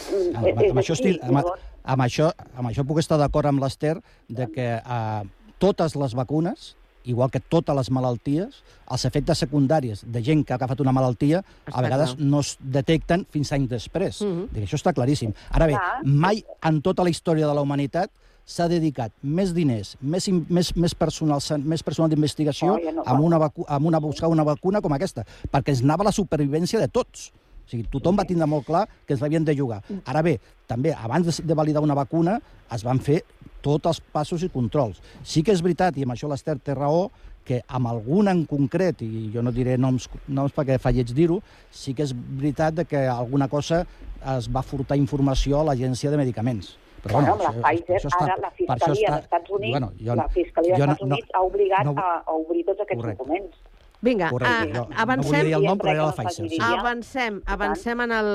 Mm, 0.08 0.36
Amb, 0.36 0.46
és 0.48 0.70
amb, 0.70 0.80
això 0.82 0.94
així, 0.94 1.14
estic, 1.14 1.22
amb, 1.26 1.52
amb, 1.94 2.02
això, 2.04 2.32
amb 2.54 2.70
això 2.70 2.84
puc 2.86 3.00
estar 3.02 3.18
d'acord 3.20 3.48
amb 3.50 3.62
l'Ester 3.62 3.96
de 4.28 4.46
que 4.52 4.68
eh, 4.78 5.22
totes 5.58 5.96
les 5.98 6.14
vacunes, 6.14 6.74
igual 7.08 7.30
que 7.32 7.40
totes 7.40 7.74
les 7.76 7.90
malalties, 7.94 8.60
els 8.92 9.04
efectes 9.08 9.40
secundaris 9.42 10.04
de 10.04 10.22
gent 10.22 10.44
que 10.44 10.52
ha 10.52 10.58
agafat 10.60 10.82
una 10.84 10.92
malaltia 10.92 11.40
Està 11.40 11.78
a 11.78 11.84
vegades 11.86 12.14
clar. 12.14 12.28
no 12.34 12.42
es 12.44 12.54
detecten 12.60 13.24
fins 13.32 13.52
anys 13.56 13.70
després. 13.70 14.20
Mhm. 14.22 14.48
Dic, 14.52 14.64
això 14.68 14.78
està 14.78 14.92
claríssim. 14.94 15.32
Ara 15.50 15.66
bé, 15.70 15.78
mai 16.04 16.44
en 16.62 16.82
tota 16.82 17.06
la 17.06 17.10
història 17.14 17.46
de 17.48 17.54
la 17.54 17.64
humanitat 17.64 18.10
s'ha 18.48 18.68
dedicat 18.70 19.12
més 19.22 19.52
diners, 19.56 19.94
més, 20.00 20.28
més, 20.48 20.72
més 20.76 20.94
personal, 20.96 21.42
més 21.68 21.84
personal 21.84 22.12
d'investigació 22.12 22.78
Oh, 22.78 22.78
ja 22.82 22.92
no 22.94 23.04
amb, 23.06 23.24
una 23.24 23.38
amb 23.44 23.90
una, 23.90 24.00
buscar 24.00 24.30
una 24.32 24.44
vacuna 24.46 24.80
com 24.84 24.94
aquesta, 24.96 25.24
perquè 25.52 25.74
ens 25.74 25.84
anava 25.84 26.06
la 26.08 26.14
supervivència 26.14 26.80
de 26.80 26.88
tots. 26.92 27.28
O 27.68 27.70
sigui, 27.70 27.84
tothom 27.92 28.16
va 28.16 28.24
tindre 28.24 28.48
molt 28.48 28.64
clar 28.64 28.86
que 29.04 29.12
ens 29.12 29.20
l'havien 29.20 29.44
de 29.44 29.52
jugar. 29.56 29.82
Ara 30.08 30.22
bé, 30.24 30.38
també, 30.70 30.94
abans 30.96 31.28
de, 31.28 31.56
validar 31.58 31.82
una 31.84 31.96
vacuna, 31.96 32.38
es 32.72 32.84
van 32.84 33.00
fer 33.04 33.20
tots 33.64 33.90
els 33.90 34.00
passos 34.14 34.44
i 34.46 34.48
controls. 34.52 35.02
Sí 35.20 35.42
que 35.44 35.52
és 35.52 35.60
veritat, 35.64 35.98
i 36.00 36.06
amb 36.06 36.16
això 36.16 36.30
l'Ester 36.30 36.56
té 36.64 36.76
raó, 36.76 37.10
que 37.48 37.60
amb 37.68 37.88
algun 37.88 38.28
en 38.32 38.42
concret, 38.48 39.04
i 39.04 39.28
jo 39.32 39.44
no 39.44 39.52
diré 39.52 39.76
noms, 39.80 40.08
noms 40.28 40.56
perquè 40.56 40.76
fa 40.80 40.92
lleig 40.92 41.12
dir-ho, 41.16 41.38
sí 41.72 41.94
que 41.96 42.04
és 42.08 42.12
veritat 42.16 42.80
de 42.80 42.88
que 42.88 43.04
alguna 43.08 43.48
cosa 43.52 43.84
es 44.36 44.48
va 44.52 44.64
furtar 44.64 44.96
informació 45.00 45.60
a 45.60 45.66
l'Agència 45.70 46.12
de 46.12 46.20
Medicaments. 46.20 46.74
Però, 47.02 47.14
bueno, 47.14 47.36
bueno, 47.36 47.52
la 47.62 47.68
Pfizer, 47.70 48.00
ara 48.20 48.26
la 48.26 48.36
per 48.36 48.48
això 48.48 48.56
Fiscalia 48.56 49.08
està- 49.08 49.12
dels 49.14 49.24
Estats 49.24 49.50
Units, 49.50 49.70
bueno, 49.70 49.92
jo- 50.00 50.14
la 50.16 50.28
Fiscalia 50.28 50.74
dels 50.76 50.80
jo 50.80 50.86
no- 50.86 50.92
Estats 50.92 51.10
Units 51.12 51.34
ha 51.34 51.42
obligat 51.42 51.84
no- 51.84 51.94
a, 51.96 52.22
a 52.26 52.32
obrir 52.32 52.64
tots 52.64 52.80
aquests 52.80 53.00
Correcte. 53.02 53.18
documents. 53.24 53.56
Vinga, 54.00 54.28
Correcte, 54.30 54.54
a, 54.54 54.66
jo 54.70 54.84
no 54.86 54.94
avancem... 55.02 55.32
volia 55.32 55.44
dir 55.48 55.54
el 55.56 55.64
nom, 55.66 55.78
però 55.80 55.90
era 55.90 56.04
la 56.06 56.12
no 56.12 56.14
Pfizer. 56.14 56.44
Sí. 56.52 56.58
Avancem, 56.62 57.40
avancem 57.50 58.00
en 58.04 58.12
el, 58.14 58.28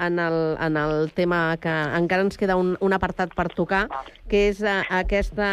en, 0.00 0.18
el, 0.18 0.36
en 0.64 0.76
el 0.80 1.10
tema 1.12 1.40
que 1.60 1.68
encara 1.98 2.24
ens 2.24 2.38
queda 2.40 2.56
un, 2.56 2.70
un 2.80 2.94
apartat 2.96 3.34
per 3.36 3.50
tocar, 3.52 3.82
que 4.32 4.46
és 4.48 4.62
eh, 4.64 4.78
aquesta 4.88 5.50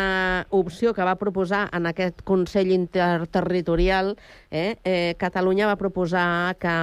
opció 0.55 0.93
que 0.95 1.03
va 1.03 1.18
proposar 1.20 1.66
en 1.76 1.89
aquest 1.91 2.24
Consell 2.24 2.72
Interterritorial. 2.72 4.14
Eh? 4.49 4.78
Eh, 4.84 5.16
Catalunya 5.20 5.68
va 5.68 5.76
proposar 5.76 6.55
que, 6.55 6.76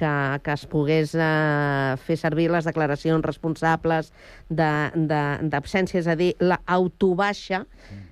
que, 0.00 0.12
que 0.48 0.52
es 0.56 0.64
pogués 0.66 1.12
eh, 1.14 1.96
fer 2.08 2.16
servir 2.16 2.48
les 2.50 2.64
declaracions 2.64 3.20
responsables 3.24 4.14
de- 4.48 4.90
de- 4.96 5.50
d'absència, 5.52 6.00
és 6.00 6.08
a 6.08 6.16
dir, 6.16 6.32
l'autobaixa 6.40 7.66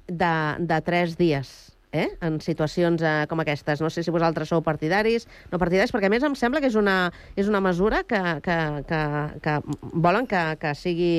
de, 0.07 0.35
de 0.61 0.81
tres 0.85 1.17
dies 1.17 1.66
eh? 1.97 2.09
en 2.25 2.39
situacions 2.45 3.03
eh, 3.03 3.15
com 3.31 3.41
aquestes. 3.43 3.83
No 3.85 3.91
sé 3.93 4.05
si 4.05 4.15
vosaltres 4.15 4.53
sou 4.53 4.63
partidaris, 4.67 5.29
no 5.53 5.61
partidaris, 5.63 5.95
perquè 5.95 6.11
a 6.11 6.15
més 6.15 6.27
em 6.27 6.37
sembla 6.39 6.63
que 6.63 6.71
és 6.71 6.79
una, 6.79 7.11
és 7.37 7.49
una 7.51 7.63
mesura 7.65 8.03
que, 8.05 8.23
que, 8.45 8.59
que, 8.89 9.03
que 9.45 9.59
volen 9.93 10.29
que, 10.31 10.45
que 10.61 10.75
sigui 10.79 11.15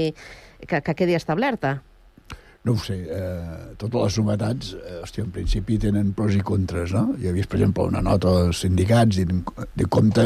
que, 0.65 0.82
que 0.82 0.95
quedi 0.97 1.17
establerta. 1.17 1.80
No 2.68 2.74
ho 2.76 2.82
sé, 2.84 2.97
eh, 3.07 3.76
totes 3.80 4.01
les 4.01 4.18
novetats, 4.20 4.74
eh, 4.76 4.97
hòstia, 5.05 5.24
en 5.24 5.32
principi 5.32 5.78
tenen 5.80 6.09
pros 6.18 6.36
i 6.36 6.41
contres, 6.43 6.91
no? 6.91 7.13
Jo 7.22 7.30
he 7.32 7.36
vist, 7.38 7.47
per 7.47 7.61
exemple, 7.61 7.86
una 7.88 8.01
nota 8.03 8.34
dels 8.41 8.59
sindicats 8.65 9.22
i 9.22 9.26
de 9.28 9.88
compte 9.88 10.26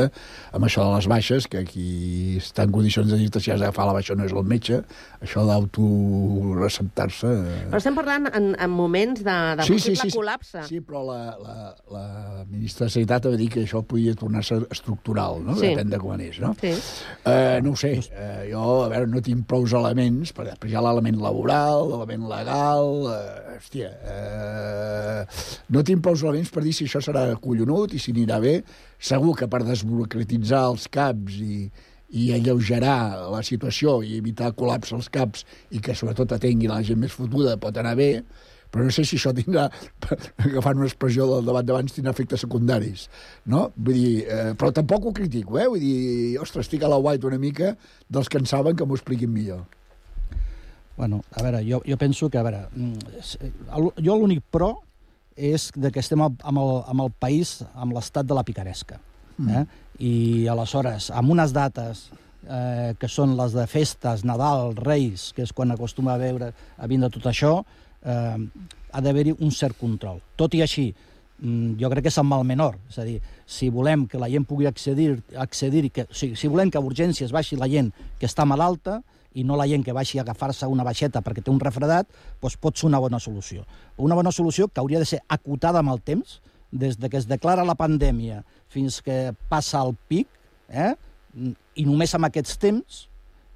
amb 0.51 0.65
això 0.65 0.87
de 0.87 0.95
les 0.95 1.07
baixes, 1.11 1.45
que 1.51 1.61
qui 1.67 2.39
està 2.39 2.65
en 2.65 2.73
condicions 2.73 3.11
de 3.11 3.19
dir-te 3.19 3.39
si 3.43 3.51
has 3.53 3.61
d'agafar 3.61 3.85
la 3.91 3.93
baixa 3.99 4.15
no 4.17 4.25
és 4.25 4.33
el 4.33 4.47
metge, 4.47 4.81
això 5.21 5.43
d'autoreceptar-se... 5.47 7.27
Eh... 7.29 7.59
Però 7.69 7.79
estem 7.81 7.97
parlant 7.97 8.25
en, 8.31 8.49
en 8.57 8.73
moments 8.73 9.21
de, 9.21 9.37
de 9.59 9.67
Sí, 9.67 9.77
possible 9.77 10.01
sí, 10.01 10.09
sí. 10.09 10.17
col·lapse. 10.17 10.63
Sí, 10.67 10.81
però 10.85 11.03
la, 11.07 11.19
la, 11.41 11.55
la 11.93 12.05
ministra 12.49 12.87
de 12.89 12.95
Sanitat 12.95 13.29
va 13.29 13.37
dir 13.39 13.49
que 13.53 13.65
això 13.67 13.83
podia 13.85 14.15
tornar-se 14.17 14.57
estructural, 14.73 15.41
no? 15.45 15.59
Sí. 15.59 15.71
Depèn 15.75 15.93
de 15.93 16.01
com 16.01 16.15
anés, 16.15 16.41
no? 16.41 16.55
Sí. 16.61 16.73
Eh, 16.73 17.59
no 17.61 17.75
ho 17.75 17.79
sé, 17.79 17.93
eh, 18.09 18.49
jo, 18.49 18.65
a 18.85 18.89
veure, 18.91 19.09
no 19.11 19.21
tinc 19.23 19.45
prous 19.49 19.77
elements, 19.77 20.33
perquè 20.33 20.55
després 20.55 20.73
hi 20.73 20.79
ha 20.79 20.85
l'element 20.87 21.21
laboral, 21.21 21.87
l'element 21.93 22.30
legal, 22.32 22.89
eh, 23.11 23.55
hòstia, 23.57 23.91
eh, 24.15 25.21
no 25.69 25.84
tinc 25.88 26.03
prous 26.03 26.23
elements 26.23 26.51
per 26.53 26.63
dir 26.65 26.73
si 26.75 26.88
això 26.88 27.03
serà 27.03 27.27
collonut 27.43 27.93
i 27.93 28.01
si 28.01 28.15
anirà 28.15 28.39
bé. 28.43 28.61
Segur 29.11 29.36
que 29.38 29.49
per 29.51 29.63
desburocratitzar 29.67 30.65
els 30.71 30.88
CAPs 30.91 31.39
i, 31.41 31.57
i 32.11 32.32
alleugerar 32.36 33.32
la 33.32 33.41
situació 33.45 33.99
i 34.03 34.17
evitar 34.19 34.51
col·lapse 34.57 34.95
als 34.97 35.11
CAPs 35.11 35.45
i 35.71 35.84
que 35.84 35.95
sobretot 35.95 36.34
atengui 36.36 36.71
la 36.71 36.82
gent 36.84 36.99
més 36.99 37.13
fotuda 37.15 37.59
pot 37.61 37.77
anar 37.79 37.95
bé, 37.99 38.11
però 38.71 38.86
no 38.88 38.93
sé 38.95 39.03
si 39.07 39.17
això 39.19 39.34
tindrà, 39.36 39.67
agafant 40.45 40.79
una 40.79 40.88
expressió 40.88 41.27
del 41.27 41.47
debat 41.47 41.67
d'abans, 41.67 41.91
tindrà 41.95 42.13
efectes 42.15 42.45
secundaris, 42.45 43.09
no? 43.51 43.67
Vull 43.75 43.99
dir, 43.99 44.15
eh, 44.23 44.53
però 44.59 44.71
tampoc 44.75 45.09
ho 45.09 45.13
critico, 45.15 45.59
eh? 45.59 45.67
Vull 45.71 45.84
dir, 45.84 46.39
ostres, 46.43 46.69
estic 46.69 46.88
a 46.88 46.91
la 46.91 46.99
white 47.03 47.27
una 47.27 47.39
mica 47.41 47.75
dels 48.07 48.32
que 48.32 48.39
en 48.39 48.47
saben 48.47 48.79
que 48.79 48.88
m'ho 48.88 48.99
expliquin 48.99 49.32
millor. 49.34 49.67
Bueno, 51.01 51.23
a 51.33 51.41
veure, 51.41 51.63
jo, 51.65 51.79
jo 51.81 51.97
penso 51.97 52.29
que, 52.29 52.37
a 52.37 52.43
veure, 52.45 52.67
mm, 52.75 52.93
el- 53.73 53.93
jo 54.05 54.15
l'únic 54.19 54.43
pro 54.53 54.83
és 55.35 55.71
de 55.73 55.89
que 55.89 55.97
estem 55.99 56.21
amb 56.21 56.43
el, 56.61 56.83
amb 56.85 57.01
el 57.01 57.09
país 57.17 57.63
amb 57.73 57.95
l'estat 57.95 58.27
de 58.29 58.35
la 58.37 58.43
picaresca. 58.45 58.99
Eh? 59.49 59.63
I 59.97 60.47
aleshores, 60.47 61.09
amb 61.09 61.31
unes 61.33 61.53
dates 61.57 62.11
eh, 62.47 62.93
que 62.99 63.07
són 63.09 63.33
les 63.37 63.53
de 63.53 63.65
festes, 63.65 64.21
Nadal, 64.23 64.75
Reis, 64.77 65.31
que 65.33 65.41
és 65.41 65.51
quan 65.53 65.71
acostuma 65.73 66.13
a 66.13 66.17
veure 66.21 66.51
a 66.77 66.85
vindre 66.87 67.09
tot 67.09 67.25
això, 67.31 67.63
eh, 68.05 68.37
ha 68.91 69.01
d'haver-hi 69.01 69.33
un 69.39 69.49
cert 69.51 69.79
control. 69.79 70.21
Tot 70.37 70.53
i 70.53 70.61
així, 70.61 70.93
mm, 71.39 71.79
jo 71.81 71.89
crec 71.89 72.03
que 72.03 72.09
és 72.13 72.17
el 72.21 72.25
mal 72.29 72.43
menor. 72.45 72.77
És 72.89 72.99
a 72.99 73.03
dir, 73.03 73.19
si 73.47 73.69
volem 73.69 74.05
que 74.07 74.19
la 74.19 74.29
gent 74.29 74.45
pugui 74.45 74.67
accedir, 74.67 75.23
accedir 75.35 75.89
que, 75.91 76.03
o 76.03 76.13
sigui, 76.13 76.35
si 76.35 76.47
volem 76.47 76.69
que 76.69 76.77
a 76.77 76.81
urgències 76.81 77.31
baixi 77.31 77.55
la 77.57 77.67
gent 77.67 77.91
que 78.19 78.27
està 78.27 78.45
malalta 78.45 79.01
i 79.34 79.45
no 79.47 79.57
la 79.59 79.67
gent 79.69 79.84
que 79.86 79.95
baixi 79.95 80.19
a 80.19 80.25
agafar-se 80.25 80.67
una 80.67 80.86
baixeta 80.88 81.21
perquè 81.23 81.43
té 81.43 81.51
un 81.51 81.59
refredat, 81.59 82.09
doncs 82.41 82.57
pot 82.59 82.77
ser 82.77 82.88
una 82.89 82.99
bona 82.99 83.19
solució. 83.19 83.65
Una 83.97 84.17
bona 84.17 84.32
solució 84.32 84.67
que 84.67 84.82
hauria 84.82 84.99
de 84.99 85.07
ser 85.07 85.21
acotada 85.29 85.79
amb 85.79 85.93
el 85.93 86.01
temps, 86.01 86.39
des 86.71 86.97
de 86.99 87.09
que 87.09 87.19
es 87.19 87.27
declara 87.27 87.67
la 87.67 87.75
pandèmia 87.75 88.41
fins 88.71 89.01
que 89.03 89.34
passa 89.51 89.82
el 89.84 89.95
pic, 90.07 90.27
eh? 90.69 90.93
i 91.75 91.86
només 91.88 92.15
amb 92.15 92.27
aquests 92.27 92.59
temps, 92.59 93.05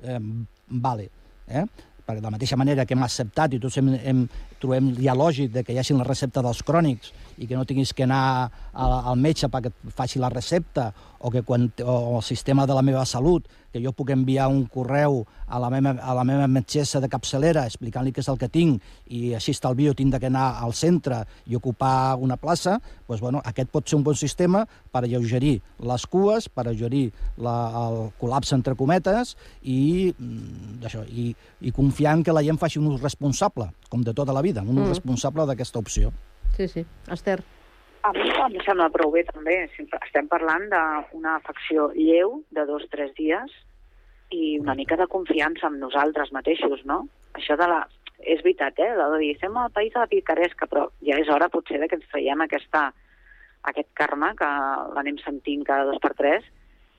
eh, 0.03 0.19
vale. 0.69 1.09
Eh? 1.47 1.65
perquè 2.05 2.21
de 2.21 2.27
la 2.27 2.35
mateixa 2.35 2.57
manera 2.57 2.85
que 2.85 2.93
hem 2.93 3.03
acceptat 3.03 3.55
i 3.55 3.59
tots 3.61 3.79
hem, 3.81 3.89
hem, 3.97 4.19
trobem 4.61 4.91
ja 4.99 5.15
lògic 5.17 5.51
de 5.55 5.63
que 5.65 5.73
hi 5.73 5.79
hagi 5.81 5.95
la 5.97 6.05
recepta 6.05 6.43
dels 6.45 6.61
crònics 6.65 7.11
i 7.37 7.47
que 7.47 7.55
no 7.57 7.65
tinguis 7.65 7.93
que 7.93 8.05
anar 8.05 8.49
al 8.73 9.19
metge 9.19 9.49
perquè 9.51 9.71
et 9.71 9.93
faci 9.95 10.19
la 10.19 10.29
recepta 10.29 10.91
o 11.25 11.31
que 11.31 11.41
quan, 11.41 11.71
o 11.83 12.17
el 12.17 12.23
sistema 12.23 12.67
de 12.67 12.73
la 12.75 12.83
meva 12.85 13.05
salut, 13.05 13.47
que 13.73 13.81
jo 13.83 13.91
puc 13.91 14.11
enviar 14.13 14.45
un 14.47 14.65
correu 14.71 15.23
a 15.51 15.57
la 15.59 15.69
meva, 15.73 15.95
a 15.99 16.13
la 16.15 16.23
meva 16.23 16.45
metgessa 16.47 17.01
de 17.03 17.09
capçalera 17.11 17.65
explicant-li 17.67 18.13
què 18.13 18.21
és 18.21 18.29
el 18.31 18.37
que 18.39 18.47
tinc 18.47 18.83
i 19.11 19.33
així 19.35 19.51
estalvio 19.51 19.95
tindre 19.97 20.19
que 20.21 20.29
anar 20.29 20.61
al 20.63 20.75
centre 20.77 21.23
i 21.49 21.57
ocupar 21.57 22.15
una 22.21 22.37
plaça, 22.37 22.77
doncs, 23.07 23.23
bueno, 23.23 23.41
aquest 23.43 23.71
pot 23.73 23.89
ser 23.89 23.97
un 23.97 24.05
bon 24.05 24.15
sistema 24.15 24.63
per 24.93 25.03
alleugerir 25.03 25.57
les 25.91 26.05
cues, 26.07 26.47
per 26.47 26.67
alleugerir 26.67 27.09
la, 27.37 27.55
el 27.81 27.99
col·lapse 28.21 28.55
entre 28.55 28.77
cometes 28.79 29.35
i, 29.63 30.13
mm, 30.13 30.85
això, 30.85 31.03
i, 31.09 31.33
i 31.61 31.73
confiar 31.75 32.15
en 32.15 32.23
que 32.23 32.35
la 32.35 32.45
gent 32.45 32.61
faci 32.61 32.79
un 32.79 32.93
ús 32.93 33.01
responsable, 33.01 33.71
com 33.89 34.05
de 34.05 34.13
tota 34.13 34.33
la 34.35 34.45
vida, 34.45 34.61
un 34.61 34.77
ús 34.77 34.85
Mm. 34.85 34.93
responsable 34.93 35.45
d'aquesta 35.49 35.79
opció. 35.79 36.13
Sí, 36.55 36.67
sí. 36.67 36.85
Esther. 37.11 37.41
A 38.05 38.11
mi 38.13 38.29
em 38.29 38.61
sembla 38.63 38.91
prou 38.93 39.11
bé, 39.11 39.23
també. 39.27 39.55
Sempre 39.75 39.99
Estem 40.05 40.27
parlant 40.31 40.67
d'una 40.71 41.37
afecció 41.39 41.89
lleu 41.97 42.41
de 42.55 42.65
dos 42.69 42.85
o 42.85 42.91
tres 42.91 43.13
dies 43.17 43.53
i 44.35 44.57
una 44.59 44.75
mica 44.77 44.97
de 44.97 45.07
confiança 45.07 45.67
en 45.67 45.79
nosaltres 45.81 46.31
mateixos, 46.31 46.85
no? 46.85 47.05
Això 47.33 47.57
de 47.57 47.67
la... 47.71 47.83
És 48.21 48.39
veritat, 48.45 48.77
eh? 48.79 48.93
De 48.95 49.17
dir, 49.19 49.33
estem 49.35 49.57
al 49.59 49.73
país 49.75 49.91
de 49.93 49.99
la 49.99 50.09
picaresca, 50.09 50.69
però 50.71 50.85
ja 51.05 51.17
és 51.19 51.29
hora 51.29 51.49
potser 51.51 51.81
de 51.81 51.89
que 51.91 51.97
ens 51.99 52.07
traiem 52.13 52.41
aquesta, 52.45 52.87
aquest 53.71 53.89
karma 53.97 54.31
que 54.39 54.47
l'anem 54.95 55.19
sentint 55.21 55.65
cada 55.67 55.89
dos 55.89 55.99
per 56.01 56.13
tres 56.15 56.45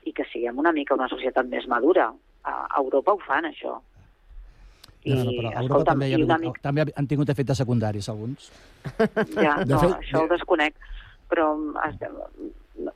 i 0.05 0.13
que 0.13 0.27
siguem 0.29 0.59
una 0.61 0.75
mica 0.75 0.95
una 0.95 1.09
societat 1.11 1.49
més 1.49 1.65
madura. 1.67 2.11
A 2.43 2.53
a 2.69 2.83
Europa 2.83 3.15
ho 3.15 3.23
fan, 3.25 3.49
això. 3.49 3.79
No, 5.15 5.23
no, 5.23 5.33
però 5.39 5.53
a 5.53 5.63
Europa 5.63 5.89
també, 5.91 6.09
hi 6.09 6.15
ha 6.15 6.21
i 6.21 6.27
una 6.27 6.37
hagut, 6.39 6.61
també 6.63 6.85
han 6.87 7.09
tingut 7.09 7.31
efectes 7.33 7.63
secundaris, 7.63 8.09
alguns. 8.13 8.51
Ja, 9.35 9.57
De 9.63 9.73
no, 9.73 9.81
fet, 9.83 9.97
això 10.01 10.23
ho 10.23 10.29
desconec. 10.31 10.77
Però 11.27 11.47
estem, 11.83 12.13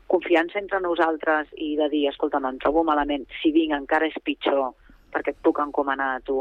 confiança 0.08 0.60
entre 0.60 0.80
nosaltres 0.84 1.50
i 1.58 1.74
de 1.80 1.90
dir, 1.92 2.06
escolta'm, 2.12 2.48
em 2.48 2.60
trobo 2.62 2.84
malament, 2.88 3.26
si 3.42 3.52
vinc 3.56 3.76
encara 3.76 4.08
és 4.08 4.18
pitjor 4.24 4.72
perquè 5.12 5.34
et 5.34 5.40
puc 5.44 5.60
encomanar 5.60 6.16
a 6.16 6.22
tu 6.24 6.38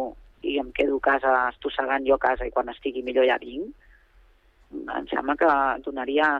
i 0.46 0.56
em 0.60 0.70
quedo 0.76 1.00
a 1.00 1.04
casa 1.04 1.32
estossegant 1.50 2.06
jo 2.06 2.16
a 2.16 2.22
casa 2.22 2.46
i 2.46 2.52
quan 2.54 2.70
estigui 2.72 3.02
millor 3.04 3.26
ja 3.28 3.38
vinc, 3.42 3.72
em 4.70 5.08
sembla 5.10 5.36
que 5.36 5.50
donaria 5.84 6.36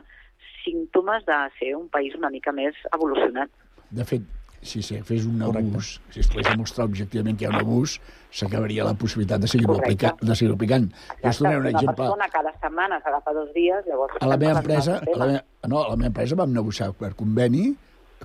símptomes 0.63 1.25
de 1.27 1.39
ser 1.57 1.73
un 1.75 1.89
país 1.91 2.15
una 2.17 2.31
mica 2.33 2.53
més 2.55 2.77
evolucionat. 2.93 3.51
De 3.91 4.05
fet, 4.07 4.23
si 4.61 4.81
se 4.85 5.01
fes 5.03 5.25
un 5.25 5.41
abús, 5.43 5.97
si 6.13 6.21
es 6.21 6.29
pogués 6.31 6.49
demostrar 6.49 6.87
objectivament 6.87 7.37
que 7.37 7.45
hi 7.45 7.49
ha 7.49 7.53
un 7.55 7.61
abús, 7.61 7.97
s'acabaria 8.31 8.85
la 8.87 8.93
possibilitat 8.95 9.41
de 9.43 9.47
seguir-ho 9.51 9.75
aplicant. 9.77 10.17
De 10.21 10.35
seguir 10.35 10.53
aplicant. 10.55 10.89
Jo 11.21 11.29
us 11.29 11.39
donaré 11.39 11.57
un 11.59 11.67
una 11.67 11.71
exemple. 11.75 11.95
persona 12.05 12.29
cada 12.31 12.53
setmana 12.61 12.99
s'agafa 13.03 13.33
dos 13.33 13.49
dies, 13.53 13.85
llavors... 13.87 14.15
A 14.21 14.27
la 14.27 14.37
meva 14.37 14.59
empresa, 14.59 14.97
a 15.03 15.17
la 15.17 15.25
meva, 15.27 15.43
no, 15.67 15.83
a 15.83 15.89
la 15.89 15.95
meva 15.97 16.07
empresa 16.13 16.35
vam 16.39 16.53
negociar 16.55 16.91
per 16.93 17.13
conveni 17.15 17.73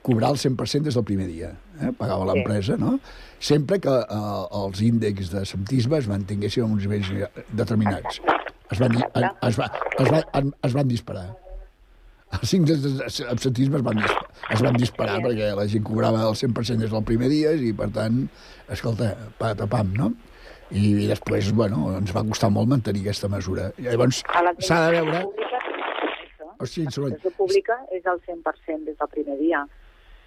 cobrar 0.02 0.30
el 0.30 0.36
100% 0.36 0.84
des 0.86 0.94
del 0.94 1.04
primer 1.08 1.26
dia. 1.26 1.54
Eh? 1.80 1.90
Pagava 1.96 2.24
Sí. 2.26 2.30
l'empresa, 2.32 2.76
no? 2.76 2.98
Sempre 3.40 3.80
que 3.80 3.88
eh, 3.90 4.58
els 4.64 4.80
índexs 4.84 5.30
de 5.32 5.44
septisme 5.48 5.98
es 5.98 6.06
mantinguessin 6.08 6.62
a 6.62 6.66
uns 6.66 6.84
nivells 6.84 7.10
determinats. 7.52 8.20
Es 8.70 8.78
van, 8.82 8.96
es, 8.98 9.58
va, 9.58 9.70
es, 9.98 10.10
va, 10.12 10.22
es 10.62 10.72
van 10.74 10.88
disparar. 10.88 11.28
Els 12.36 12.52
índexs 12.56 12.82
de 12.84 13.26
absentisme 13.30 13.78
es 13.80 13.84
van, 13.86 14.02
es 14.02 14.62
van 14.64 14.78
disparar 14.80 15.18
perquè 15.24 15.52
la 15.56 15.66
gent 15.70 15.84
cobrava 15.86 16.24
el 16.28 16.36
100% 16.38 16.84
des 16.84 16.92
del 16.92 17.04
primer 17.06 17.30
dia 17.32 17.52
i, 17.54 17.72
per 17.76 17.88
tant, 17.94 18.24
escolta, 18.72 19.12
patapam, 19.40 19.92
no? 19.96 20.12
I, 20.70 20.82
i 21.04 21.06
després, 21.06 21.52
bueno, 21.54 21.92
ens 21.94 22.12
va 22.14 22.24
costar 22.26 22.50
molt 22.50 22.68
mantenir 22.72 23.04
aquesta 23.04 23.30
mesura. 23.30 23.70
I 23.78 23.88
llavors, 23.88 24.22
s'ha 24.66 24.82
de 24.86 24.94
veure... 24.98 25.24
sigui, 26.66 26.90
soroll. 26.90 27.12
L'administració 27.14 27.34
pública 27.38 27.76
és 27.94 28.06
el 28.10 28.22
100% 28.26 28.88
des 28.88 28.96
del 28.98 29.12
primer 29.12 29.36
dia 29.38 29.62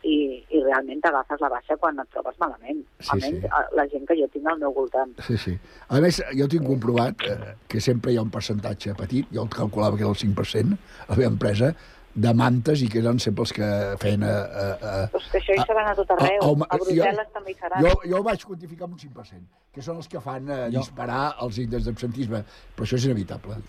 i, 0.08 0.16
i 0.48 0.62
realment 0.64 1.02
t'agafes 1.04 1.42
la 1.44 1.50
baixa 1.52 1.76
quan 1.82 2.00
et 2.00 2.10
trobes 2.14 2.38
malament. 2.40 2.82
Sí, 3.02 3.12
Almenys 3.18 3.44
sí. 3.44 3.52
la 3.76 3.86
gent 3.92 4.06
que 4.08 4.18
jo 4.20 4.28
tinc 4.32 4.48
al 4.48 4.60
meu 4.62 4.74
voltant. 4.76 5.12
Sí, 5.26 5.36
sí. 5.42 5.56
A 5.90 6.00
més, 6.04 6.22
jo 6.40 6.48
tinc 6.52 6.68
comprovat 6.70 7.26
eh, 7.28 7.54
que 7.68 7.84
sempre 7.84 8.14
hi 8.14 8.20
ha 8.20 8.26
un 8.26 8.32
percentatge 8.34 8.96
petit, 9.00 9.28
jo 9.36 9.44
el 9.44 9.52
calculava 9.54 10.00
que 10.00 10.06
era 10.06 10.14
el 10.14 10.22
5%, 10.22 10.80
a 11.08 11.10
la 11.12 11.20
meva 11.20 11.34
empresa, 11.34 11.74
de 12.16 12.34
mantes 12.34 12.82
i 12.82 12.88
que 12.90 13.00
eren 13.00 13.20
sempre 13.22 13.46
els 13.46 13.54
que 13.56 13.68
feien... 14.02 14.24
A, 14.26 14.30
a, 14.34 14.68
a, 14.74 14.94
Però 15.14 15.22
que 15.32 15.40
això 15.40 15.56
hi 15.56 15.66
seran 15.66 15.90
a 15.92 15.96
tot 15.96 16.10
arreu. 16.16 16.40
home, 16.44 16.66
A 16.70 16.78
Brussel·les 16.82 17.30
també 17.34 17.54
hi 17.54 17.58
seran. 17.60 17.84
Jo, 17.86 17.94
jo 18.04 18.20
ho 18.20 18.24
vaig 18.26 18.44
quantificar 18.46 18.88
amb 18.90 18.96
un 18.98 19.02
5%, 19.02 19.44
que 19.76 19.84
són 19.86 20.00
els 20.02 20.10
que 20.12 20.22
fan 20.24 20.50
eh, 20.50 20.62
disparar 20.74 21.36
els 21.46 21.60
índexs 21.62 21.86
d'absentisme, 21.88 22.44
però 22.76 22.88
això 22.88 22.98
és 23.00 23.06
inevitable. 23.10 23.60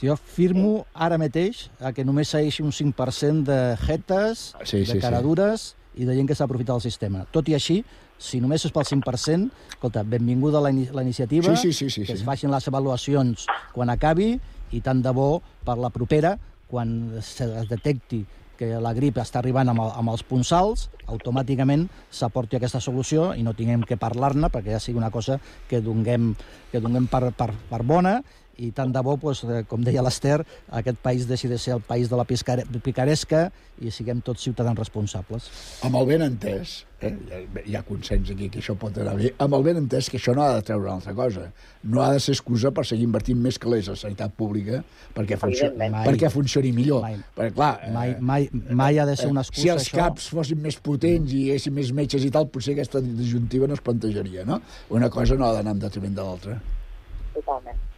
Si 0.00 0.08
jo 0.08 0.14
firmo 0.16 0.86
ara 0.94 1.18
mateix 1.20 1.66
a 1.80 1.92
que 1.92 2.04
només 2.06 2.30
segueixi 2.32 2.62
un 2.64 2.72
5% 2.72 3.42
de 3.48 3.58
jetes, 3.86 4.50
Sí, 4.64 4.84
sí, 4.84 4.92
de 4.94 5.00
caradures 5.02 5.74
i 6.00 6.06
de 6.08 6.14
gent 6.16 6.28
que 6.30 6.36
s'aprofita 6.38 6.72
del 6.72 6.80
sistema. 6.84 7.24
Tot 7.34 7.48
i 7.50 7.56
així, 7.58 7.80
si 8.20 8.40
només 8.40 8.64
és 8.64 8.72
pel 8.72 8.84
5%, 8.86 9.50
escolta, 9.74 10.02
benvinguda 10.04 10.60
la, 10.60 10.70
la 10.72 11.02
iniciativa, 11.02 11.54
Sí, 11.56 11.72
sí, 11.72 11.72
sí, 11.72 11.90
sí, 11.90 12.06
que 12.06 12.14
sí. 12.14 12.20
es 12.20 12.24
facin 12.24 12.50
les 12.52 12.68
avaluacions 12.68 13.46
quan 13.74 13.90
acabi 13.90 14.34
i 14.72 14.80
tant 14.80 15.00
de 15.02 15.10
bo 15.12 15.42
per 15.66 15.76
la 15.80 15.90
propera, 15.90 16.36
quan 16.70 17.16
es 17.18 17.34
detecti 17.68 18.24
que 18.60 18.76
la 18.76 18.92
grip 18.92 19.16
està 19.22 19.40
arribant 19.40 19.70
amb, 19.72 19.80
el, 19.80 19.92
amb 19.96 20.12
els 20.12 20.22
punçals, 20.28 20.88
automàticament 21.08 21.86
s'aporti 22.12 22.58
aquesta 22.58 22.82
solució 22.84 23.30
i 23.32 23.44
no 23.46 23.54
tinguem 23.56 23.86
que 23.88 23.96
parlar-ne 24.00 24.50
perquè 24.52 24.74
ja 24.74 24.82
sigui 24.82 25.00
una 25.00 25.08
cosa 25.14 25.38
que 25.70 25.80
donguem, 25.80 26.34
que 26.70 26.82
donguem 26.84 27.08
per, 27.08 27.30
per, 27.38 27.48
per 27.70 27.80
bona 27.88 28.18
i 28.66 28.70
tant 28.76 28.92
de 28.92 29.02
bo, 29.04 29.16
doncs, 29.20 29.42
eh, 29.48 29.62
com 29.68 29.82
deia 29.86 30.04
l'Ester, 30.04 30.38
aquest 30.80 31.00
país 31.02 31.26
deixi 31.28 31.48
de 31.48 31.58
ser 31.58 31.74
el 31.78 31.82
país 31.86 32.10
de 32.10 32.18
la 32.18 32.26
picaresca 32.28 33.48
i 33.80 33.90
siguem 33.94 34.20
tots 34.20 34.44
ciutadans 34.44 34.78
responsables. 34.78 35.48
Amb 35.86 35.96
el 35.96 36.06
ben 36.10 36.24
entès, 36.26 36.74
eh, 37.00 37.12
hi 37.64 37.76
ha 37.78 37.82
consens 37.86 38.30
aquí 38.34 38.50
que 38.52 38.60
això 38.60 38.76
pot 38.78 38.98
anar 39.00 39.16
bé, 39.16 39.32
amb 39.40 39.56
el 39.56 39.64
ben 39.64 39.80
entès 39.80 40.10
que 40.12 40.20
això 40.20 40.34
no 40.36 40.44
ha 40.44 40.54
de 40.58 40.62
treure 40.68 40.84
una 40.84 40.98
altra 40.98 41.14
cosa. 41.16 41.46
No 41.82 42.02
ha 42.04 42.10
de 42.12 42.20
ser 42.20 42.34
excusa 42.36 42.70
per 42.76 42.84
seguir 42.84 43.06
invertint 43.08 43.40
més 43.40 43.58
calés 43.58 43.88
a 43.88 43.96
la 43.96 44.00
sanitat 44.02 44.36
pública 44.36 44.82
perquè, 45.16 45.38
funcio. 45.40 45.70
Mai. 45.80 46.04
perquè 46.04 46.30
funcioni 46.32 46.72
millor. 46.76 47.02
Mai. 47.06 47.16
Perquè, 47.36 47.54
clar, 47.56 47.72
eh, 47.82 47.92
Mai, 47.96 48.16
mai, 48.20 48.48
mai 48.82 48.98
ha 49.00 49.06
de 49.08 49.16
ser 49.16 49.30
una 49.32 49.40
excusa, 49.46 49.62
si 49.62 49.72
els 49.72 49.88
això. 49.88 49.96
CAPs 49.96 50.28
fossin 50.36 50.60
més 50.60 50.76
potents 50.76 51.32
i 51.32 51.46
hi 51.46 51.50
haguessin 51.54 51.74
més 51.74 51.92
metges 51.96 52.24
i 52.24 52.30
tal, 52.30 52.50
potser 52.52 52.76
aquesta 52.76 53.00
disjuntiva 53.00 53.66
no 53.70 53.78
es 53.78 53.80
plantejaria, 53.80 54.44
no? 54.44 54.60
Una 54.90 55.08
cosa 55.08 55.40
no 55.40 55.48
ha 55.48 55.54
d'anar 55.56 55.78
en 55.78 55.86
detriment 55.86 56.14
de 56.20 56.26
l'altra. 56.26 56.60
Totalment. 57.32 57.89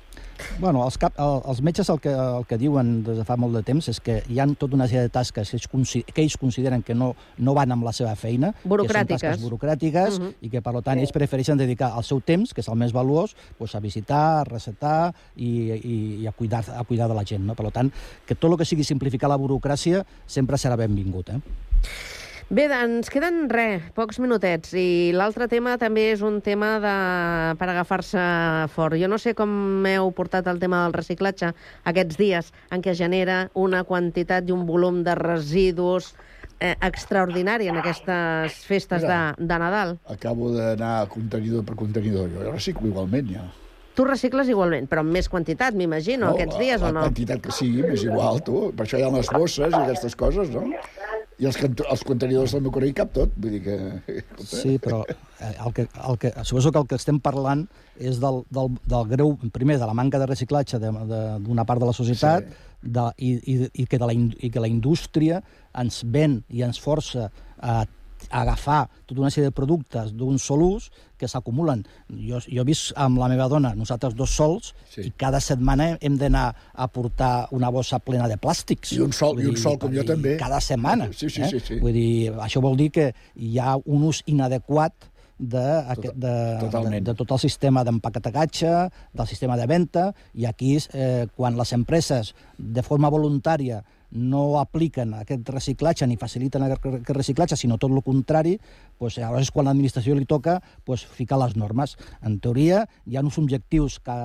Bueno, 0.61 0.84
els, 0.84 0.99
cap, 0.99 1.14
el, 1.18 1.40
els 1.49 1.62
metges 1.62 1.88
el 1.90 2.01
que, 2.01 2.11
el 2.12 2.47
que 2.47 2.59
diuen 2.59 3.03
des 3.07 3.18
de 3.18 3.24
fa 3.24 3.36
molt 3.36 3.55
de 3.55 3.62
temps 3.66 3.88
és 3.88 4.01
que 4.01 4.22
hi 4.28 4.38
han 4.43 4.55
tota 4.57 4.76
una 4.78 4.86
sèrie 4.86 5.03
de 5.07 5.12
tasques 5.12 5.51
que 5.51 5.57
ells, 5.57 5.97
que 6.12 6.22
ells 6.22 6.36
consideren 6.40 6.82
que 6.82 6.95
no, 6.95 7.12
no 7.38 7.55
van 7.55 7.72
amb 7.72 7.84
la 7.84 7.93
seva 7.93 8.14
feina, 8.16 8.53
Burocràtiques. 8.64 9.20
que 9.20 9.32
són 9.32 9.36
tasques 9.36 9.43
burocràtiques, 9.45 10.18
Mhm. 10.20 10.32
i 10.43 10.51
que, 10.51 10.62
per 10.62 10.74
tant, 10.82 10.99
ells 10.99 11.12
prefereixen 11.12 11.59
dedicar 11.59 11.93
el 11.97 12.05
seu 12.05 12.20
temps, 12.20 12.53
que 12.55 12.61
és 12.61 12.68
el 12.68 12.76
més 12.76 12.93
valuós, 12.93 13.34
doncs, 13.59 13.74
a 13.74 13.80
visitar, 13.80 14.40
a 14.40 14.45
recetar 14.45 15.14
i, 15.36 15.49
i, 15.72 15.97
i 16.22 16.26
a, 16.26 16.32
cuidar, 16.32 16.64
a 16.76 16.84
cuidar 16.84 17.09
de 17.09 17.14
la 17.14 17.24
gent. 17.24 17.45
No? 17.45 17.55
Per 17.55 17.70
tant, 17.72 17.90
que 18.26 18.34
tot 18.34 18.51
el 18.51 18.59
que 18.59 18.64
sigui 18.64 18.84
simplificar 18.84 19.28
la 19.28 19.38
burocràcia 19.38 20.05
sempre 20.26 20.57
serà 20.57 20.76
benvingut. 20.76 21.30
Eh? 21.30 21.40
Bé, 22.53 22.66
ens 22.68 23.09
queden 23.09 23.46
res, 23.48 23.86
pocs 23.96 24.18
minutets, 24.20 24.74
i 24.76 25.09
l'altre 25.16 25.46
tema 25.48 25.78
també 25.80 26.11
és 26.12 26.20
un 26.20 26.34
tema 26.44 26.74
de... 26.82 26.96
per 27.57 27.68
agafar-se 27.72 28.24
fort. 28.74 28.98
Jo 29.00 29.09
no 29.09 29.16
sé 29.16 29.32
com 29.32 29.86
heu 29.88 30.11
portat 30.12 30.50
el 30.53 30.61
tema 30.61 30.82
del 30.82 30.92
reciclatge 30.92 31.48
aquests 31.88 32.18
dies 32.20 32.50
en 32.68 32.84
què 32.84 32.92
genera 32.98 33.46
una 33.57 33.80
quantitat 33.88 34.44
i 34.44 34.53
un 34.53 34.66
volum 34.68 35.00
de 35.07 35.14
residus 35.16 36.11
eh, 36.61 36.74
extraordinari 36.74 37.70
en 37.72 37.80
aquestes 37.80 38.61
festes 38.68 39.00
de, 39.00 39.09
Mira. 39.09 39.32
de 39.38 39.61
Nadal. 39.64 39.96
Acabo 40.12 40.53
d'anar 40.53 41.09
contenidor 41.09 41.64
per 41.64 41.78
contenidor. 41.80 42.28
Jo 42.36 42.53
reciclo 42.53 42.92
igualment, 42.92 43.32
ja. 43.32 43.46
Tu 43.96 44.05
recicles 44.05 44.53
igualment, 44.53 44.90
però 44.92 45.00
amb 45.00 45.16
més 45.16 45.32
quantitat, 45.32 45.72
m'imagino, 45.72 46.34
aquests 46.36 46.61
dies 46.61 46.84
la, 46.84 46.92
o 46.92 46.92
no? 46.98 47.00
La 47.00 47.09
quantitat 47.09 47.40
que 47.48 47.57
sigui, 47.57 47.80
m'és 47.88 48.05
igual, 48.05 48.44
tu. 48.44 48.66
Per 48.76 48.84
això 48.84 49.00
hi 49.00 49.09
ha 49.09 49.11
les 49.16 49.32
bosses 49.32 49.72
i 49.72 49.80
aquestes 49.86 50.20
coses, 50.20 50.53
no? 50.53 50.68
I 51.43 51.47
els, 51.49 51.59
els 51.59 52.03
contenidors 52.07 52.55
del 52.55 52.62
meu 52.62 52.72
correu 52.74 52.93
hi 52.93 52.97
cap 52.97 53.11
tot. 53.14 53.32
Vull 53.34 53.57
dir 53.57 53.62
que... 53.64 53.78
Sí, 54.53 54.76
però 54.82 55.01
eh, 55.09 55.51
el 55.51 55.72
que, 55.74 55.88
el 56.09 56.18
que, 56.22 56.30
suposo 56.47 56.70
que 56.70 56.78
el 56.82 56.86
que 56.90 56.99
estem 57.01 57.18
parlant 57.22 57.64
és 57.99 58.20
del, 58.22 58.43
del, 58.55 58.76
del 58.93 59.09
greu, 59.11 59.34
primer, 59.55 59.78
de 59.82 59.88
la 59.88 59.97
manca 59.97 60.20
de 60.22 60.28
reciclatge 60.30 60.78
d'una 60.82 61.66
part 61.68 61.82
de 61.82 61.88
la 61.88 61.97
societat 61.97 62.47
sí. 62.47 62.93
de, 62.95 63.09
i, 63.18 63.32
i, 63.55 63.57
i, 63.82 63.88
que 63.90 63.99
de 63.99 64.09
la, 64.09 64.14
i 64.14 64.53
que 64.53 64.62
la 64.62 64.70
indústria 64.70 65.43
ens 65.82 66.03
ven 66.14 66.40
i 66.51 66.62
ens 66.66 66.78
força 66.82 67.28
a 67.59 67.82
agafar 68.30 68.86
tota 69.06 69.20
una 69.20 69.30
sèrie 69.30 69.50
de 69.50 69.56
productes 69.56 70.12
d'un 70.16 70.38
sol 70.38 70.62
ús 70.66 70.88
que 71.18 71.28
s'acumulen. 71.30 71.84
Jo, 72.10 72.40
jo 72.42 72.62
he 72.62 72.66
vist 72.66 72.92
amb 72.98 73.20
la 73.22 73.28
meva 73.30 73.48
dona, 73.50 73.74
nosaltres 73.78 74.16
dos 74.18 74.34
sols, 74.34 74.72
sí. 74.90 75.06
i 75.08 75.12
cada 75.18 75.40
setmana 75.40 75.92
hem 76.00 76.18
d'anar 76.18 76.48
a 76.72 76.88
portar 76.90 77.48
una 77.54 77.70
bossa 77.70 78.00
plena 78.02 78.28
de 78.30 78.38
plàstics. 78.42 78.96
I 78.96 79.02
un 79.06 79.14
sol, 79.16 79.38
i 79.40 79.46
un 79.46 79.54
dir, 79.54 79.62
sol 79.62 79.78
com 79.78 79.94
jo 79.94 80.04
també. 80.08 80.36
Cada 80.40 80.60
setmana. 80.64 81.10
Sí, 81.14 81.30
sí, 81.30 81.44
eh? 81.44 81.52
sí, 81.52 81.62
sí. 81.62 81.78
Vull 81.82 81.96
dir, 81.96 82.34
això 82.42 82.62
vol 82.64 82.76
dir 82.80 82.90
que 82.94 83.12
hi 83.36 83.56
ha 83.62 83.76
un 83.78 84.08
ús 84.10 84.24
inadequat 84.26 85.12
de, 85.42 85.64
aquest, 85.94 86.14
de, 86.14 86.34
de, 86.70 87.00
de 87.00 87.14
tot 87.18 87.34
el 87.34 87.40
sistema 87.42 87.82
d'empaquetatge, 87.84 88.74
del 89.12 89.26
sistema 89.26 89.56
de 89.58 89.66
venda, 89.66 90.04
i 90.38 90.46
aquí, 90.46 90.76
eh, 90.94 91.26
quan 91.34 91.58
les 91.58 91.74
empreses, 91.74 92.34
de 92.58 92.84
forma 92.86 93.10
voluntària, 93.10 93.82
no 94.12 94.58
apliquen 94.60 95.14
aquest 95.16 95.48
reciclatge 95.48 96.06
ni 96.06 96.18
faciliten 96.20 96.64
aquest 96.66 97.10
reciclatge, 97.16 97.56
sinó 97.56 97.78
tot 97.80 97.92
el 97.92 98.02
contrari, 98.04 98.58
doncs, 99.00 99.16
llavors 99.18 99.48
és 99.48 99.52
quan 99.54 99.66
l'administració 99.66 100.14
li 100.16 100.26
toca 100.28 100.58
doncs, 100.86 101.06
ficar 101.16 101.38
les 101.40 101.56
normes. 101.56 101.96
En 102.22 102.38
teoria, 102.42 102.84
hi 103.06 103.16
ha 103.16 103.24
uns 103.24 103.38
objectius 103.40 103.98
que, 104.04 104.18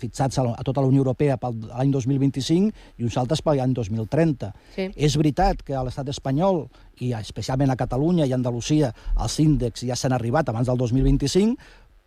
fixats 0.00 0.40
a, 0.40 0.46
tota 0.64 0.82
la 0.82 0.90
Unió 0.90 1.04
Europea 1.04 1.36
per 1.40 1.52
l'any 1.52 1.92
2025 1.92 2.72
i 2.98 3.06
uns 3.06 3.16
altres 3.20 3.44
per 3.44 3.56
l'any 3.58 3.76
2030. 3.76 4.52
Sí. 4.76 4.90
És 4.96 5.16
veritat 5.20 5.62
que 5.66 5.76
a 5.76 5.84
l'estat 5.86 6.08
espanyol, 6.12 6.66
i 7.04 7.12
especialment 7.16 7.70
a 7.70 7.78
Catalunya 7.78 8.26
i 8.26 8.32
a 8.32 8.40
Andalusia, 8.40 8.92
els 9.20 9.40
índexs 9.42 9.84
ja 9.86 9.96
s'han 9.98 10.16
arribat 10.16 10.48
abans 10.48 10.68
del 10.70 10.80
2025, 10.80 11.56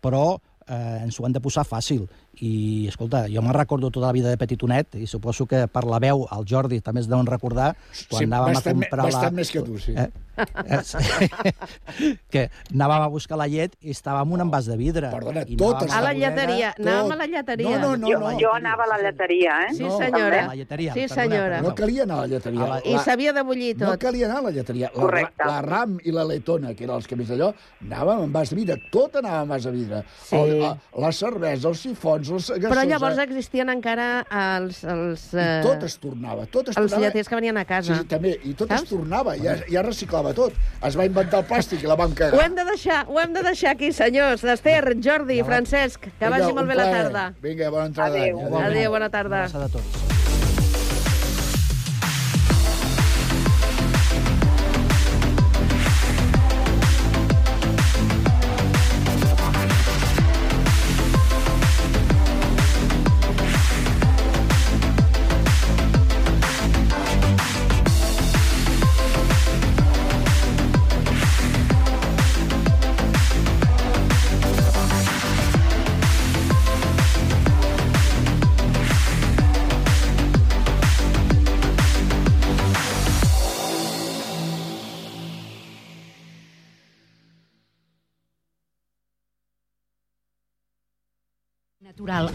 però 0.02 0.40
eh, 0.66 1.04
ens 1.04 1.18
ho 1.20 1.26
han 1.26 1.36
de 1.36 1.42
posar 1.42 1.66
fàcil. 1.68 2.06
I, 2.40 2.86
escolta, 2.88 3.24
jo 3.28 3.42
me'n 3.42 3.52
recordo 3.52 3.90
tota 3.90 4.06
la 4.06 4.12
vida 4.12 4.30
de 4.30 4.38
petitonet, 4.38 4.94
i 4.96 5.06
suposo 5.06 5.44
que 5.46 5.66
per 5.68 5.82
la 5.84 5.98
veu, 6.00 6.22
el 6.32 6.44
Jordi 6.48 6.78
també 6.80 7.00
es 7.02 7.08
deuen 7.10 7.26
recordar, 7.26 7.74
quan 8.08 8.22
Sí, 8.22 8.24
anàvem 8.24 8.54
bastant 8.54 8.76
a 8.76 8.78
me- 8.78 8.86
comprar 8.86 9.04
bastant 9.04 9.32
la... 9.34 9.36
més 9.40 9.50
que 9.50 9.60
tu, 9.66 9.78
sí. 9.78 9.92
Eh? 9.98 10.08
Eh, 10.40 10.80
que 12.32 12.44
anàvem 12.72 13.02
a 13.04 13.08
buscar 13.12 13.36
la 13.36 13.46
llet 13.50 13.74
i 13.82 13.90
estava 13.92 14.22
en 14.24 14.32
un 14.32 14.40
envàs 14.46 14.68
de 14.70 14.76
vidre. 14.78 15.10
Perdona, 15.12 15.42
I 15.46 15.56
totes 15.58 15.90
anàvem 15.90 15.98
A 15.98 16.04
la 16.06 16.12
lleteria, 16.16 16.70
anàvem 16.78 17.12
a 17.12 17.18
la 17.20 17.26
lleteria. 17.34 17.78
No, 17.82 17.90
no, 18.00 18.08
jo, 18.08 18.30
jo 18.40 18.52
anava 18.56 18.86
a 18.86 18.90
la 18.94 18.98
lleteria, 19.02 19.58
eh? 19.66 19.74
Sí, 19.74 19.82
No. 19.84 19.98
senyora. 19.98 20.44
A 20.44 20.46
la 20.48 20.56
lleteria, 20.56 20.94
Sí, 20.94 21.00
perdona, 21.08 21.22
senyora. 21.22 21.60
No 21.66 21.74
calia 21.74 22.02
anar 22.04 22.18
a 22.18 22.20
la 22.22 22.26
lleteria. 22.28 22.62
A 22.64 22.68
la- 22.68 22.80
I 22.84 22.98
s'havia 23.04 23.32
de 23.36 23.42
bullir 23.42 23.76
No 23.78 23.90
tot. 23.90 24.00
calia 24.00 24.26
anar 24.30 24.38
a 24.38 24.42
la 24.42 24.50
lleteria. 24.50 24.90
La, 24.94 25.00
Correcte. 25.02 25.44
la 25.44 25.60
RAM 25.62 25.98
i 26.04 26.10
la 26.12 26.24
letona, 26.24 26.74
que 26.74 26.84
eren 26.84 26.96
els 26.96 27.06
que 27.06 27.16
més 27.16 27.30
allò, 27.30 27.52
anàvem 27.84 28.24
en 28.24 28.32
vas 28.32 28.50
de 28.50 28.56
vidre. 28.56 28.80
Tot 28.90 29.16
anava 29.16 29.42
en 29.42 29.48
vas 29.48 29.64
de 29.64 29.70
vidre. 29.70 30.02
Sí. 30.24 30.36
El, 30.36 30.64
a, 30.64 30.76
la 30.96 31.12
cervesa, 31.12 31.68
els 31.68 31.84
sifons, 32.24 32.50
els 32.50 32.60
gasosa... 32.60 32.70
Però 32.74 32.84
llavors 32.90 33.18
existien 33.24 33.68
encara 33.72 34.08
els... 34.40 34.82
els 34.84 35.24
I 35.34 35.38
eh, 35.40 35.60
tot 35.64 35.84
es 35.88 35.96
tornava, 36.02 36.46
tot 36.46 36.68
es 36.72 36.76
els 36.76 36.90
tornava. 36.90 37.06
lleters 37.06 37.28
que 37.28 37.38
venien 37.40 37.56
a 37.56 37.64
Sí, 37.64 37.68
casa. 37.68 37.98
sí, 38.00 38.08
també, 38.10 38.34
i 38.44 38.54
tot 38.54 38.68
Saps? 38.68 38.82
es 38.82 38.88
tornava, 38.90 39.36
ja, 39.40 39.56
ja 39.70 39.82
reciclava 39.86 40.34
tot. 40.34 40.52
Es 40.86 40.96
va 40.98 41.06
inventar 41.08 41.40
el 41.42 41.48
plàstic 41.50 41.82
i 41.84 41.90
la 41.90 41.96
vam 42.00 42.12
cagar. 42.14 42.38
Ho 42.38 42.44
hem 42.44 42.54
de 42.58 42.64
deixar, 42.70 43.04
ho 43.08 43.18
hem 43.20 43.32
de 43.32 43.42
deixar 43.42 43.74
aquí, 43.76 43.92
senyors. 43.92 44.44
Esther, 44.44 44.96
Jordi, 45.02 45.42
Francesc, 45.46 46.00
que 46.00 46.12
Vinga, 46.20 46.36
vagi 46.38 46.52
molt 46.56 46.68
bé 46.68 46.74
la 46.78 46.90
tarda. 46.90 47.26
Vinga, 47.42 47.70
bona 47.70 47.86
entrada. 47.92 48.16
Adéu. 48.20 48.38
d'any. 48.50 48.62
Adéu, 48.70 48.90
bona 48.98 49.10
tarda. 49.10 49.36
Una 49.36 49.44
abraçada 49.46 49.66
a 49.70 49.74
tots. 49.78 49.99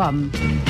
www.thebeatpodcast.com. 0.00 0.69